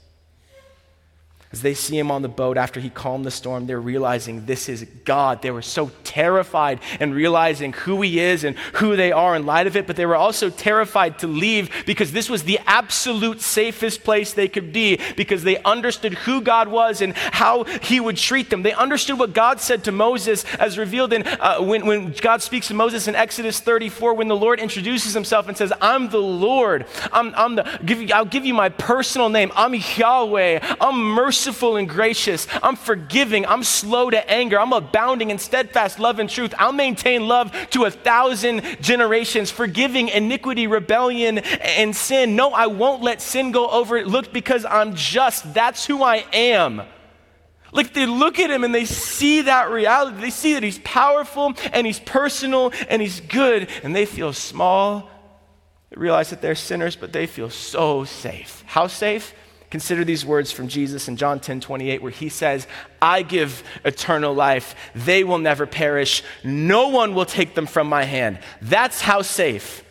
As 1.56 1.62
they 1.62 1.72
see 1.72 1.98
him 1.98 2.10
on 2.10 2.20
the 2.20 2.28
boat 2.28 2.58
after 2.58 2.80
he 2.80 2.90
calmed 2.90 3.24
the 3.24 3.30
storm, 3.30 3.66
they're 3.66 3.80
realizing 3.80 4.44
this 4.44 4.68
is 4.68 4.84
God. 5.06 5.40
They 5.40 5.50
were 5.50 5.62
so 5.62 5.90
terrified 6.04 6.80
and 7.00 7.14
realizing 7.14 7.72
who 7.72 8.02
he 8.02 8.20
is 8.20 8.44
and 8.44 8.58
who 8.74 8.94
they 8.94 9.10
are 9.10 9.34
in 9.34 9.46
light 9.46 9.66
of 9.66 9.74
it, 9.74 9.86
but 9.86 9.96
they 9.96 10.04
were 10.04 10.16
also 10.16 10.50
terrified 10.50 11.18
to 11.20 11.26
leave 11.26 11.70
because 11.86 12.12
this 12.12 12.28
was 12.28 12.42
the 12.42 12.58
absolute 12.66 13.40
safest 13.40 14.04
place 14.04 14.34
they 14.34 14.48
could 14.48 14.70
be 14.70 15.00
because 15.16 15.44
they 15.44 15.56
understood 15.62 16.12
who 16.12 16.42
God 16.42 16.68
was 16.68 17.00
and 17.00 17.16
how 17.16 17.64
he 17.64 18.00
would 18.00 18.18
treat 18.18 18.50
them. 18.50 18.62
They 18.62 18.74
understood 18.74 19.18
what 19.18 19.32
God 19.32 19.58
said 19.58 19.82
to 19.84 19.92
Moses 19.92 20.44
as 20.56 20.76
revealed 20.76 21.14
in 21.14 21.26
uh, 21.26 21.62
when, 21.62 21.86
when 21.86 22.12
God 22.12 22.42
speaks 22.42 22.68
to 22.68 22.74
Moses 22.74 23.08
in 23.08 23.14
Exodus 23.14 23.60
34, 23.60 24.12
when 24.12 24.28
the 24.28 24.36
Lord 24.36 24.60
introduces 24.60 25.14
himself 25.14 25.48
and 25.48 25.56
says, 25.56 25.72
I'm 25.80 26.10
the 26.10 26.18
Lord. 26.18 26.84
I'm, 27.14 27.34
I'm 27.34 27.54
the, 27.54 27.80
give, 27.82 28.10
I'll 28.12 28.26
give 28.26 28.44
you 28.44 28.52
my 28.52 28.68
personal 28.68 29.30
name. 29.30 29.50
I'm 29.56 29.74
Yahweh. 29.74 30.58
I'm 30.82 30.98
merciful 31.02 31.45
merciful 31.46 31.76
and 31.76 31.88
gracious. 31.88 32.48
I'm 32.60 32.74
forgiving. 32.74 33.46
I'm 33.46 33.62
slow 33.62 34.10
to 34.10 34.30
anger. 34.30 34.58
I'm 34.58 34.72
abounding 34.72 35.30
in 35.30 35.38
steadfast 35.38 36.00
love 36.00 36.18
and 36.18 36.28
truth. 36.28 36.52
I'll 36.58 36.72
maintain 36.72 37.28
love 37.28 37.52
to 37.70 37.84
a 37.84 37.90
thousand 37.90 38.62
generations, 38.80 39.52
forgiving 39.52 40.08
iniquity, 40.08 40.66
rebellion, 40.66 41.38
and 41.38 41.94
sin. 41.94 42.34
No, 42.34 42.50
I 42.50 42.66
won't 42.66 43.00
let 43.00 43.22
sin 43.22 43.52
go 43.52 43.68
overlooked 43.68 44.32
because 44.32 44.64
I'm 44.64 44.96
just. 44.96 45.54
That's 45.54 45.86
who 45.86 46.02
I 46.02 46.24
am. 46.32 46.82
Like 47.70 47.94
they 47.94 48.06
look 48.06 48.40
at 48.40 48.50
him 48.50 48.64
and 48.64 48.74
they 48.74 48.84
see 48.84 49.42
that 49.42 49.70
reality. 49.70 50.20
They 50.20 50.30
see 50.30 50.54
that 50.54 50.64
he's 50.64 50.80
powerful 50.80 51.54
and 51.72 51.86
he's 51.86 52.00
personal 52.00 52.72
and 52.88 53.00
he's 53.00 53.20
good 53.20 53.68
and 53.84 53.94
they 53.94 54.04
feel 54.04 54.32
small. 54.32 55.08
They 55.90 56.00
realize 56.00 56.30
that 56.30 56.42
they're 56.42 56.56
sinners, 56.56 56.96
but 56.96 57.12
they 57.12 57.28
feel 57.28 57.50
so 57.50 58.02
safe. 58.02 58.64
How 58.66 58.88
safe? 58.88 59.32
Consider 59.70 60.04
these 60.04 60.24
words 60.24 60.52
from 60.52 60.68
Jesus 60.68 61.08
in 61.08 61.16
John 61.16 61.40
10 61.40 61.60
28, 61.60 62.00
where 62.00 62.12
he 62.12 62.28
says, 62.28 62.66
I 63.02 63.22
give 63.22 63.64
eternal 63.84 64.32
life. 64.32 64.76
They 64.94 65.24
will 65.24 65.38
never 65.38 65.66
perish. 65.66 66.22
No 66.44 66.88
one 66.88 67.14
will 67.14 67.26
take 67.26 67.54
them 67.54 67.66
from 67.66 67.88
my 67.88 68.04
hand. 68.04 68.38
That's 68.62 69.00
how 69.00 69.22
safe. 69.22 69.82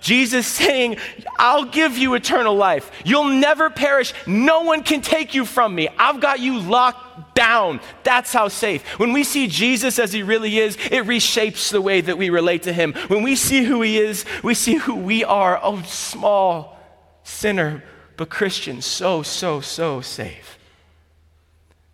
Jesus 0.00 0.46
saying, 0.46 0.98
I'll 1.38 1.64
give 1.64 1.96
you 1.96 2.14
eternal 2.14 2.54
life. 2.54 2.90
You'll 3.04 3.24
never 3.24 3.70
perish. 3.70 4.12
No 4.26 4.62
one 4.62 4.82
can 4.82 5.00
take 5.00 5.34
you 5.34 5.44
from 5.44 5.74
me. 5.74 5.88
I've 5.98 6.20
got 6.20 6.40
you 6.40 6.58
locked 6.58 7.34
down. 7.34 7.80
That's 8.02 8.32
how 8.32 8.48
safe. 8.48 8.84
When 8.98 9.12
we 9.12 9.24
see 9.24 9.46
Jesus 9.46 9.98
as 9.98 10.12
he 10.12 10.22
really 10.22 10.58
is, 10.58 10.76
it 10.76 11.04
reshapes 11.04 11.70
the 11.70 11.80
way 11.80 12.00
that 12.00 12.18
we 12.18 12.30
relate 12.30 12.64
to 12.64 12.72
him. 12.72 12.92
When 13.08 13.22
we 13.22 13.36
see 13.36 13.64
who 13.64 13.82
he 13.82 13.98
is, 13.98 14.24
we 14.42 14.54
see 14.54 14.74
who 14.74 14.94
we 14.96 15.24
are. 15.24 15.58
Oh, 15.62 15.82
small 15.82 16.78
sinner 17.22 17.82
but 18.16 18.30
Christians, 18.30 18.86
so, 18.86 19.22
so, 19.22 19.60
so 19.60 20.00
safe. 20.00 20.58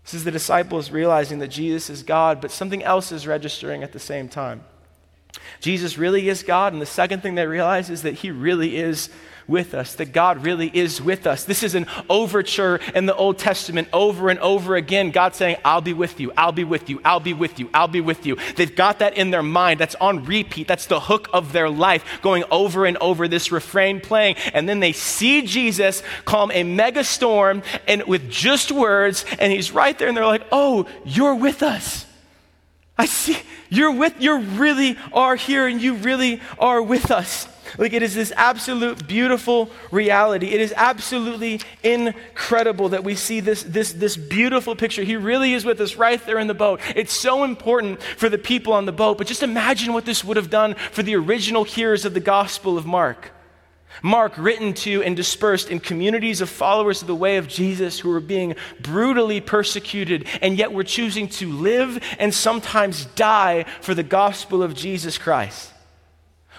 This 0.05 0.15
is 0.15 0.25
the 0.25 0.31
disciples 0.31 0.91
realizing 0.91 1.39
that 1.39 1.49
Jesus 1.49 1.89
is 1.89 2.03
God, 2.03 2.41
but 2.41 2.51
something 2.51 2.83
else 2.83 3.13
is 3.13 3.27
registering 3.27 3.83
at 3.83 3.93
the 3.93 3.99
same 3.99 4.29
time. 4.29 4.65
Jesus 5.61 5.97
really 5.97 6.29
is 6.29 6.43
God, 6.43 6.73
and 6.73 6.83
the 6.83 6.87
second 6.87 7.23
thing 7.23 7.35
they 7.35 7.47
realize 7.47 7.89
is 7.89 8.03
that 8.03 8.15
He 8.15 8.31
really 8.31 8.77
is 8.77 9.09
with 9.47 9.75
us, 9.75 9.95
that 9.97 10.13
God 10.13 10.45
really 10.45 10.71
is 10.73 11.01
with 11.01 11.27
us. 11.27 11.45
This 11.45 11.63
is 11.63 11.75
an 11.75 11.87
overture 12.09 12.77
in 12.95 13.07
the 13.07 13.15
Old 13.15 13.39
Testament 13.39 13.89
over 13.93 14.29
and 14.29 14.39
over 14.41 14.77
again. 14.77 15.11
God 15.11 15.35
saying, 15.35 15.57
I'll 15.65 15.81
be 15.81 15.93
with 15.93 16.21
you, 16.21 16.33
I'll 16.37 16.53
be 16.53 16.65
with 16.65 16.89
you, 16.89 17.01
I'll 17.05 17.21
be 17.21 17.33
with 17.33 17.59
you, 17.59 17.69
I'll 17.75 17.89
be 17.89 18.01
with 18.01 18.27
you. 18.27 18.37
They've 18.57 18.75
got 18.75 19.01
that 19.01 19.17
in 19.17 19.31
their 19.31 19.43
mind. 19.43 19.81
That's 19.81 19.95
on 19.97 20.25
repeat. 20.25 20.69
That's 20.69 20.87
the 20.87 21.01
hook 21.01 21.29
of 21.33 21.53
their 21.53 21.71
life, 21.71 22.21
going 22.23 22.45
over 22.51 22.87
and 22.87 22.97
over 22.99 23.29
this 23.29 23.53
refrain 23.53 24.01
playing. 24.01 24.37
And 24.53 24.69
then 24.69 24.81
they 24.81 24.93
see 24.93 25.43
Jesus 25.43 26.03
calm 26.25 26.51
a 26.53 26.63
mega 26.63 27.05
storm 27.05 27.63
and 27.87 28.03
with 28.05 28.31
just 28.31 28.71
words, 28.73 29.25
and 29.39 29.53
he's 29.53 29.73
right 29.73 29.99
there, 29.99 30.09
and 30.09 30.17
they're 30.17 30.27
like, 30.27 30.47
Oh, 30.51 30.87
you're 31.05 31.35
with 31.35 31.63
us. 31.63 32.07
I 32.99 33.07
see 33.07 33.39
you're 33.73 33.93
with 33.93 34.21
you 34.21 34.39
really 34.39 34.99
are 35.15 35.35
here 35.35 35.67
and 35.67 35.81
you 35.81 35.95
really 35.95 36.43
are 36.59 36.83
with 36.83 37.11
us. 37.11 37.49
Like 37.79 37.93
it 37.93 38.03
is 38.03 38.15
this 38.15 38.33
absolute 38.37 39.07
beautiful 39.07 39.71
reality. 39.91 40.49
It 40.49 40.61
is 40.61 40.75
absolutely 40.77 41.61
incredible 41.83 42.91
that 42.91 43.05
we 43.05 43.15
see 43.15 43.41
this, 43.41 43.63
this, 43.63 43.93
this 43.93 44.17
beautiful 44.17 44.77
picture. 44.77 45.03
He 45.03 45.17
really 45.17 45.55
is 45.55 45.65
with 45.65 45.81
us 45.81 45.97
right 45.97 46.25
there 46.27 46.39
in 46.39 46.47
the 46.47 46.55
boat. 46.55 46.81
It's 46.95 47.13
so 47.13 47.45
important 47.45 48.03
for 48.03 48.29
the 48.29 48.39
people 48.39 48.73
on 48.73 48.87
the 48.87 48.93
boat, 48.93 49.19
but 49.19 49.27
just 49.27 49.43
imagine 49.43 49.93
what 49.93 50.05
this 50.05 50.25
would 50.25 50.37
have 50.37 50.51
done 50.51 50.75
for 50.91 51.03
the 51.03 51.17
original 51.17 51.65
hearers 51.65 52.05
of 52.05 52.15
the 52.15 52.21
Gospel 52.21 52.77
of 52.77 52.87
Mark. 52.87 53.31
Mark, 54.03 54.33
written 54.39 54.73
to 54.73 55.03
and 55.03 55.15
dispersed 55.15 55.71
in 55.71 55.79
communities 55.79 56.41
of 56.41 56.49
followers 56.49 57.03
of 57.03 57.09
the 57.09 57.15
way 57.15 57.37
of 57.37 57.47
Jesus 57.47 57.99
who 58.01 58.09
were 58.09 58.21
being 58.21 58.55
brutally 58.81 59.41
persecuted, 59.41 60.27
and 60.41 60.57
yet 60.57 60.73
were 60.73 60.85
choosing 60.85 61.29
to 61.29 61.53
live 61.53 62.03
and 62.19 62.33
sometimes 62.33 63.05
die 63.05 63.65
for 63.81 63.95
the 63.95 64.03
gospel 64.03 64.63
of 64.63 64.75
Jesus 64.75 65.19
Christ. 65.19 65.71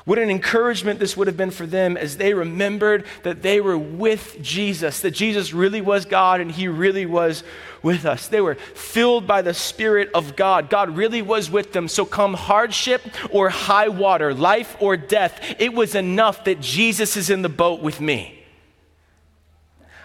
What 0.05 0.19
an 0.19 0.29
encouragement 0.29 0.99
this 0.99 1.15
would 1.15 1.27
have 1.27 1.37
been 1.37 1.51
for 1.51 1.65
them 1.65 1.95
as 1.95 2.17
they 2.17 2.33
remembered 2.33 3.05
that 3.23 3.41
they 3.41 3.61
were 3.61 3.77
with 3.77 4.37
Jesus, 4.41 4.99
that 4.99 5.11
Jesus 5.11 5.53
really 5.53 5.79
was 5.79 6.03
God 6.03 6.41
and 6.41 6.51
He 6.51 6.67
really 6.67 7.05
was 7.05 7.43
with 7.81 8.05
us. 8.05 8.27
They 8.27 8.41
were 8.41 8.55
filled 8.55 9.25
by 9.27 9.41
the 9.41 9.53
Spirit 9.53 10.09
of 10.13 10.35
God. 10.35 10.69
God 10.69 10.97
really 10.97 11.21
was 11.21 11.49
with 11.49 11.71
them. 11.71 11.87
So, 11.87 12.03
come 12.03 12.33
hardship 12.33 13.01
or 13.31 13.47
high 13.47 13.87
water, 13.87 14.33
life 14.33 14.75
or 14.81 14.97
death, 14.97 15.55
it 15.57 15.73
was 15.73 15.95
enough 15.95 16.43
that 16.45 16.59
Jesus 16.59 17.15
is 17.15 17.29
in 17.29 17.41
the 17.41 17.49
boat 17.49 17.81
with 17.81 18.01
me. 18.01 18.43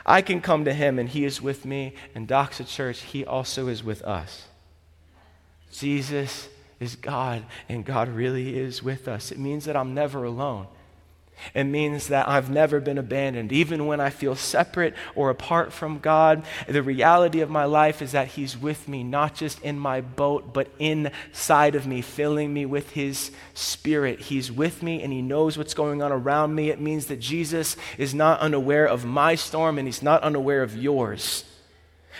I 0.06 0.22
can 0.22 0.40
come 0.40 0.64
to 0.64 0.72
Him 0.72 1.00
and 1.00 1.08
He 1.08 1.24
is 1.24 1.42
with 1.42 1.64
me. 1.64 1.94
And 2.14 2.28
Doxa 2.28 2.68
Church, 2.68 3.00
He 3.00 3.24
also 3.24 3.66
is 3.66 3.82
with 3.82 4.02
us. 4.02 4.46
Jesus 5.72 6.48
is 6.80 6.96
God, 6.96 7.44
and 7.68 7.84
God 7.84 8.08
really 8.08 8.58
is 8.58 8.82
with 8.82 9.08
us. 9.08 9.32
It 9.32 9.38
means 9.38 9.64
that 9.64 9.76
I'm 9.76 9.94
never 9.94 10.24
alone. 10.24 10.68
It 11.54 11.64
means 11.64 12.08
that 12.08 12.28
I've 12.28 12.50
never 12.50 12.80
been 12.80 12.98
abandoned. 12.98 13.52
Even 13.52 13.86
when 13.86 14.00
I 14.00 14.10
feel 14.10 14.34
separate 14.34 14.94
or 15.14 15.30
apart 15.30 15.72
from 15.72 15.98
God, 15.98 16.44
the 16.66 16.82
reality 16.82 17.40
of 17.40 17.50
my 17.50 17.64
life 17.64 18.02
is 18.02 18.12
that 18.12 18.28
He's 18.28 18.56
with 18.56 18.88
me, 18.88 19.04
not 19.04 19.34
just 19.34 19.60
in 19.62 19.78
my 19.78 20.00
boat, 20.00 20.52
but 20.52 20.68
inside 20.78 21.74
of 21.74 21.86
me, 21.86 22.00
filling 22.00 22.52
me 22.52 22.66
with 22.66 22.90
His 22.90 23.30
Spirit. 23.54 24.20
He's 24.20 24.50
with 24.50 24.82
me 24.82 25.02
and 25.02 25.12
He 25.12 25.22
knows 25.22 25.56
what's 25.56 25.74
going 25.74 26.02
on 26.02 26.12
around 26.12 26.54
me. 26.54 26.70
It 26.70 26.80
means 26.80 27.06
that 27.06 27.20
Jesus 27.20 27.76
is 27.96 28.14
not 28.14 28.40
unaware 28.40 28.86
of 28.86 29.04
my 29.04 29.34
storm 29.34 29.78
and 29.78 29.86
He's 29.86 30.02
not 30.02 30.22
unaware 30.22 30.62
of 30.62 30.76
yours. 30.76 31.44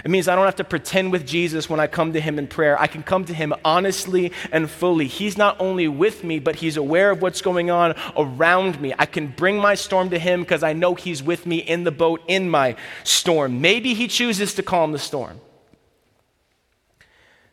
It 0.05 0.11
means 0.11 0.29
I 0.29 0.37
don't 0.37 0.45
have 0.45 0.57
to 0.57 0.65
pretend 0.65 1.13
with 1.13 1.27
Jesus 1.27 1.69
when 1.69 1.81
I 1.81 1.87
come 1.87 2.13
to 2.13 2.21
him 2.21 2.39
in 2.39 2.47
prayer. 2.47 2.81
I 2.81 2.87
can 2.87 3.03
come 3.03 3.25
to 3.25 3.35
him 3.35 3.53
honestly 3.65 4.33
and 4.53 4.71
fully. 4.71 5.07
He's 5.07 5.37
not 5.37 5.61
only 5.61 5.89
with 5.89 6.23
me, 6.23 6.39
but 6.39 6.57
he's 6.57 6.77
aware 6.77 7.11
of 7.11 7.21
what's 7.21 7.43
going 7.43 7.71
on 7.71 7.95
around 8.17 8.81
me. 8.81 8.95
I 8.99 9.07
can 9.07 9.29
bring 9.29 9.59
my 9.59 9.75
storm 9.75 10.11
to 10.11 10.19
him 10.19 10.43
because 10.43 10.63
I 10.63 10.73
know 10.73 10.95
he's 10.95 11.23
with 11.23 11.47
me 11.47 11.59
in 11.59 11.85
the 11.85 11.91
boat 11.91 12.23
in 12.29 12.49
my 12.49 12.77
storm. 13.03 13.61
Maybe 13.61 13.95
he 13.95 14.07
chooses 14.07 14.55
to 14.55 14.63
calm 14.63 14.93
the 14.93 14.99
storm. 14.99 15.41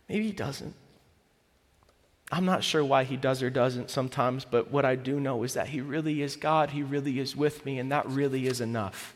Maybe 0.07 0.27
he 0.27 0.31
doesn't. 0.31 0.75
I'm 2.31 2.45
not 2.45 2.63
sure 2.63 2.83
why 2.83 3.05
he 3.05 3.17
does 3.17 3.41
or 3.41 3.49
doesn't 3.49 3.89
sometimes, 3.89 4.45
but 4.45 4.71
what 4.71 4.85
I 4.85 4.95
do 4.95 5.19
know 5.19 5.43
is 5.43 5.53
that 5.53 5.67
he 5.67 5.81
really 5.81 6.21
is 6.21 6.35
God. 6.35 6.71
He 6.71 6.83
really 6.83 7.19
is 7.19 7.35
with 7.35 7.65
me, 7.65 7.79
and 7.79 7.91
that 7.91 8.07
really 8.07 8.45
is 8.45 8.61
enough. 8.61 9.14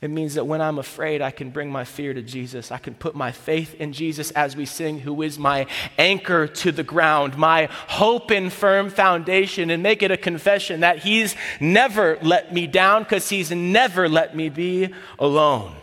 It 0.00 0.10
means 0.10 0.34
that 0.34 0.46
when 0.46 0.60
I'm 0.60 0.78
afraid, 0.78 1.22
I 1.22 1.30
can 1.30 1.50
bring 1.50 1.70
my 1.70 1.84
fear 1.84 2.12
to 2.12 2.22
Jesus. 2.22 2.72
I 2.72 2.78
can 2.78 2.94
put 2.94 3.14
my 3.14 3.30
faith 3.30 3.74
in 3.74 3.92
Jesus 3.92 4.32
as 4.32 4.56
we 4.56 4.66
sing, 4.66 4.98
who 4.98 5.22
is 5.22 5.38
my 5.38 5.66
anchor 5.96 6.48
to 6.48 6.72
the 6.72 6.82
ground, 6.82 7.38
my 7.38 7.68
hope 7.86 8.30
and 8.32 8.52
firm 8.52 8.90
foundation, 8.90 9.70
and 9.70 9.82
make 9.82 10.02
it 10.02 10.10
a 10.10 10.16
confession 10.16 10.80
that 10.80 10.98
He's 10.98 11.36
never 11.60 12.18
let 12.20 12.52
me 12.52 12.66
down 12.66 13.04
because 13.04 13.28
He's 13.28 13.52
never 13.52 14.08
let 14.08 14.34
me 14.34 14.48
be 14.48 14.92
alone. 15.20 15.74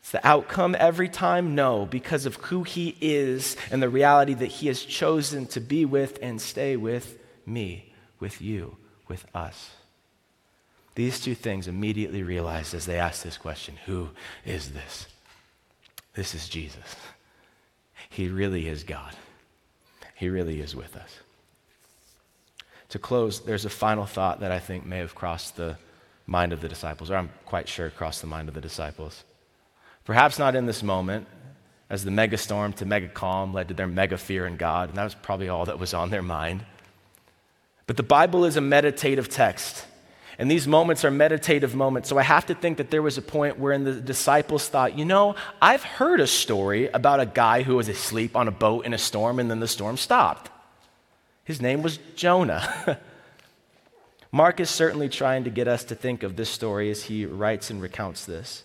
It's 0.00 0.12
the 0.12 0.24
outcome 0.24 0.76
every 0.78 1.08
time? 1.08 1.56
No, 1.56 1.84
because 1.84 2.26
of 2.26 2.36
who 2.36 2.62
He 2.62 2.96
is 3.00 3.56
and 3.72 3.82
the 3.82 3.88
reality 3.88 4.34
that 4.34 4.46
He 4.46 4.68
has 4.68 4.80
chosen 4.80 5.46
to 5.46 5.60
be 5.60 5.84
with 5.84 6.20
and 6.22 6.40
stay 6.40 6.76
with 6.76 7.18
me, 7.44 7.92
with 8.20 8.40
you, 8.40 8.76
with 9.08 9.26
us. 9.34 9.70
These 10.96 11.20
two 11.20 11.34
things 11.34 11.68
immediately 11.68 12.22
realized 12.22 12.74
as 12.74 12.86
they 12.86 12.98
asked 12.98 13.22
this 13.22 13.36
question 13.36 13.76
Who 13.84 14.08
is 14.44 14.70
this? 14.70 15.06
This 16.14 16.34
is 16.34 16.48
Jesus. 16.48 16.96
He 18.08 18.28
really 18.28 18.66
is 18.66 18.82
God. 18.82 19.14
He 20.14 20.30
really 20.30 20.60
is 20.60 20.74
with 20.74 20.96
us. 20.96 21.18
To 22.88 22.98
close, 22.98 23.40
there's 23.40 23.66
a 23.66 23.70
final 23.70 24.06
thought 24.06 24.40
that 24.40 24.50
I 24.50 24.58
think 24.58 24.86
may 24.86 24.98
have 24.98 25.14
crossed 25.14 25.56
the 25.56 25.76
mind 26.26 26.54
of 26.54 26.62
the 26.62 26.68
disciples, 26.68 27.10
or 27.10 27.16
I'm 27.16 27.30
quite 27.44 27.68
sure 27.68 27.90
crossed 27.90 28.22
the 28.22 28.26
mind 28.26 28.48
of 28.48 28.54
the 28.54 28.60
disciples. 28.62 29.24
Perhaps 30.06 30.38
not 30.38 30.56
in 30.56 30.64
this 30.64 30.82
moment, 30.82 31.26
as 31.90 32.04
the 32.04 32.10
mega 32.10 32.38
storm 32.38 32.72
to 32.74 32.86
mega 32.86 33.08
calm 33.08 33.52
led 33.52 33.68
to 33.68 33.74
their 33.74 33.86
mega 33.86 34.16
fear 34.16 34.46
in 34.46 34.56
God, 34.56 34.88
and 34.88 34.96
that 34.96 35.04
was 35.04 35.14
probably 35.14 35.50
all 35.50 35.66
that 35.66 35.78
was 35.78 35.92
on 35.92 36.08
their 36.08 36.22
mind. 36.22 36.64
But 37.86 37.98
the 37.98 38.02
Bible 38.02 38.46
is 38.46 38.56
a 38.56 38.62
meditative 38.62 39.28
text. 39.28 39.84
And 40.38 40.50
these 40.50 40.68
moments 40.68 41.04
are 41.04 41.10
meditative 41.10 41.74
moments. 41.74 42.08
So 42.08 42.18
I 42.18 42.22
have 42.22 42.46
to 42.46 42.54
think 42.54 42.76
that 42.76 42.90
there 42.90 43.02
was 43.02 43.16
a 43.16 43.22
point 43.22 43.58
wherein 43.58 43.84
the 43.84 43.94
disciples 43.94 44.68
thought, 44.68 44.98
you 44.98 45.04
know, 45.04 45.34
I've 45.62 45.82
heard 45.82 46.20
a 46.20 46.26
story 46.26 46.88
about 46.88 47.20
a 47.20 47.26
guy 47.26 47.62
who 47.62 47.76
was 47.76 47.88
asleep 47.88 48.36
on 48.36 48.46
a 48.46 48.50
boat 48.50 48.84
in 48.84 48.92
a 48.92 48.98
storm 48.98 49.38
and 49.38 49.50
then 49.50 49.60
the 49.60 49.68
storm 49.68 49.96
stopped. 49.96 50.50
His 51.44 51.62
name 51.62 51.82
was 51.82 51.98
Jonah. 52.16 53.00
Mark 54.32 54.60
is 54.60 54.68
certainly 54.68 55.08
trying 55.08 55.44
to 55.44 55.50
get 55.50 55.68
us 55.68 55.84
to 55.84 55.94
think 55.94 56.22
of 56.22 56.36
this 56.36 56.50
story 56.50 56.90
as 56.90 57.04
he 57.04 57.24
writes 57.24 57.70
and 57.70 57.80
recounts 57.80 58.26
this. 58.26 58.64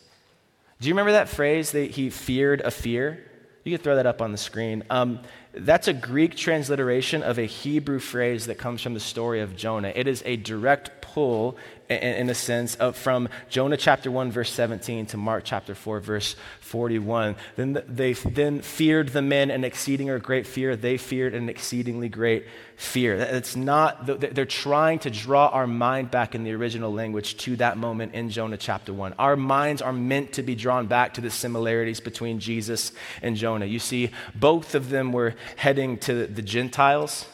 Do 0.81 0.87
you 0.89 0.93
remember 0.93 1.13
that 1.13 1.29
phrase 1.29 1.71
that 1.71 1.91
he 1.91 2.09
feared 2.09 2.59
a 2.61 2.71
fear? 2.71 3.23
You 3.63 3.77
can 3.77 3.83
throw 3.83 3.95
that 3.95 4.07
up 4.07 4.21
on 4.21 4.31
the 4.31 4.37
screen. 4.37 4.83
Um, 4.89 5.19
that's 5.53 5.87
a 5.87 5.93
Greek 5.93 6.35
transliteration 6.35 7.23
of 7.23 7.37
a 7.37 7.45
Hebrew 7.45 7.99
phrase 7.99 8.47
that 8.47 8.57
comes 8.57 8.81
from 8.81 8.93
the 8.93 8.99
story 8.99 9.41
of 9.41 9.55
Jonah. 9.55 9.91
It 9.93 10.07
is 10.07 10.23
a 10.25 10.37
direct 10.37 11.01
pull, 11.01 11.57
in, 11.91 12.29
a 12.29 12.35
sense, 12.35 12.75
from 12.93 13.29
Jonah 13.49 13.77
chapter 13.77 14.09
1, 14.09 14.31
verse 14.31 14.51
17 14.51 15.07
to 15.07 15.17
Mark 15.17 15.43
chapter 15.45 15.75
4, 15.75 15.99
verse 15.99 16.35
41. 16.61 17.35
Then 17.55 17.83
they 17.87 18.13
then 18.13 18.61
feared 18.61 19.09
the 19.09 19.21
men 19.21 19.51
an 19.51 19.63
exceeding 19.63 20.09
or 20.09 20.19
great 20.19 20.47
fear. 20.47 20.75
They 20.75 20.97
feared 20.97 21.33
an 21.33 21.49
exceedingly 21.49 22.09
great 22.09 22.45
fear. 22.75 23.15
It's 23.15 23.55
not, 23.55 24.05
they're 24.05 24.45
trying 24.45 24.99
to 24.99 25.09
draw 25.09 25.47
our 25.47 25.67
mind 25.67 26.09
back 26.09 26.33
in 26.33 26.43
the 26.43 26.53
original 26.53 26.91
language 26.91 27.37
to 27.37 27.55
that 27.57 27.77
moment 27.77 28.13
in 28.13 28.29
Jonah 28.29 28.57
chapter 28.57 28.93
1. 28.93 29.13
Our 29.19 29.35
minds 29.35 29.81
are 29.81 29.93
meant 29.93 30.33
to 30.33 30.43
be 30.43 30.55
drawn 30.55 30.87
back 30.87 31.13
to 31.15 31.21
the 31.21 31.29
similarities 31.29 31.99
between 31.99 32.39
Jesus 32.39 32.91
and 33.21 33.35
Jonah. 33.35 33.65
You 33.65 33.79
see, 33.79 34.11
both 34.33 34.73
of 34.75 34.89
them 34.89 35.11
were 35.11 35.35
heading 35.57 35.97
to 35.99 36.25
the 36.25 36.41
Gentiles. 36.41 37.25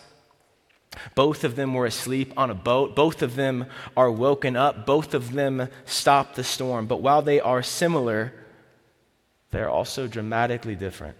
Both 1.15 1.43
of 1.43 1.55
them 1.55 1.73
were 1.73 1.85
asleep 1.85 2.33
on 2.37 2.49
a 2.49 2.55
boat. 2.55 2.95
Both 2.95 3.21
of 3.21 3.35
them 3.35 3.65
are 3.95 4.11
woken 4.11 4.55
up. 4.55 4.85
Both 4.85 5.13
of 5.13 5.33
them 5.33 5.69
stop 5.85 6.35
the 6.35 6.43
storm. 6.43 6.87
But 6.87 7.01
while 7.01 7.21
they 7.21 7.39
are 7.39 7.63
similar, 7.63 8.33
they're 9.51 9.69
also 9.69 10.07
dramatically 10.07 10.75
different. 10.75 11.17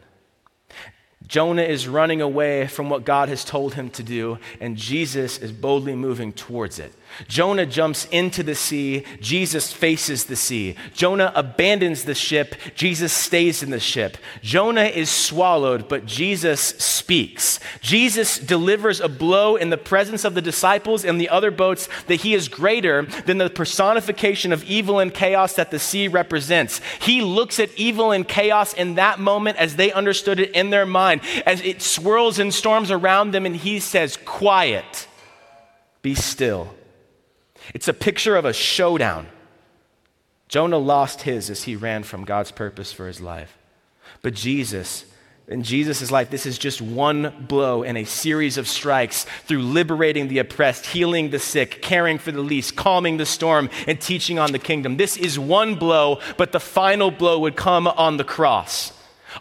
Jonah 1.25 1.63
is 1.63 1.87
running 1.87 2.21
away 2.21 2.67
from 2.67 2.89
what 2.89 3.03
God 3.03 3.27
has 3.29 3.43
told 3.43 3.73
him 3.73 3.89
to 3.91 4.03
do, 4.03 4.37
and 4.61 4.77
Jesus 4.77 5.39
is 5.39 5.51
boldly 5.51 5.95
moving 5.95 6.31
towards 6.31 6.79
it. 6.79 6.93
Jonah 7.27 7.65
jumps 7.65 8.05
into 8.05 8.43
the 8.43 8.55
sea, 8.55 9.03
Jesus 9.19 9.73
faces 9.73 10.25
the 10.25 10.35
sea. 10.35 10.75
Jonah 10.93 11.31
abandons 11.35 12.03
the 12.03 12.15
ship, 12.15 12.55
Jesus 12.75 13.11
stays 13.11 13.63
in 13.63 13.71
the 13.71 13.79
ship. 13.79 14.17
Jonah 14.41 14.85
is 14.85 15.09
swallowed, 15.09 15.89
but 15.89 16.05
Jesus 16.05 16.61
speaks. 16.61 17.59
Jesus 17.81 18.37
delivers 18.37 18.99
a 18.99 19.09
blow 19.09 19.55
in 19.55 19.69
the 19.69 19.77
presence 19.77 20.23
of 20.23 20.35
the 20.35 20.41
disciples 20.41 21.03
and 21.03 21.19
the 21.19 21.29
other 21.29 21.51
boats 21.51 21.89
that 22.07 22.21
he 22.21 22.33
is 22.33 22.47
greater 22.47 23.03
than 23.25 23.37
the 23.37 23.49
personification 23.49 24.53
of 24.53 24.63
evil 24.63 24.99
and 24.99 25.13
chaos 25.13 25.53
that 25.53 25.71
the 25.71 25.79
sea 25.79 26.07
represents. 26.07 26.81
He 26.99 27.21
looks 27.21 27.59
at 27.59 27.75
evil 27.77 28.11
and 28.11 28.27
chaos 28.27 28.73
in 28.73 28.95
that 28.95 29.19
moment 29.19 29.57
as 29.57 29.75
they 29.75 29.91
understood 29.91 30.39
it 30.39 30.51
in 30.51 30.69
their 30.69 30.85
mind, 30.85 31.21
as 31.45 31.61
it 31.61 31.81
swirls 31.81 32.39
and 32.39 32.53
storms 32.53 32.91
around 32.91 33.31
them, 33.31 33.45
and 33.45 33.55
he 33.55 33.79
says, 33.79 34.17
Quiet, 34.17 35.07
be 36.01 36.15
still. 36.15 36.76
It's 37.73 37.87
a 37.87 37.93
picture 37.93 38.35
of 38.35 38.45
a 38.45 38.53
showdown. 38.53 39.27
Jonah 40.47 40.77
lost 40.77 41.23
his 41.23 41.49
as 41.49 41.63
he 41.63 41.75
ran 41.75 42.03
from 42.03 42.23
God's 42.23 42.51
purpose 42.51 42.93
for 42.93 43.07
his 43.07 43.19
life. 43.19 43.57
But 44.21 44.33
Jesus, 44.33 45.05
in 45.47 45.63
Jesus' 45.63 46.11
life, 46.11 46.29
this 46.29 46.45
is 46.45 46.57
just 46.57 46.81
one 46.81 47.45
blow 47.47 47.83
in 47.83 47.97
a 47.97 48.05
series 48.05 48.57
of 48.57 48.67
strikes 48.67 49.25
through 49.45 49.61
liberating 49.61 50.27
the 50.27 50.39
oppressed, 50.39 50.87
healing 50.87 51.29
the 51.29 51.39
sick, 51.39 51.81
caring 51.81 52.17
for 52.17 52.31
the 52.31 52.41
least, 52.41 52.75
calming 52.75 53.17
the 53.17 53.25
storm, 53.25 53.69
and 53.87 53.99
teaching 53.99 54.39
on 54.39 54.51
the 54.51 54.59
kingdom. 54.59 54.97
This 54.97 55.17
is 55.17 55.37
one 55.37 55.75
blow, 55.75 56.19
but 56.37 56.51
the 56.51 56.59
final 56.59 57.11
blow 57.11 57.39
would 57.39 57.55
come 57.55 57.87
on 57.87 58.17
the 58.17 58.23
cross. 58.23 58.93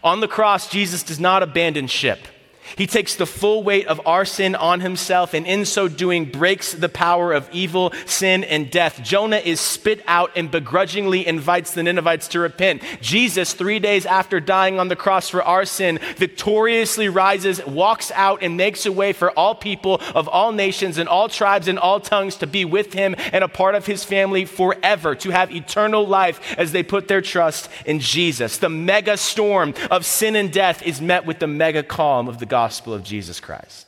On 0.03 0.19
the 0.19 0.27
cross, 0.27 0.69
Jesus 0.69 1.03
does 1.03 1.19
not 1.19 1.43
abandon 1.43 1.87
ship. 1.87 2.27
He 2.75 2.87
takes 2.87 3.15
the 3.15 3.25
full 3.25 3.63
weight 3.63 3.87
of 3.87 4.05
our 4.05 4.25
sin 4.25 4.55
on 4.55 4.81
himself 4.81 5.33
and 5.33 5.47
in 5.47 5.65
so 5.65 5.87
doing 5.87 6.25
breaks 6.25 6.73
the 6.73 6.89
power 6.89 7.31
of 7.31 7.49
evil, 7.51 7.93
sin, 8.05 8.43
and 8.43 8.69
death. 8.69 9.01
Jonah 9.03 9.37
is 9.37 9.59
spit 9.59 10.03
out 10.07 10.31
and 10.35 10.51
begrudgingly 10.51 11.25
invites 11.25 11.73
the 11.73 11.83
Ninevites 11.83 12.27
to 12.29 12.39
repent. 12.39 12.81
Jesus, 13.01 13.53
three 13.53 13.79
days 13.79 14.05
after 14.05 14.39
dying 14.39 14.79
on 14.79 14.89
the 14.89 14.95
cross 14.95 15.29
for 15.29 15.41
our 15.43 15.65
sin, 15.65 15.99
victoriously 16.17 17.07
rises, 17.07 17.65
walks 17.65 18.11
out, 18.11 18.41
and 18.41 18.57
makes 18.57 18.85
a 18.85 18.91
way 18.91 19.13
for 19.13 19.31
all 19.31 19.55
people 19.55 20.01
of 20.13 20.27
all 20.27 20.51
nations 20.51 20.97
and 20.97 21.07
all 21.07 21.29
tribes 21.29 21.67
and 21.67 21.79
all 21.79 21.99
tongues 21.99 22.35
to 22.37 22.47
be 22.47 22.65
with 22.65 22.93
him 22.93 23.15
and 23.31 23.43
a 23.43 23.47
part 23.47 23.75
of 23.75 23.85
his 23.85 24.03
family 24.03 24.45
forever, 24.45 25.15
to 25.15 25.29
have 25.29 25.51
eternal 25.51 26.05
life 26.05 26.55
as 26.57 26.71
they 26.71 26.83
put 26.83 27.07
their 27.07 27.21
trust 27.21 27.69
in 27.85 27.99
Jesus. 27.99 28.57
The 28.57 28.69
mega 28.69 29.17
storm 29.17 29.73
of 29.89 30.05
sin 30.05 30.35
and 30.35 30.51
death 30.51 30.81
is 30.83 30.99
met 30.99 31.25
with 31.25 31.39
the 31.39 31.47
mega 31.47 31.83
calm 31.83 32.27
of 32.27 32.39
the 32.39 32.45
gospel 32.45 32.56
gospel 32.57 32.91
of 32.91 33.03
Jesus 33.03 33.39
Christ. 33.39 33.85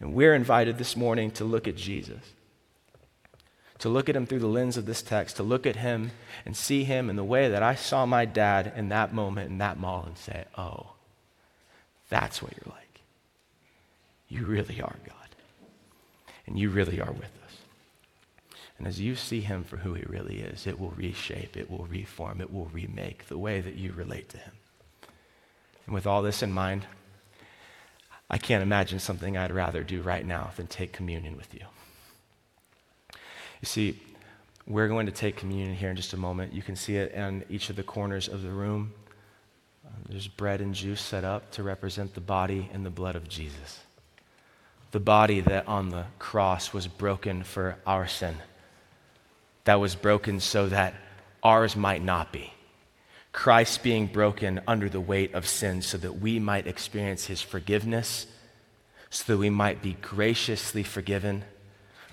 And 0.00 0.12
we're 0.12 0.34
invited 0.34 0.76
this 0.76 0.96
morning 0.96 1.30
to 1.30 1.44
look 1.44 1.68
at 1.68 1.76
Jesus, 1.76 2.32
to 3.78 3.88
look 3.88 4.08
at 4.08 4.16
him 4.16 4.26
through 4.26 4.40
the 4.40 4.48
lens 4.48 4.76
of 4.76 4.84
this 4.84 5.00
text, 5.00 5.36
to 5.36 5.44
look 5.44 5.66
at 5.66 5.76
him 5.76 6.10
and 6.44 6.56
see 6.56 6.82
him 6.82 7.08
in 7.10 7.14
the 7.14 7.22
way 7.22 7.48
that 7.48 7.62
I 7.62 7.76
saw 7.76 8.06
my 8.06 8.24
dad 8.24 8.72
in 8.74 8.88
that 8.88 9.14
moment 9.14 9.52
in 9.52 9.58
that 9.58 9.78
mall 9.78 10.02
and 10.04 10.18
say, 10.18 10.46
oh, 10.56 10.94
that's 12.08 12.42
what 12.42 12.52
you're 12.56 12.74
like. 12.74 13.02
You 14.28 14.44
really 14.44 14.80
are 14.80 14.96
God. 15.06 15.28
And 16.48 16.58
you 16.58 16.70
really 16.70 17.00
are 17.00 17.12
with 17.12 17.38
us. 17.46 17.56
And 18.78 18.88
as 18.88 19.00
you 19.00 19.14
see 19.14 19.42
him 19.42 19.62
for 19.62 19.76
who 19.76 19.94
he 19.94 20.02
really 20.08 20.40
is, 20.40 20.66
it 20.66 20.80
will 20.80 20.94
reshape, 20.96 21.56
it 21.56 21.70
will 21.70 21.86
reform, 21.88 22.40
it 22.40 22.52
will 22.52 22.68
remake 22.72 23.28
the 23.28 23.38
way 23.38 23.60
that 23.60 23.76
you 23.76 23.92
relate 23.92 24.28
to 24.30 24.38
him. 24.38 24.54
And 25.88 25.94
with 25.94 26.06
all 26.06 26.20
this 26.20 26.42
in 26.42 26.52
mind, 26.52 26.84
I 28.28 28.36
can't 28.36 28.62
imagine 28.62 28.98
something 28.98 29.38
I'd 29.38 29.50
rather 29.50 29.82
do 29.82 30.02
right 30.02 30.24
now 30.24 30.50
than 30.54 30.66
take 30.66 30.92
communion 30.92 31.34
with 31.34 31.54
you. 31.54 31.64
You 33.14 33.64
see, 33.64 33.98
we're 34.66 34.88
going 34.88 35.06
to 35.06 35.12
take 35.12 35.36
communion 35.36 35.74
here 35.74 35.88
in 35.88 35.96
just 35.96 36.12
a 36.12 36.18
moment. 36.18 36.52
You 36.52 36.60
can 36.60 36.76
see 36.76 36.98
it 36.98 37.12
in 37.12 37.42
each 37.48 37.70
of 37.70 37.76
the 37.76 37.82
corners 37.82 38.28
of 38.28 38.42
the 38.42 38.50
room. 38.50 38.92
There's 40.10 40.28
bread 40.28 40.60
and 40.60 40.74
juice 40.74 41.00
set 41.00 41.24
up 41.24 41.50
to 41.52 41.62
represent 41.62 42.12
the 42.12 42.20
body 42.20 42.68
and 42.70 42.84
the 42.84 42.90
blood 42.90 43.16
of 43.16 43.26
Jesus. 43.26 43.80
The 44.90 45.00
body 45.00 45.40
that 45.40 45.66
on 45.66 45.88
the 45.88 46.04
cross 46.18 46.74
was 46.74 46.86
broken 46.86 47.44
for 47.44 47.78
our 47.86 48.06
sin, 48.06 48.36
that 49.64 49.80
was 49.80 49.94
broken 49.94 50.38
so 50.40 50.68
that 50.68 50.92
ours 51.42 51.76
might 51.76 52.04
not 52.04 52.30
be. 52.30 52.52
Christ 53.32 53.82
being 53.82 54.06
broken 54.06 54.60
under 54.66 54.88
the 54.88 55.00
weight 55.00 55.34
of 55.34 55.46
sin 55.46 55.82
so 55.82 55.98
that 55.98 56.20
we 56.20 56.38
might 56.38 56.66
experience 56.66 57.26
his 57.26 57.42
forgiveness, 57.42 58.26
so 59.10 59.32
that 59.32 59.38
we 59.38 59.50
might 59.50 59.82
be 59.82 59.96
graciously 60.00 60.82
forgiven, 60.82 61.44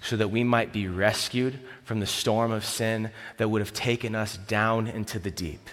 so 0.01 0.17
that 0.17 0.29
we 0.29 0.43
might 0.43 0.71
be 0.71 0.87
rescued 0.87 1.59
from 1.83 1.99
the 1.99 2.05
storm 2.05 2.51
of 2.51 2.65
sin 2.65 3.09
that 3.37 3.49
would 3.49 3.61
have 3.61 3.73
taken 3.73 4.13
us 4.13 4.37
down 4.37 4.87
into 4.87 5.17
the 5.17 5.31
deep. 5.31 5.69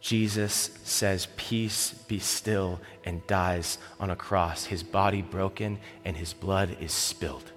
Jesus 0.00 0.70
says, 0.84 1.28
Peace 1.36 1.92
be 1.92 2.18
still, 2.18 2.80
and 3.04 3.26
dies 3.26 3.78
on 3.98 4.10
a 4.10 4.16
cross, 4.16 4.66
his 4.66 4.82
body 4.82 5.22
broken 5.22 5.78
and 6.04 6.16
his 6.16 6.34
blood 6.34 6.76
is 6.78 6.92
spilled. 6.92 7.52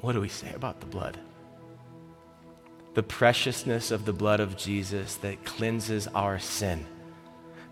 What 0.00 0.12
do 0.12 0.20
we 0.20 0.28
say 0.28 0.52
about 0.54 0.80
the 0.80 0.86
blood? 0.86 1.18
The 2.96 3.02
preciousness 3.02 3.90
of 3.90 4.06
the 4.06 4.12
blood 4.12 4.40
of 4.40 4.56
Jesus 4.56 5.16
that 5.16 5.44
cleanses 5.44 6.08
our 6.08 6.38
sin 6.38 6.86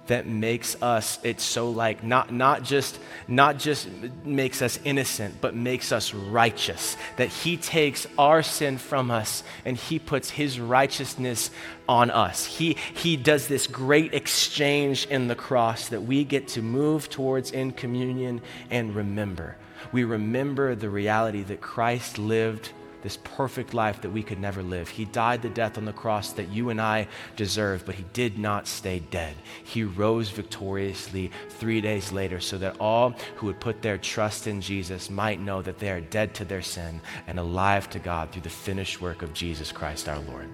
that 0.07 0.27
makes 0.27 0.81
us 0.83 1.19
it's 1.23 1.43
so 1.43 1.71
like 1.71 2.05
not 2.05 2.31
not 2.31 2.63
just 2.63 2.99
not 3.27 3.59
just 3.59 3.89
makes 4.23 4.61
us 4.61 4.79
innocent 4.85 5.35
but 5.41 5.55
makes 5.57 5.93
us 5.93 6.13
righteous 6.13 6.99
that 7.17 7.29
he 7.29 7.57
takes 7.57 8.07
our 8.19 8.43
sin 8.43 8.77
from 8.77 9.11
us 9.11 9.43
and 9.65 9.79
he 9.79 9.99
puts 9.99 10.29
his 10.29 10.61
righteousness 10.61 11.51
on 11.89 12.11
us. 12.11 12.45
He 12.45 12.77
he 12.95 13.17
does 13.17 13.49
this 13.49 13.67
great 13.67 14.13
exchange 14.13 15.07
in 15.07 15.29
the 15.29 15.35
cross 15.35 15.89
that 15.89 16.03
we 16.03 16.25
get 16.25 16.49
to 16.49 16.61
move 16.61 17.09
towards 17.09 17.51
in 17.51 17.73
communion 17.73 18.43
and 18.71 18.95
remember. 18.95 19.57
We 19.91 20.05
remember 20.05 20.75
the 20.75 20.91
reality 20.91 21.43
that 21.45 21.63
Christ 21.63 22.19
lived 22.19 22.73
this 23.05 23.19
perfect 23.23 23.75
life 23.75 24.01
that 24.01 24.11
we 24.11 24.23
could 24.23 24.41
never 24.41 24.63
live. 24.63 24.89
He 24.89 25.05
died 25.05 25.43
the 25.43 25.51
death 25.51 25.77
on 25.77 25.85
the 25.85 25.93
cross 25.93 26.33
that 26.33 26.49
you 26.49 26.71
and 26.71 26.81
I 26.81 27.07
deserve, 27.37 27.85
but 27.85 27.95
he 27.95 28.05
did 28.15 28.39
not 28.39 28.67
stay 28.67 28.99
dead. 29.11 29.37
He 29.63 29.85
rose 29.85 30.31
victoriously 30.31 31.31
three 31.51 31.83
days 31.83 32.13
later 32.13 32.41
so 32.41 32.57
that 32.59 32.81
all 32.81 33.15
who 33.37 33.47
would 33.47 33.61
put 33.61 33.83
their 33.83 33.99
trust 33.99 34.47
in 34.47 34.63
Jesus 34.63 35.11
might 35.11 35.39
know 35.39 35.61
that 35.61 35.79
they 35.79 35.91
are 35.91 36.01
dead 36.01 36.33
to 36.35 36.47
their 36.47 36.63
sin 36.63 37.03
and 37.27 37.39
alive 37.39 37.91
to 37.91 37.99
God 37.99 38.33
through 38.33 38.43
the 38.43 38.49
finished 38.49 39.03
work 39.03 39.21
of 39.21 39.35
Jesus 39.35 39.71
Christ 39.71 40.09
our 40.09 40.19
Lord. 40.21 40.49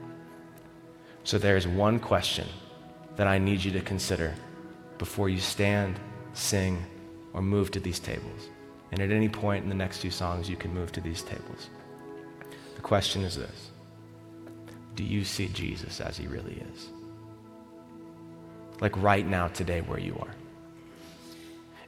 So 1.22 1.38
there 1.38 1.56
is 1.56 1.68
one 1.68 2.00
question 2.00 2.48
that 3.14 3.28
I 3.28 3.38
need 3.38 3.62
you 3.62 3.70
to 3.70 3.80
consider 3.80 4.34
before 4.98 5.28
you 5.28 5.38
stand, 5.38 6.00
sing, 6.32 6.84
or 7.32 7.42
move 7.42 7.70
to 7.70 7.80
these 7.80 8.00
tables. 8.00 8.48
And 8.90 9.00
at 9.00 9.12
any 9.12 9.28
point 9.28 9.62
in 9.62 9.68
the 9.68 9.74
next 9.76 10.00
two 10.00 10.10
songs, 10.10 10.50
you 10.50 10.56
can 10.56 10.74
move 10.74 10.90
to 10.92 11.00
these 11.00 11.22
tables. 11.22 11.70
The 12.80 12.86
question 12.86 13.24
is 13.24 13.36
this 13.36 13.70
Do 14.94 15.04
you 15.04 15.22
see 15.22 15.48
Jesus 15.48 16.00
as 16.00 16.16
he 16.16 16.26
really 16.26 16.62
is? 16.72 16.88
Like 18.80 18.96
right 19.02 19.26
now, 19.26 19.48
today, 19.48 19.82
where 19.82 20.00
you 20.00 20.16
are. 20.18 20.34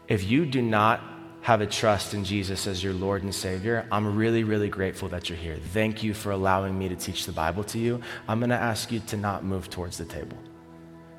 If 0.07 0.31
you 0.31 0.45
do 0.45 0.61
not 0.61 1.01
have 1.41 1.63
a 1.63 1.67
trust 1.67 2.13
in 2.13 2.25
Jesus 2.25 2.67
as 2.67 2.85
your 2.85 2.93
Lord 2.93 3.23
and 3.23 3.35
Savior, 3.35 3.87
I'm 3.91 4.15
really, 4.15 4.45
really 4.45 4.69
grateful 4.69 5.09
that 5.09 5.31
you're 5.31 5.39
here. 5.39 5.57
Thank 5.73 6.03
you 6.03 6.13
for 6.13 6.31
allowing 6.31 6.79
me 6.79 6.91
to 6.91 6.97
teach 6.97 7.25
the 7.25 7.33
Bible 7.33 7.65
to 7.65 7.79
you. 7.79 8.03
I'm 8.29 8.39
going 8.39 8.51
to 8.51 8.57
ask 8.57 8.93
you 8.93 9.01
to 9.07 9.17
not 9.17 9.45
move 9.45 9.71
towards 9.71 9.97
the 9.97 10.05
table. 10.05 10.37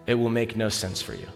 It 0.06 0.14
will 0.14 0.30
make 0.30 0.56
no 0.56 0.70
sense 0.70 1.02
for 1.02 1.16
you. 1.16 1.28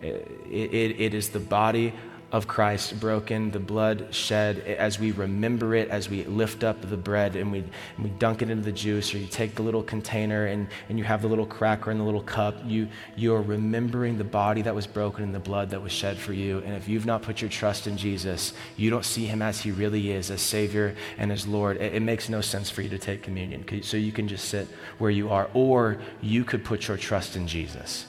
It, 0.00 0.30
it, 0.48 1.00
it 1.00 1.12
is 1.12 1.30
the 1.30 1.40
body 1.40 1.92
of 2.32 2.48
Christ 2.48 2.98
broken, 2.98 3.52
the 3.52 3.60
blood 3.60 4.08
shed, 4.12 4.58
as 4.58 4.98
we 4.98 5.12
remember 5.12 5.76
it, 5.76 5.88
as 5.90 6.10
we 6.10 6.24
lift 6.24 6.64
up 6.64 6.80
the 6.82 6.96
bread 6.96 7.36
and 7.36 7.52
we, 7.52 7.58
and 7.58 8.04
we 8.04 8.10
dunk 8.10 8.42
it 8.42 8.50
into 8.50 8.64
the 8.64 8.72
juice, 8.72 9.14
or 9.14 9.18
you 9.18 9.28
take 9.28 9.54
the 9.54 9.62
little 9.62 9.82
container 9.82 10.46
and, 10.46 10.66
and 10.88 10.98
you 10.98 11.04
have 11.04 11.22
the 11.22 11.28
little 11.28 11.46
cracker 11.46 11.90
and 11.92 12.00
the 12.00 12.04
little 12.04 12.22
cup, 12.22 12.56
you, 12.66 12.88
you 13.14 13.32
are 13.32 13.42
remembering 13.42 14.18
the 14.18 14.24
body 14.24 14.60
that 14.62 14.74
was 14.74 14.88
broken 14.88 15.22
and 15.22 15.34
the 15.34 15.38
blood 15.38 15.70
that 15.70 15.80
was 15.80 15.92
shed 15.92 16.18
for 16.18 16.32
you. 16.32 16.58
And 16.58 16.74
if 16.74 16.88
you've 16.88 17.06
not 17.06 17.22
put 17.22 17.40
your 17.40 17.50
trust 17.50 17.86
in 17.86 17.96
Jesus, 17.96 18.54
you 18.76 18.90
don't 18.90 19.04
see 19.04 19.26
him 19.26 19.40
as 19.40 19.60
he 19.60 19.70
really 19.70 20.10
is, 20.10 20.30
as 20.32 20.40
Savior 20.40 20.96
and 21.18 21.30
as 21.30 21.46
Lord, 21.46 21.76
it, 21.76 21.94
it 21.94 22.00
makes 22.00 22.28
no 22.28 22.40
sense 22.40 22.70
for 22.70 22.82
you 22.82 22.88
to 22.88 22.98
take 22.98 23.22
communion. 23.22 23.64
So 23.82 23.96
you 23.96 24.10
can 24.10 24.26
just 24.26 24.48
sit 24.48 24.66
where 24.98 25.12
you 25.12 25.30
are, 25.30 25.48
or 25.54 25.98
you 26.20 26.44
could 26.44 26.64
put 26.64 26.88
your 26.88 26.96
trust 26.96 27.36
in 27.36 27.46
Jesus. 27.46 28.06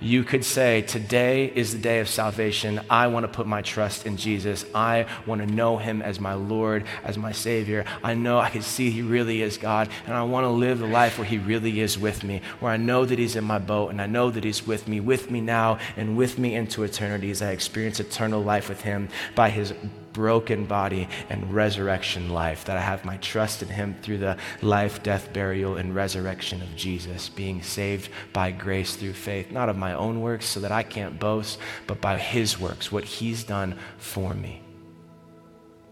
You 0.00 0.24
could 0.24 0.44
say, 0.44 0.82
Today 0.82 1.46
is 1.46 1.72
the 1.72 1.78
day 1.78 2.00
of 2.00 2.08
salvation. 2.08 2.80
I 2.90 3.06
want 3.06 3.24
to 3.24 3.28
put 3.28 3.46
my 3.46 3.62
trust 3.62 4.06
in 4.06 4.16
Jesus. 4.16 4.64
I 4.74 5.06
want 5.26 5.40
to 5.40 5.46
know 5.46 5.78
him 5.78 6.02
as 6.02 6.20
my 6.20 6.34
Lord, 6.34 6.84
as 7.04 7.16
my 7.16 7.32
Savior. 7.32 7.84
I 8.02 8.14
know 8.14 8.38
I 8.38 8.50
can 8.50 8.62
see 8.62 8.90
he 8.90 9.02
really 9.02 9.42
is 9.42 9.58
God, 9.58 9.88
and 10.06 10.14
I 10.14 10.22
want 10.22 10.44
to 10.44 10.50
live 10.50 10.78
the 10.78 10.86
life 10.86 11.18
where 11.18 11.26
he 11.26 11.38
really 11.38 11.80
is 11.80 11.98
with 11.98 12.24
me, 12.24 12.42
where 12.60 12.72
I 12.72 12.76
know 12.76 13.04
that 13.04 13.18
he's 13.18 13.36
in 13.36 13.44
my 13.44 13.58
boat, 13.58 13.90
and 13.90 14.00
I 14.00 14.06
know 14.06 14.30
that 14.30 14.44
he's 14.44 14.66
with 14.66 14.88
me, 14.88 15.00
with 15.00 15.30
me 15.30 15.40
now, 15.40 15.78
and 15.96 16.16
with 16.16 16.38
me 16.38 16.54
into 16.54 16.82
eternity 16.82 17.30
as 17.30 17.42
I 17.42 17.50
experience 17.50 18.00
eternal 18.00 18.42
life 18.42 18.68
with 18.68 18.82
him 18.82 19.08
by 19.34 19.50
his 19.50 19.72
broken 20.12 20.64
body 20.66 21.08
and 21.28 21.52
resurrection 21.52 22.30
life, 22.30 22.64
that 22.64 22.76
I 22.76 22.80
have 22.80 23.04
my 23.04 23.16
trust 23.18 23.62
in 23.62 23.68
Him 23.68 23.96
through 24.02 24.18
the 24.18 24.36
life, 24.60 25.02
death, 25.02 25.32
burial, 25.32 25.76
and 25.76 25.94
resurrection 25.94 26.62
of 26.62 26.74
Jesus, 26.76 27.28
being 27.28 27.62
saved 27.62 28.10
by 28.32 28.50
grace 28.50 28.96
through 28.96 29.14
faith, 29.14 29.50
not 29.50 29.68
of 29.68 29.76
my 29.76 29.94
own 29.94 30.20
works 30.20 30.46
so 30.46 30.60
that 30.60 30.72
I 30.72 30.82
can't 30.82 31.18
boast, 31.18 31.58
but 31.86 32.00
by 32.00 32.18
His 32.18 32.58
works, 32.58 32.92
what 32.92 33.04
He's 33.04 33.44
done 33.44 33.78
for 33.98 34.34
me. 34.34 34.62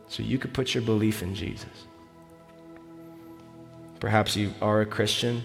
So 0.08 0.22
you 0.22 0.38
could 0.38 0.52
put 0.52 0.74
your 0.74 0.82
belief 0.82 1.22
in 1.22 1.34
Jesus. 1.34 1.86
Perhaps 4.00 4.34
you 4.34 4.54
are 4.62 4.80
a 4.80 4.86
Christian. 4.86 5.42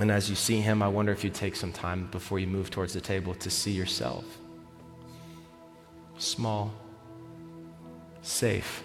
And 0.00 0.10
as 0.10 0.28
you 0.28 0.36
see 0.36 0.60
him, 0.60 0.82
I 0.82 0.88
wonder 0.88 1.12
if 1.12 1.22
you 1.22 1.30
take 1.30 1.54
some 1.54 1.72
time 1.72 2.08
before 2.10 2.38
you 2.38 2.46
move 2.46 2.70
towards 2.70 2.92
the 2.92 3.00
table 3.00 3.34
to 3.36 3.50
see 3.50 3.70
yourself. 3.70 4.24
Small, 6.18 6.72
safe 8.22 8.82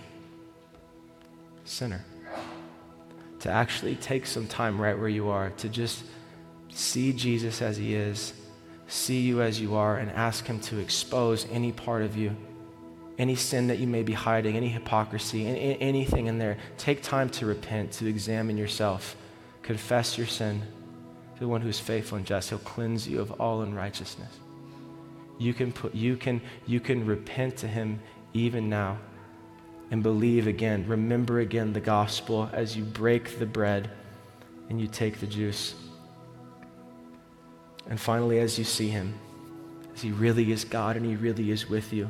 sinner. 1.63 2.03
To 3.41 3.51
actually 3.51 3.95
take 3.95 4.25
some 4.25 4.47
time 4.47 4.81
right 4.81 4.97
where 4.97 5.07
you 5.07 5.29
are 5.29 5.51
to 5.51 5.69
just 5.69 6.03
see 6.69 7.13
Jesus 7.13 7.61
as 7.61 7.77
he 7.77 7.93
is, 7.93 8.33
see 8.87 9.21
you 9.21 9.41
as 9.41 9.61
you 9.61 9.75
are, 9.75 9.97
and 9.97 10.11
ask 10.11 10.45
him 10.45 10.59
to 10.61 10.79
expose 10.79 11.47
any 11.51 11.71
part 11.71 12.01
of 12.01 12.17
you, 12.17 12.35
any 13.17 13.35
sin 13.35 13.67
that 13.67 13.77
you 13.77 13.87
may 13.87 14.03
be 14.03 14.13
hiding, 14.13 14.55
any 14.55 14.69
hypocrisy, 14.69 15.45
anything 15.45 16.27
in 16.27 16.39
there. 16.39 16.57
Take 16.77 17.03
time 17.03 17.29
to 17.31 17.45
repent, 17.45 17.91
to 17.93 18.07
examine 18.07 18.57
yourself, 18.57 19.15
confess 19.61 20.17
your 20.17 20.27
sin 20.27 20.63
to 21.35 21.39
the 21.39 21.47
one 21.47 21.61
who 21.61 21.69
is 21.69 21.79
faithful 21.79 22.17
and 22.17 22.25
just. 22.25 22.49
He'll 22.49 22.59
cleanse 22.59 23.07
you 23.07 23.21
of 23.21 23.31
all 23.39 23.61
unrighteousness. 23.61 24.39
You 25.37 25.53
can, 25.53 25.71
put, 25.71 25.93
you 25.93 26.17
can, 26.17 26.41
you 26.65 26.79
can 26.79 27.05
repent 27.05 27.57
to 27.57 27.67
him 27.67 27.99
even 28.33 28.69
now 28.69 28.97
and 29.91 30.03
believe 30.03 30.47
again. 30.47 30.85
Remember 30.87 31.39
again 31.39 31.73
the 31.73 31.79
gospel 31.79 32.49
as 32.53 32.75
you 32.75 32.83
break 32.83 33.39
the 33.39 33.45
bread 33.45 33.89
and 34.69 34.79
you 34.79 34.87
take 34.87 35.19
the 35.19 35.27
juice. 35.27 35.75
And 37.89 37.99
finally, 37.99 38.39
as 38.39 38.57
you 38.57 38.65
see 38.65 38.89
him, 38.89 39.17
as 39.93 40.01
he 40.01 40.11
really 40.11 40.51
is 40.51 40.65
God 40.65 40.97
and 40.97 41.05
he 41.05 41.15
really 41.15 41.51
is 41.51 41.69
with 41.69 41.93
you. 41.93 42.09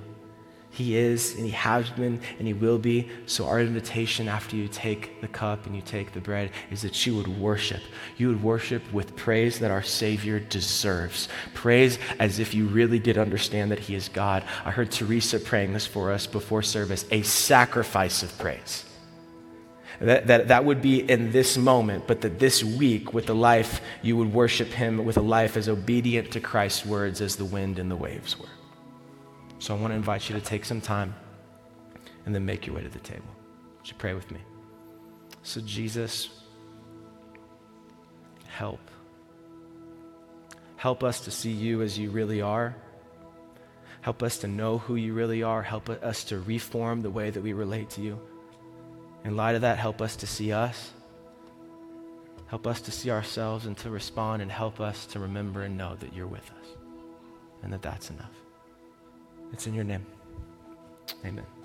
He 0.70 0.96
is, 0.96 1.34
and 1.36 1.44
He 1.44 1.52
has 1.52 1.90
been, 1.90 2.22
and 2.38 2.48
He 2.48 2.54
will 2.54 2.78
be. 2.78 3.10
So, 3.26 3.48
our 3.48 3.60
invitation 3.60 4.28
after 4.28 4.56
you 4.56 4.68
take 4.68 5.22
the 5.22 5.28
cup 5.28 5.66
and 5.66 5.76
you 5.76 5.82
take 5.82 6.14
the 6.14 6.22
bread 6.22 6.52
is 6.70 6.84
that 6.84 7.06
you 7.06 7.16
would 7.16 7.28
worship. 7.28 7.82
You 8.18 8.28
would 8.28 8.44
worship 8.44 8.84
with 8.94 9.16
praise 9.16 9.60
that 9.60 9.72
our 9.72 9.82
Savior 9.82 10.40
deserves. 10.40 11.30
Praise 11.54 11.98
as 12.20 12.40
if 12.40 12.54
you 12.54 12.68
really 12.68 13.00
did 13.00 13.18
understand 13.18 13.72
that 13.72 13.80
He 13.80 13.96
is 13.96 14.10
God. 14.10 14.44
I 14.66 14.72
heard 14.72 14.92
Teresa 14.92 15.40
praying 15.40 15.74
this 15.74 15.88
for 15.88 16.12
us 16.12 16.28
before 16.28 16.62
service 16.62 17.06
a 17.10 17.24
sacrifice 17.24 18.22
of 18.22 18.38
praise. 18.38 18.84
That, 20.00 20.28
that, 20.28 20.50
that 20.50 20.64
would 20.64 20.82
be 20.82 21.00
in 21.10 21.32
this 21.32 21.58
moment, 21.58 22.06
but 22.06 22.22
that 22.22 22.38
this 22.38 22.64
week, 22.64 23.14
with 23.14 23.26
the 23.26 23.34
life, 23.34 23.82
you 24.04 24.16
would 24.18 24.32
worship 24.32 24.68
Him 24.68 25.04
with 25.06 25.18
a 25.18 25.22
life 25.22 25.58
as 25.58 25.68
obedient 25.68 26.32
to 26.34 26.40
Christ's 26.40 26.86
words 26.86 27.20
as 27.20 27.36
the 27.36 27.46
wind 27.46 27.80
and 27.80 27.90
the 27.90 27.96
waves 27.96 28.38
were. 28.38 28.46
So 29.60 29.76
I 29.76 29.80
want 29.80 29.92
to 29.92 29.96
invite 29.96 30.30
you 30.30 30.36
to 30.36 30.42
take 30.42 30.66
some 30.66 30.82
time 30.82 31.14
and 32.26 32.34
then 32.34 32.46
make 32.46 32.68
your 32.68 32.76
way 32.76 32.84
to 32.84 32.90
the 32.90 33.00
table. 33.00 33.26
Would 33.78 33.88
you 33.88 33.96
pray 33.98 34.14
with 34.14 34.30
me? 34.32 34.40
So, 35.44 35.62
Jesus, 35.62 36.30
help. 38.48 38.80
Help 40.76 41.04
us 41.04 41.22
to 41.22 41.32
see 41.32 41.52
you 41.52 41.82
as 41.82 41.98
you 41.98 42.10
really 42.10 42.42
are. 42.42 42.76
Help 44.02 44.24
us 44.24 44.38
to 44.40 44.48
know 44.48 44.78
who 44.78 44.96
you 44.96 45.14
really 45.14 45.42
are. 45.44 45.64
Help 45.64 45.90
us 45.90 46.24
to 46.26 46.40
reform 46.40 47.02
the 47.02 47.10
way 47.10 47.30
that 47.30 47.42
we 47.42 47.54
relate 47.54 47.90
to 47.92 48.02
you. 48.02 48.20
In 49.26 49.36
light 49.36 49.56
of 49.56 49.62
that, 49.62 49.78
help 49.78 50.02
us 50.02 50.16
to 50.18 50.28
see 50.28 50.52
us. 50.52 50.92
Help 52.48 52.68
us 52.68 52.80
to 52.82 52.92
see 52.92 53.12
ourselves 53.12 53.66
and 53.66 53.78
to 53.80 53.90
respond, 53.90 54.42
and 54.42 54.50
help 54.50 54.80
us 54.80 55.06
to 55.08 55.20
remember 55.20 55.64
and 55.64 55.78
know 55.78 55.96
that 55.96 56.14
you're 56.14 56.28
with 56.28 56.50
us 56.62 56.68
and 57.64 57.74
that 57.74 57.82
that's 57.82 58.10
enough. 58.10 58.37
It's 59.54 59.68
in 59.68 59.74
your 59.74 59.84
name. 59.84 60.06
Amen. 61.26 61.57